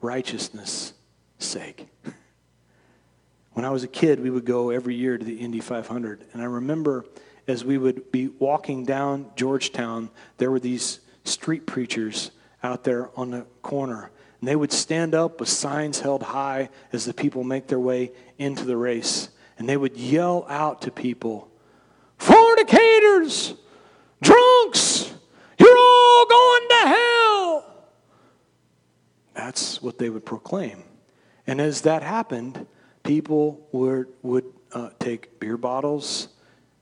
righteousness' 0.00 0.92
sake. 1.38 1.88
When 3.52 3.64
I 3.64 3.70
was 3.70 3.82
a 3.82 3.88
kid, 3.88 4.20
we 4.20 4.30
would 4.30 4.44
go 4.44 4.70
every 4.70 4.94
year 4.94 5.18
to 5.18 5.24
the 5.24 5.40
Indy 5.40 5.58
500. 5.58 6.26
And 6.32 6.40
I 6.40 6.44
remember 6.44 7.04
as 7.48 7.64
we 7.64 7.76
would 7.76 8.12
be 8.12 8.28
walking 8.28 8.84
down 8.84 9.32
Georgetown, 9.34 10.10
there 10.36 10.52
were 10.52 10.60
these 10.60 11.00
street 11.24 11.66
preachers 11.66 12.30
out 12.62 12.84
there 12.84 13.10
on 13.16 13.30
the 13.30 13.46
corner. 13.62 14.10
And 14.40 14.48
they 14.48 14.56
would 14.56 14.72
stand 14.72 15.14
up 15.14 15.40
with 15.40 15.48
signs 15.48 16.00
held 16.00 16.22
high 16.22 16.70
as 16.92 17.04
the 17.04 17.14
people 17.14 17.44
make 17.44 17.66
their 17.66 17.80
way 17.80 18.12
into 18.38 18.64
the 18.64 18.76
race. 18.76 19.30
And 19.58 19.68
they 19.68 19.76
would 19.76 19.96
yell 19.96 20.46
out 20.48 20.82
to 20.82 20.90
people, 20.90 21.50
Fornicators, 22.18 23.56
drunks, 24.22 25.12
you're 25.58 25.76
all 25.76 26.26
going 26.26 26.68
to 26.68 26.88
hell. 26.88 27.88
That's 29.34 29.82
what 29.82 29.98
they 29.98 30.10
would 30.10 30.26
proclaim. 30.26 30.82
And 31.46 31.60
as 31.60 31.82
that 31.82 32.02
happened, 32.02 32.66
people 33.02 33.66
would, 33.72 34.06
would 34.22 34.44
uh, 34.72 34.90
take 34.98 35.40
beer 35.40 35.56
bottles 35.56 36.28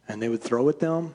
and 0.09 0.21
they 0.21 0.29
would 0.29 0.43
throw 0.43 0.69
at 0.69 0.81
them. 0.81 1.15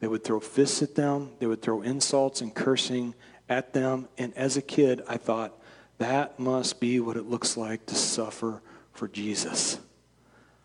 They 0.00 0.08
would 0.08 0.24
throw 0.24 0.40
fists 0.40 0.82
at 0.82 0.94
them. 0.94 1.30
They 1.38 1.46
would 1.46 1.62
throw 1.62 1.82
insults 1.82 2.40
and 2.40 2.54
cursing 2.54 3.14
at 3.52 3.74
them. 3.74 4.08
And 4.16 4.36
as 4.36 4.56
a 4.56 4.62
kid, 4.62 5.02
I 5.06 5.18
thought, 5.18 5.52
that 5.98 6.40
must 6.40 6.80
be 6.80 6.98
what 6.98 7.16
it 7.16 7.26
looks 7.26 7.56
like 7.56 7.86
to 7.86 7.94
suffer 7.94 8.62
for 8.92 9.06
Jesus. 9.06 9.78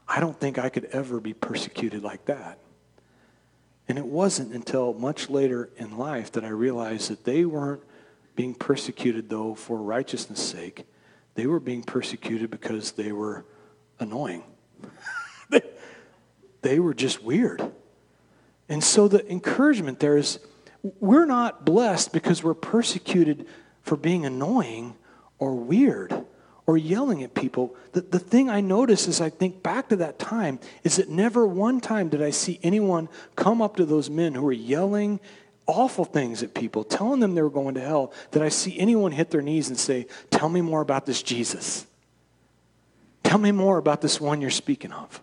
I 0.08 0.20
don't 0.20 0.40
think 0.40 0.58
I 0.58 0.70
could 0.70 0.86
ever 0.86 1.20
be 1.20 1.34
persecuted 1.34 2.02
like 2.02 2.26
that. 2.26 2.60
And 3.90 3.98
it 3.98 4.06
wasn't 4.06 4.54
until 4.54 4.94
much 4.94 5.30
later 5.30 5.70
in 5.78 5.98
life 5.98 6.32
that 6.34 6.44
I 6.44 6.50
realized 6.50 7.12
that 7.12 7.26
they 7.26 7.46
weren't 7.46 7.84
being 8.36 8.54
persecuted, 8.54 9.30
though, 9.30 9.54
for 9.54 9.78
righteousness' 9.78 10.42
sake. 10.42 10.86
They 11.36 11.46
were 11.46 11.60
being 11.60 11.84
persecuted 11.84 12.50
because 12.50 12.94
they 12.94 13.12
were 13.12 13.46
annoying. 14.00 14.44
they, 15.50 15.62
they 16.62 16.80
were 16.80 16.94
just 16.94 17.22
weird. 17.22 17.72
And 18.70 18.84
so 18.84 19.08
the 19.08 19.30
encouragement 19.30 20.00
there 20.00 20.18
is 20.18 20.40
we're 21.00 21.26
not 21.26 21.66
blessed 21.66 22.14
because 22.14 22.44
we're 22.44 22.54
persecuted 22.54 23.48
for 23.82 23.96
being 23.96 24.26
annoying 24.26 24.96
or 25.40 25.56
weird 25.56 26.26
or 26.66 26.78
yelling 26.78 27.24
at 27.24 27.34
people. 27.34 27.76
The, 27.94 28.02
the 28.02 28.20
thing 28.20 28.50
I 28.50 28.62
notice 28.62 29.08
as 29.08 29.22
I 29.22 29.30
think 29.30 29.64
back 29.64 29.90
to 29.90 29.96
that 29.98 30.20
time 30.20 30.60
is 30.84 30.98
that 30.98 31.10
never 31.10 31.48
one 31.48 31.80
time 31.80 32.10
did 32.10 32.22
I 32.22 32.30
see 32.30 32.60
anyone 32.62 33.08
come 33.36 33.62
up 33.62 33.78
to 33.78 33.86
those 33.86 34.10
men 34.10 34.34
who 34.34 34.42
were 34.42 34.52
yelling 34.52 35.20
awful 35.66 36.06
things 36.06 36.44
at 36.44 36.54
people, 36.54 36.84
telling 36.84 37.20
them 37.20 37.36
they 37.36 37.42
were 37.42 37.50
going 37.50 37.76
to 37.76 37.82
hell, 37.82 38.14
that 38.32 38.42
I 38.42 38.50
see 38.50 38.78
anyone 38.80 39.12
hit 39.12 39.32
their 39.32 39.42
knees 39.42 39.70
and 39.70 39.78
say, 39.78 40.08
Tell 40.30 40.50
me 40.50 40.62
more 40.62 40.82
about 40.82 41.06
this 41.06 41.24
Jesus. 41.24 41.86
Tell 43.24 43.38
me 43.38 43.52
more 43.52 43.78
about 43.78 44.02
this 44.02 44.22
one 44.22 44.42
you're 44.42 44.50
speaking 44.50 44.92
of. 44.92 45.22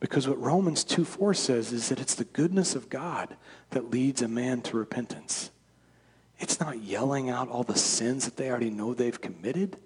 Because 0.00 0.28
what 0.28 0.40
Romans 0.40 0.84
2 0.84 1.04
4 1.04 1.34
says 1.34 1.72
is 1.72 1.88
that 1.88 2.00
it's 2.00 2.14
the 2.14 2.24
goodness 2.24 2.74
of 2.74 2.88
God 2.88 3.36
that 3.70 3.90
leads 3.90 4.22
a 4.22 4.28
man 4.28 4.62
to 4.62 4.76
repentance. 4.76 5.50
It's 6.38 6.60
not 6.60 6.82
yelling 6.82 7.30
out 7.30 7.48
all 7.48 7.64
the 7.64 7.76
sins 7.76 8.24
that 8.24 8.36
they 8.36 8.48
already 8.48 8.70
know 8.70 8.94
they've 8.94 9.20
committed. 9.20 9.76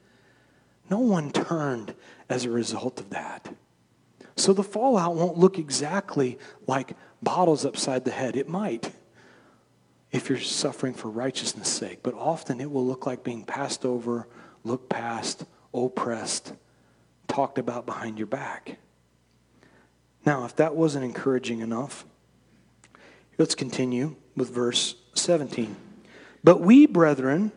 No 0.90 0.98
one 0.98 1.32
turned 1.32 1.94
as 2.28 2.44
a 2.44 2.50
result 2.50 3.00
of 3.00 3.10
that. 3.10 3.54
So 4.36 4.52
the 4.52 4.62
fallout 4.62 5.14
won't 5.14 5.38
look 5.38 5.58
exactly 5.58 6.38
like 6.66 6.94
bottles 7.22 7.64
upside 7.64 8.04
the 8.04 8.10
head. 8.10 8.36
It 8.36 8.48
might 8.48 8.92
if 10.12 10.28
you're 10.28 10.38
suffering 10.38 10.92
for 10.92 11.08
righteousness' 11.08 11.70
sake, 11.70 12.00
but 12.02 12.14
often 12.14 12.60
it 12.60 12.70
will 12.70 12.86
look 12.86 13.06
like 13.06 13.24
being 13.24 13.44
passed 13.44 13.86
over, 13.86 14.28
looked 14.62 14.90
past, 14.90 15.46
oppressed, 15.72 16.52
talked 17.28 17.58
about 17.58 17.86
behind 17.86 18.18
your 18.18 18.26
back. 18.26 18.76
Now, 20.24 20.44
if 20.44 20.56
that 20.56 20.74
wasn't 20.74 21.04
encouraging 21.04 21.60
enough, 21.60 22.04
let's 23.38 23.54
continue 23.54 24.16
with 24.36 24.50
verse 24.50 24.94
17. 25.14 25.76
But 26.44 26.60
we, 26.60 26.86
brethren, 26.86 27.52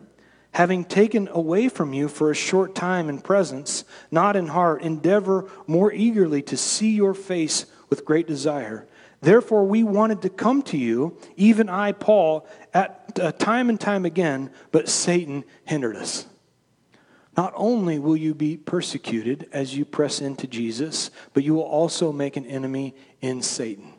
having 0.52 0.84
taken 0.84 1.28
away 1.28 1.68
from 1.68 1.92
you 1.92 2.08
for 2.08 2.30
a 2.30 2.34
short 2.34 2.74
time 2.74 3.08
in 3.08 3.20
presence, 3.20 3.84
not 4.10 4.36
in 4.36 4.48
heart, 4.48 4.82
endeavor 4.82 5.48
more 5.66 5.92
eagerly 5.92 6.42
to 6.42 6.56
see 6.56 6.90
your 6.90 7.14
face 7.14 7.66
with 7.90 8.04
great 8.04 8.26
desire. 8.26 8.86
Therefore, 9.20 9.64
we 9.64 9.82
wanted 9.82 10.22
to 10.22 10.28
come 10.28 10.62
to 10.62 10.76
you, 10.76 11.18
even 11.36 11.68
I, 11.68 11.92
Paul, 11.92 12.48
at 12.74 13.38
time 13.38 13.68
and 13.68 13.80
time 13.80 14.04
again, 14.04 14.50
but 14.72 14.88
Satan 14.88 15.44
hindered 15.64 15.96
us. 15.96 16.26
Not 17.36 17.52
only 17.54 17.98
will 17.98 18.16
you 18.16 18.34
be 18.34 18.56
persecuted 18.56 19.48
as 19.52 19.76
you 19.76 19.84
press 19.84 20.20
into 20.20 20.46
Jesus, 20.46 21.10
but 21.34 21.44
you 21.44 21.54
will 21.54 21.62
also 21.62 22.10
make 22.10 22.36
an 22.36 22.46
enemy 22.46 22.94
in 23.20 23.42
Satan. 23.42 23.92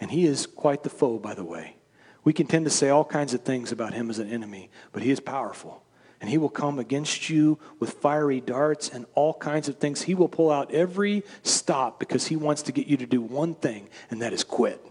And 0.00 0.10
he 0.10 0.26
is 0.26 0.46
quite 0.46 0.84
the 0.84 0.90
foe, 0.90 1.18
by 1.18 1.34
the 1.34 1.44
way. 1.44 1.76
We 2.22 2.32
can 2.32 2.46
tend 2.46 2.66
to 2.66 2.70
say 2.70 2.88
all 2.88 3.04
kinds 3.04 3.34
of 3.34 3.42
things 3.42 3.72
about 3.72 3.94
him 3.94 4.10
as 4.10 4.20
an 4.20 4.30
enemy, 4.30 4.70
but 4.92 5.02
he 5.02 5.10
is 5.10 5.18
powerful. 5.18 5.82
And 6.20 6.30
he 6.30 6.38
will 6.38 6.48
come 6.48 6.78
against 6.78 7.30
you 7.30 7.58
with 7.80 7.94
fiery 7.94 8.40
darts 8.40 8.88
and 8.88 9.06
all 9.14 9.34
kinds 9.34 9.68
of 9.68 9.78
things. 9.78 10.02
He 10.02 10.14
will 10.14 10.28
pull 10.28 10.50
out 10.50 10.72
every 10.72 11.24
stop 11.42 11.98
because 11.98 12.26
he 12.26 12.36
wants 12.36 12.62
to 12.62 12.72
get 12.72 12.86
you 12.86 12.96
to 12.96 13.06
do 13.06 13.20
one 13.20 13.54
thing, 13.54 13.88
and 14.10 14.22
that 14.22 14.32
is 14.32 14.44
quit. 14.44 14.84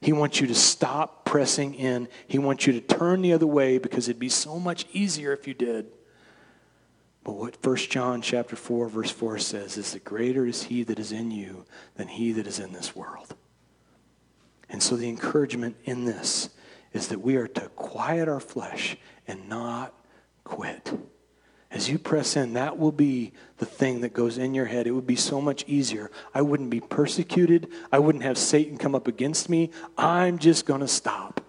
He 0.00 0.12
wants 0.12 0.40
you 0.40 0.46
to 0.48 0.54
stop 0.54 1.24
pressing 1.24 1.74
in. 1.74 2.08
He 2.26 2.38
wants 2.38 2.66
you 2.66 2.72
to 2.72 2.80
turn 2.80 3.22
the 3.22 3.32
other 3.32 3.46
way 3.46 3.78
because 3.78 4.08
it'd 4.08 4.18
be 4.18 4.28
so 4.28 4.58
much 4.58 4.86
easier 4.92 5.32
if 5.32 5.46
you 5.46 5.54
did. 5.54 5.86
But 7.24 7.34
what 7.34 7.64
1 7.64 7.76
John 7.76 8.20
chapter 8.20 8.56
4 8.56 8.88
verse 8.88 9.10
4 9.10 9.38
says 9.38 9.76
is 9.76 9.92
that 9.92 10.04
greater 10.04 10.46
is 10.46 10.64
he 10.64 10.82
that 10.84 10.98
is 10.98 11.12
in 11.12 11.30
you 11.30 11.64
than 11.96 12.08
he 12.08 12.32
that 12.32 12.46
is 12.46 12.58
in 12.58 12.72
this 12.72 12.96
world. 12.96 13.34
And 14.68 14.82
so 14.82 14.96
the 14.96 15.08
encouragement 15.08 15.76
in 15.84 16.04
this 16.04 16.50
is 16.92 17.08
that 17.08 17.20
we 17.20 17.36
are 17.36 17.46
to 17.46 17.68
quiet 17.70 18.28
our 18.28 18.40
flesh 18.40 18.96
and 19.26 19.48
not 19.48 19.94
quit. 20.44 20.92
As 21.70 21.88
you 21.88 21.98
press 21.98 22.36
in, 22.36 22.52
that 22.52 22.78
will 22.78 22.92
be 22.92 23.32
the 23.56 23.64
thing 23.66 24.02
that 24.02 24.12
goes 24.12 24.36
in 24.36 24.52
your 24.52 24.66
head. 24.66 24.86
It 24.86 24.90
would 24.90 25.06
be 25.06 25.16
so 25.16 25.40
much 25.40 25.64
easier. 25.66 26.10
I 26.34 26.42
wouldn't 26.42 26.68
be 26.68 26.80
persecuted. 26.80 27.68
I 27.90 27.98
wouldn't 27.98 28.24
have 28.24 28.36
Satan 28.36 28.76
come 28.76 28.94
up 28.94 29.08
against 29.08 29.48
me. 29.48 29.70
I'm 29.96 30.38
just 30.38 30.66
going 30.66 30.82
to 30.82 30.88
stop. 30.88 31.40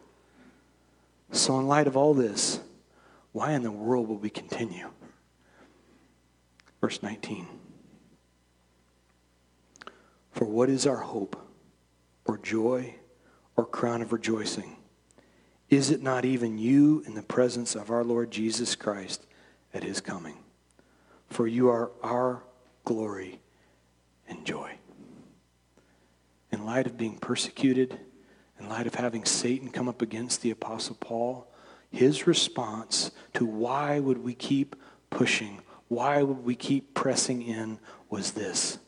So, 1.32 1.60
in 1.60 1.68
light 1.68 1.88
of 1.88 1.98
all 1.98 2.14
this, 2.14 2.62
why 3.34 3.52
in 3.52 3.64
the 3.64 3.72
world 3.72 4.08
will 4.08 4.18
we 4.18 4.30
continue? 4.30 4.90
Verse 6.84 7.02
19. 7.02 7.48
For 10.34 10.44
what 10.44 10.70
is 10.70 10.86
our 10.86 10.98
hope, 10.98 11.38
or 12.26 12.38
joy, 12.38 12.96
or 13.56 13.66
crown 13.66 14.02
of 14.02 14.12
rejoicing? 14.12 14.76
Is 15.70 15.92
it 15.92 16.04
not 16.04 16.26
even 16.26 16.58
you 16.58 17.02
in 17.08 17.14
the 17.14 17.22
presence 17.22 17.74
of 17.74 17.90
our 17.90 18.04
Lord 18.04 18.32
Jesus 18.32 18.76
Christ 18.76 19.26
at 19.74 19.86
his 19.86 20.02
coming? 20.02 20.36
For 21.30 21.48
you 21.48 21.70
are 21.70 21.92
our 22.04 22.44
glory 22.84 23.40
and 24.28 24.46
joy. 24.46 24.74
In 26.52 26.66
light 26.66 26.86
of 26.86 26.98
being 26.98 27.18
persecuted, 27.18 27.98
in 28.60 28.68
light 28.68 28.88
of 28.88 28.96
having 28.96 29.24
Satan 29.24 29.70
come 29.70 29.88
up 29.88 30.02
against 30.02 30.42
the 30.42 30.52
Apostle 30.52 30.98
Paul, 31.00 31.48
his 31.90 32.28
response 32.28 33.12
to 33.36 33.46
why 33.46 34.02
would 34.02 34.18
we 34.18 34.34
keep 34.34 34.76
pushing 35.10 35.62
why 35.94 36.24
would 36.24 36.44
we 36.44 36.56
keep 36.56 36.94
pressing 36.94 37.42
in 37.42 37.80
was 38.10 38.32
this 38.32 38.80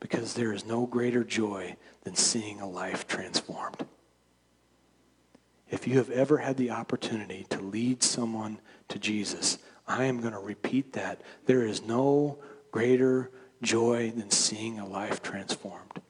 because 0.00 0.34
there 0.34 0.52
is 0.52 0.66
no 0.66 0.86
greater 0.86 1.22
joy 1.22 1.76
than 2.02 2.16
seeing 2.16 2.60
a 2.60 2.68
life 2.68 3.06
transformed. 3.06 3.86
If 5.70 5.86
you 5.86 5.96
have 5.98 6.10
ever 6.10 6.38
had 6.38 6.56
the 6.56 6.70
opportunity 6.70 7.46
to 7.50 7.60
lead 7.60 8.02
someone 8.02 8.58
to 8.88 8.98
Jesus, 8.98 9.58
I 9.86 10.04
am 10.04 10.20
going 10.20 10.32
to 10.32 10.38
repeat 10.38 10.92
that. 10.94 11.22
There 11.46 11.64
is 11.64 11.82
no 11.82 12.38
greater 12.72 13.30
joy 13.62 14.10
than 14.10 14.30
seeing 14.30 14.78
a 14.78 14.86
life 14.86 15.22
transformed. 15.22 16.02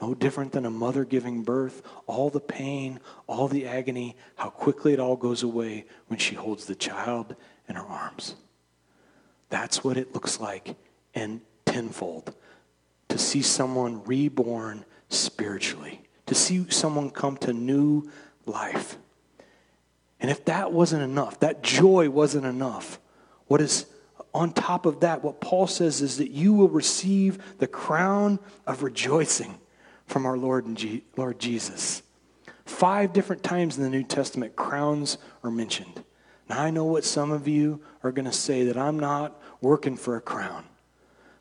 No 0.00 0.14
different 0.14 0.52
than 0.52 0.64
a 0.64 0.70
mother 0.70 1.04
giving 1.04 1.42
birth, 1.42 1.82
all 2.06 2.30
the 2.30 2.40
pain, 2.40 2.98
all 3.26 3.46
the 3.46 3.66
agony, 3.66 4.16
how 4.36 4.48
quickly 4.48 4.92
it 4.94 5.00
all 5.00 5.16
goes 5.16 5.42
away 5.42 5.84
when 6.06 6.18
she 6.18 6.34
holds 6.34 6.64
the 6.64 6.74
child 6.74 7.36
in 7.68 7.74
her 7.74 7.86
arms. 7.86 8.36
That's 9.48 9.82
what 9.82 9.96
it 9.96 10.14
looks 10.14 10.40
like 10.40 10.76
and 11.14 11.40
tenfold 11.64 12.34
to 13.08 13.18
see 13.18 13.42
someone 13.42 14.04
reborn 14.04 14.84
spiritually, 15.08 16.02
to 16.26 16.34
see 16.34 16.68
someone 16.70 17.10
come 17.10 17.36
to 17.38 17.52
new 17.52 18.10
life. 18.46 18.98
And 20.20 20.30
if 20.30 20.44
that 20.46 20.72
wasn't 20.72 21.02
enough, 21.02 21.40
that 21.40 21.62
joy 21.62 22.10
wasn't 22.10 22.44
enough, 22.44 22.98
what 23.46 23.60
is 23.60 23.86
on 24.34 24.52
top 24.52 24.84
of 24.84 25.00
that, 25.00 25.24
what 25.24 25.40
Paul 25.40 25.66
says 25.66 26.02
is 26.02 26.18
that 26.18 26.30
you 26.30 26.52
will 26.52 26.68
receive 26.68 27.56
the 27.58 27.66
crown 27.66 28.38
of 28.66 28.82
rejoicing 28.82 29.58
from 30.06 30.26
our 30.26 30.36
Lord 30.36 30.66
and 30.66 30.76
G- 30.76 31.04
Lord 31.16 31.38
Jesus. 31.38 32.02
Five 32.64 33.12
different 33.12 33.42
times 33.42 33.78
in 33.78 33.84
the 33.84 33.90
New 33.90 34.02
Testament, 34.02 34.54
crowns 34.54 35.16
are 35.42 35.50
mentioned. 35.50 36.04
Now, 36.48 36.62
I 36.62 36.70
know 36.70 36.84
what 36.84 37.04
some 37.04 37.30
of 37.30 37.46
you 37.46 37.80
are 38.02 38.12
going 38.12 38.24
to 38.24 38.32
say 38.32 38.64
that 38.64 38.76
I'm 38.76 38.98
not 38.98 39.40
working 39.60 39.96
for 39.96 40.16
a 40.16 40.20
crown. 40.20 40.64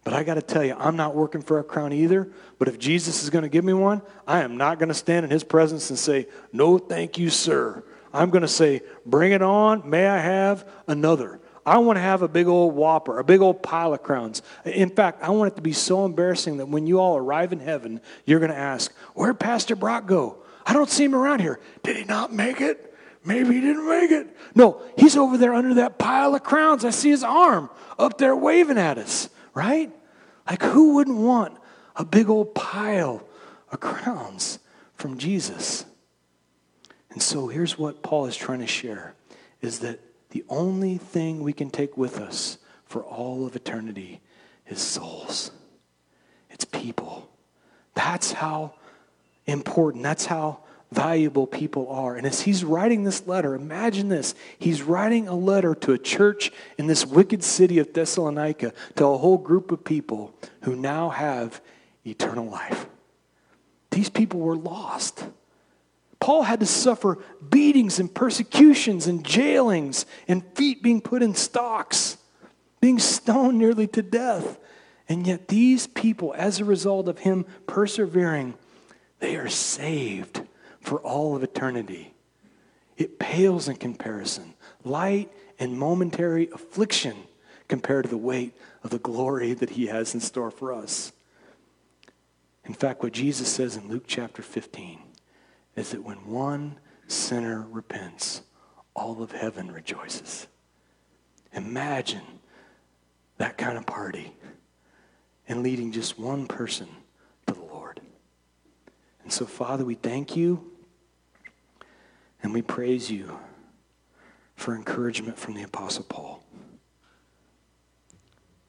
But 0.03 0.13
I 0.13 0.23
got 0.23 0.35
to 0.35 0.41
tell 0.41 0.63
you, 0.63 0.73
I'm 0.79 0.95
not 0.95 1.15
working 1.15 1.41
for 1.41 1.59
a 1.59 1.63
crown 1.63 1.91
either. 1.91 2.29
But 2.59 2.69
if 2.69 2.79
Jesus 2.79 3.23
is 3.23 3.29
going 3.29 3.43
to 3.43 3.49
give 3.49 3.65
me 3.65 3.73
one, 3.73 4.01
I 4.25 4.41
am 4.41 4.55
not 4.55 4.79
going 4.79 4.87
to 4.87 4.95
stand 4.95 5.25
in 5.25 5.29
his 5.29 5.43
presence 5.43 5.89
and 5.89 5.99
say, 5.99 6.27
No, 6.53 6.77
thank 6.77 7.17
you, 7.17 7.29
sir. 7.29 7.83
I'm 8.13 8.29
going 8.29 8.41
to 8.41 8.47
say, 8.47 8.83
Bring 9.05 9.33
it 9.33 9.41
on. 9.41 9.89
May 9.89 10.07
I 10.07 10.19
have 10.19 10.65
another? 10.87 11.41
I 11.65 11.79
want 11.79 11.97
to 11.97 12.01
have 12.01 12.21
a 12.21 12.29
big 12.29 12.47
old 12.47 12.73
whopper, 12.73 13.19
a 13.19 13.23
big 13.25 13.41
old 13.41 13.61
pile 13.61 13.93
of 13.93 14.01
crowns. 14.01 14.41
In 14.63 14.89
fact, 14.89 15.21
I 15.21 15.31
want 15.31 15.51
it 15.51 15.55
to 15.57 15.61
be 15.61 15.73
so 15.73 16.05
embarrassing 16.05 16.55
that 16.57 16.69
when 16.69 16.87
you 16.87 17.01
all 17.01 17.17
arrive 17.17 17.51
in 17.51 17.59
heaven, 17.59 17.99
you're 18.25 18.39
going 18.39 18.51
to 18.51 18.57
ask, 18.57 18.93
Where'd 19.13 19.41
Pastor 19.41 19.75
Brock 19.75 20.07
go? 20.07 20.37
I 20.65 20.71
don't 20.71 20.89
see 20.89 21.03
him 21.03 21.15
around 21.15 21.41
here. 21.41 21.59
Did 21.83 21.97
he 21.97 22.05
not 22.05 22.31
make 22.31 22.61
it? 22.61 22.86
Maybe 23.27 23.55
he 23.55 23.61
didn't 23.61 23.89
make 23.89 24.09
it. 24.09 24.27
No, 24.55 24.81
he's 24.97 25.17
over 25.17 25.37
there 25.37 25.53
under 25.53 25.73
that 25.73 25.99
pile 25.99 26.33
of 26.33 26.43
crowns. 26.43 26.85
I 26.85 26.91
see 26.91 27.09
his 27.09 27.25
arm 27.25 27.69
up 27.99 28.17
there 28.17 28.33
waving 28.33 28.77
at 28.77 28.97
us, 28.97 29.29
right? 29.53 29.91
Like, 30.49 30.63
who 30.63 30.95
wouldn't 30.95 31.17
want 31.17 31.57
a 31.97 32.05
big 32.05 32.29
old 32.29 32.55
pile 32.55 33.27
of 33.69 33.81
crowns 33.81 34.59
from 34.95 35.17
Jesus? 35.17 35.83
And 37.11 37.21
so 37.21 37.47
here's 37.47 37.77
what 37.77 38.01
Paul 38.01 38.27
is 38.27 38.37
trying 38.37 38.59
to 38.59 38.67
share 38.67 39.13
is 39.61 39.79
that 39.79 39.99
the 40.29 40.45
only 40.47 40.97
thing 40.97 41.43
we 41.43 41.51
can 41.51 41.69
take 41.69 41.97
with 41.97 42.19
us 42.19 42.59
for 42.85 43.03
all 43.03 43.45
of 43.45 43.57
eternity 43.57 44.21
is 44.67 44.79
souls. 44.79 45.51
It's 46.49 46.63
people. 46.63 47.29
That's 47.93 48.31
how 48.31 48.75
important, 49.45 50.03
that's 50.03 50.27
how 50.27 50.59
valuable 50.91 51.47
people 51.47 51.89
are. 51.89 52.15
And 52.15 52.25
as 52.25 52.41
he's 52.41 52.63
writing 52.63 53.03
this 53.03 53.27
letter, 53.27 53.55
imagine 53.55 54.07
this. 54.07 54.35
He's 54.57 54.81
writing 54.81 55.27
a 55.27 55.35
letter 55.35 55.75
to 55.75 55.93
a 55.93 55.97
church 55.97 56.51
in 56.77 56.87
this 56.87 57.05
wicked 57.05 57.43
city 57.43 57.79
of 57.79 57.93
Thessalonica, 57.93 58.73
to 58.95 59.05
a 59.05 59.17
whole 59.17 59.37
group 59.37 59.71
of 59.71 59.83
people 59.83 60.33
who 60.61 60.75
now 60.75 61.09
have 61.09 61.61
eternal 62.05 62.49
life. 62.49 62.87
These 63.91 64.09
people 64.09 64.39
were 64.39 64.55
lost. 64.55 65.25
Paul 66.19 66.43
had 66.43 66.61
to 66.61 66.65
suffer 66.65 67.19
beatings 67.47 67.99
and 67.99 68.13
persecutions 68.13 69.07
and 69.07 69.23
jailings 69.23 70.05
and 70.27 70.43
feet 70.55 70.81
being 70.81 71.01
put 71.01 71.21
in 71.21 71.35
stocks, 71.35 72.17
being 72.81 72.99
stoned 72.99 73.57
nearly 73.59 73.87
to 73.87 74.01
death. 74.01 74.57
And 75.09 75.25
yet, 75.25 75.47
these 75.47 75.87
people, 75.87 76.33
as 76.37 76.59
a 76.59 76.65
result 76.65 77.07
of 77.07 77.19
him 77.19 77.45
persevering, 77.65 78.55
they 79.19 79.35
are 79.37 79.47
saved 79.47 80.41
for 80.87 80.99
all 81.01 81.35
of 81.35 81.43
eternity. 81.43 82.13
It 82.95 83.19
pales 83.19 83.67
in 83.67 83.75
comparison. 83.75 84.53
Light 84.85 85.29
and 85.59 85.77
momentary 85.77 86.49
affliction 86.51 87.17
compared 87.67 88.05
to 88.05 88.09
the 88.09 88.15
weight 88.15 88.55
of 88.85 88.91
the 88.91 88.97
glory 88.97 89.53
that 89.53 89.71
he 89.71 89.87
has 89.87 90.13
in 90.13 90.21
store 90.21 90.49
for 90.49 90.71
us. 90.71 91.11
In 92.63 92.73
fact, 92.73 93.03
what 93.03 93.11
Jesus 93.11 93.49
says 93.49 93.75
in 93.75 93.89
Luke 93.89 94.05
chapter 94.07 94.41
15 94.41 94.99
is 95.75 95.91
that 95.91 96.05
when 96.05 96.25
one 96.25 96.79
sinner 97.05 97.67
repents, 97.69 98.43
all 98.95 99.21
of 99.21 99.33
heaven 99.33 99.69
rejoices. 99.69 100.47
Imagine 101.51 102.39
that 103.39 103.57
kind 103.57 103.77
of 103.77 103.85
party 103.85 104.31
and 105.49 105.63
leading 105.63 105.91
just 105.91 106.17
one 106.17 106.47
person 106.47 106.87
to 107.45 107.53
the 107.53 107.59
Lord. 107.59 107.99
And 109.23 109.33
so, 109.33 109.45
Father, 109.45 109.83
we 109.83 109.95
thank 109.95 110.37
you 110.37 110.71
and 112.47 112.53
we 112.53 112.61
praise 112.61 113.11
you 113.11 113.37
for 114.55 114.73
encouragement 114.73 115.37
from 115.37 115.53
the 115.53 115.63
Apostle 115.63 116.05
Paul. 116.05 116.41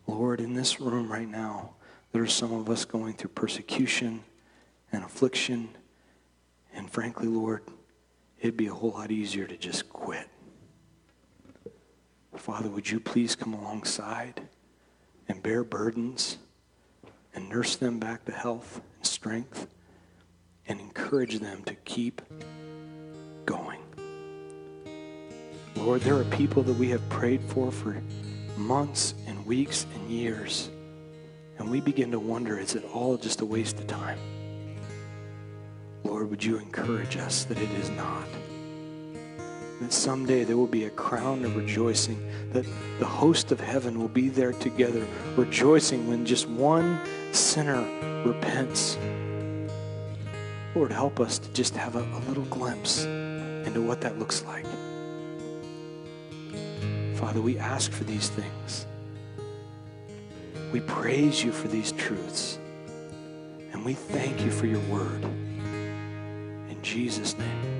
Lord, 0.09 0.41
in 0.41 0.55
this 0.55 0.81
room 0.81 1.09
right 1.09 1.29
now, 1.29 1.75
there 2.11 2.21
are 2.21 2.27
some 2.27 2.53
of 2.53 2.69
us 2.69 2.85
going 2.85 3.13
through 3.13 3.31
persecution 3.31 4.25
and 4.91 5.05
affliction. 5.05 5.69
And 6.75 6.91
frankly, 6.91 7.29
Lord, 7.29 7.63
it'd 8.41 8.57
be 8.57 8.67
a 8.67 8.75
whole 8.75 8.91
lot 8.91 9.13
easier 9.13 9.47
to 9.47 9.57
just 9.57 9.89
quit. 9.91 10.27
Father, 12.35 12.69
would 12.71 12.91
you 12.91 12.99
please 12.99 13.37
come 13.37 13.55
alongside 13.55 14.43
and 15.29 15.41
bear 15.41 15.63
burdens 15.63 16.39
and 17.33 17.49
nurse 17.49 17.77
them 17.77 18.01
back 18.01 18.25
to 18.25 18.33
health 18.33 18.81
and 18.97 19.07
strength 19.07 19.69
and 20.67 20.81
encourage 20.81 21.39
them 21.39 21.63
to 21.63 21.77
keep 21.77 22.23
going. 23.49 23.79
Lord, 25.75 26.03
there 26.03 26.17
are 26.17 26.25
people 26.25 26.63
that 26.65 26.75
we 26.75 26.91
have 26.91 27.09
prayed 27.09 27.41
for 27.41 27.73
for 27.73 28.03
months 28.59 29.15
and 29.27 29.47
weeks 29.47 29.87
and 29.95 30.11
years, 30.11 30.69
and 31.57 31.71
we 31.71 31.81
begin 31.81 32.11
to 32.11 32.21
wonder 32.21 32.59
is 32.59 32.75
it 32.75 32.85
all 32.93 33.17
just 33.17 33.41
a 33.41 33.47
waste 33.47 33.79
of 33.79 33.87
time? 33.87 34.19
Lord, 36.05 36.29
would 36.29 36.45
you 36.45 36.59
encourage 36.59 37.17
us 37.17 37.45
that 37.45 37.59
it 37.59 37.71
is 37.71 37.89
not? 37.91 38.29
That 39.81 39.93
someday 39.93 40.45
there 40.45 40.59
will 40.59 40.67
be 40.67 40.85
a 40.85 40.91
crown 40.91 41.43
of 41.47 41.57
rejoicing, 41.57 42.21
that 42.53 42.67
the 42.99 43.07
host 43.07 43.51
of 43.51 43.61
heaven 43.61 43.99
will 43.99 44.09
be 44.09 44.29
there 44.29 44.53
together, 44.53 45.07
rejoicing 45.37 46.07
when 46.07 46.27
just 46.27 46.47
one 46.51 47.01
sinner 47.33 47.81
repents. 48.27 48.99
Lord, 50.75 50.93
help 50.93 51.19
us 51.19 51.39
to 51.39 51.53
just 51.55 51.75
have 51.77 51.97
a, 51.97 52.01
a 52.01 52.21
little 52.29 52.45
glimpse 52.45 53.07
into 53.69 53.83
what 53.83 54.01
that 54.01 54.19
looks 54.19 54.43
like. 54.45 54.65
Father, 57.17 57.41
we 57.41 57.59
ask 57.59 57.93
for 57.93 58.05
these 58.05 58.31
things. 58.31 58.87
We 60.73 60.81
praise 60.81 61.45
you 61.45 61.53
for 61.53 61.69
these 61.69 61.93
truths. 61.93 62.59
And 63.73 63.85
we 63.85 63.93
thank 63.93 64.43
you 64.43 64.51
for 64.51 64.67
your 64.67 64.81
word. 64.89 65.23
In 65.23 66.79
Jesus' 66.83 67.37
name. 67.37 67.78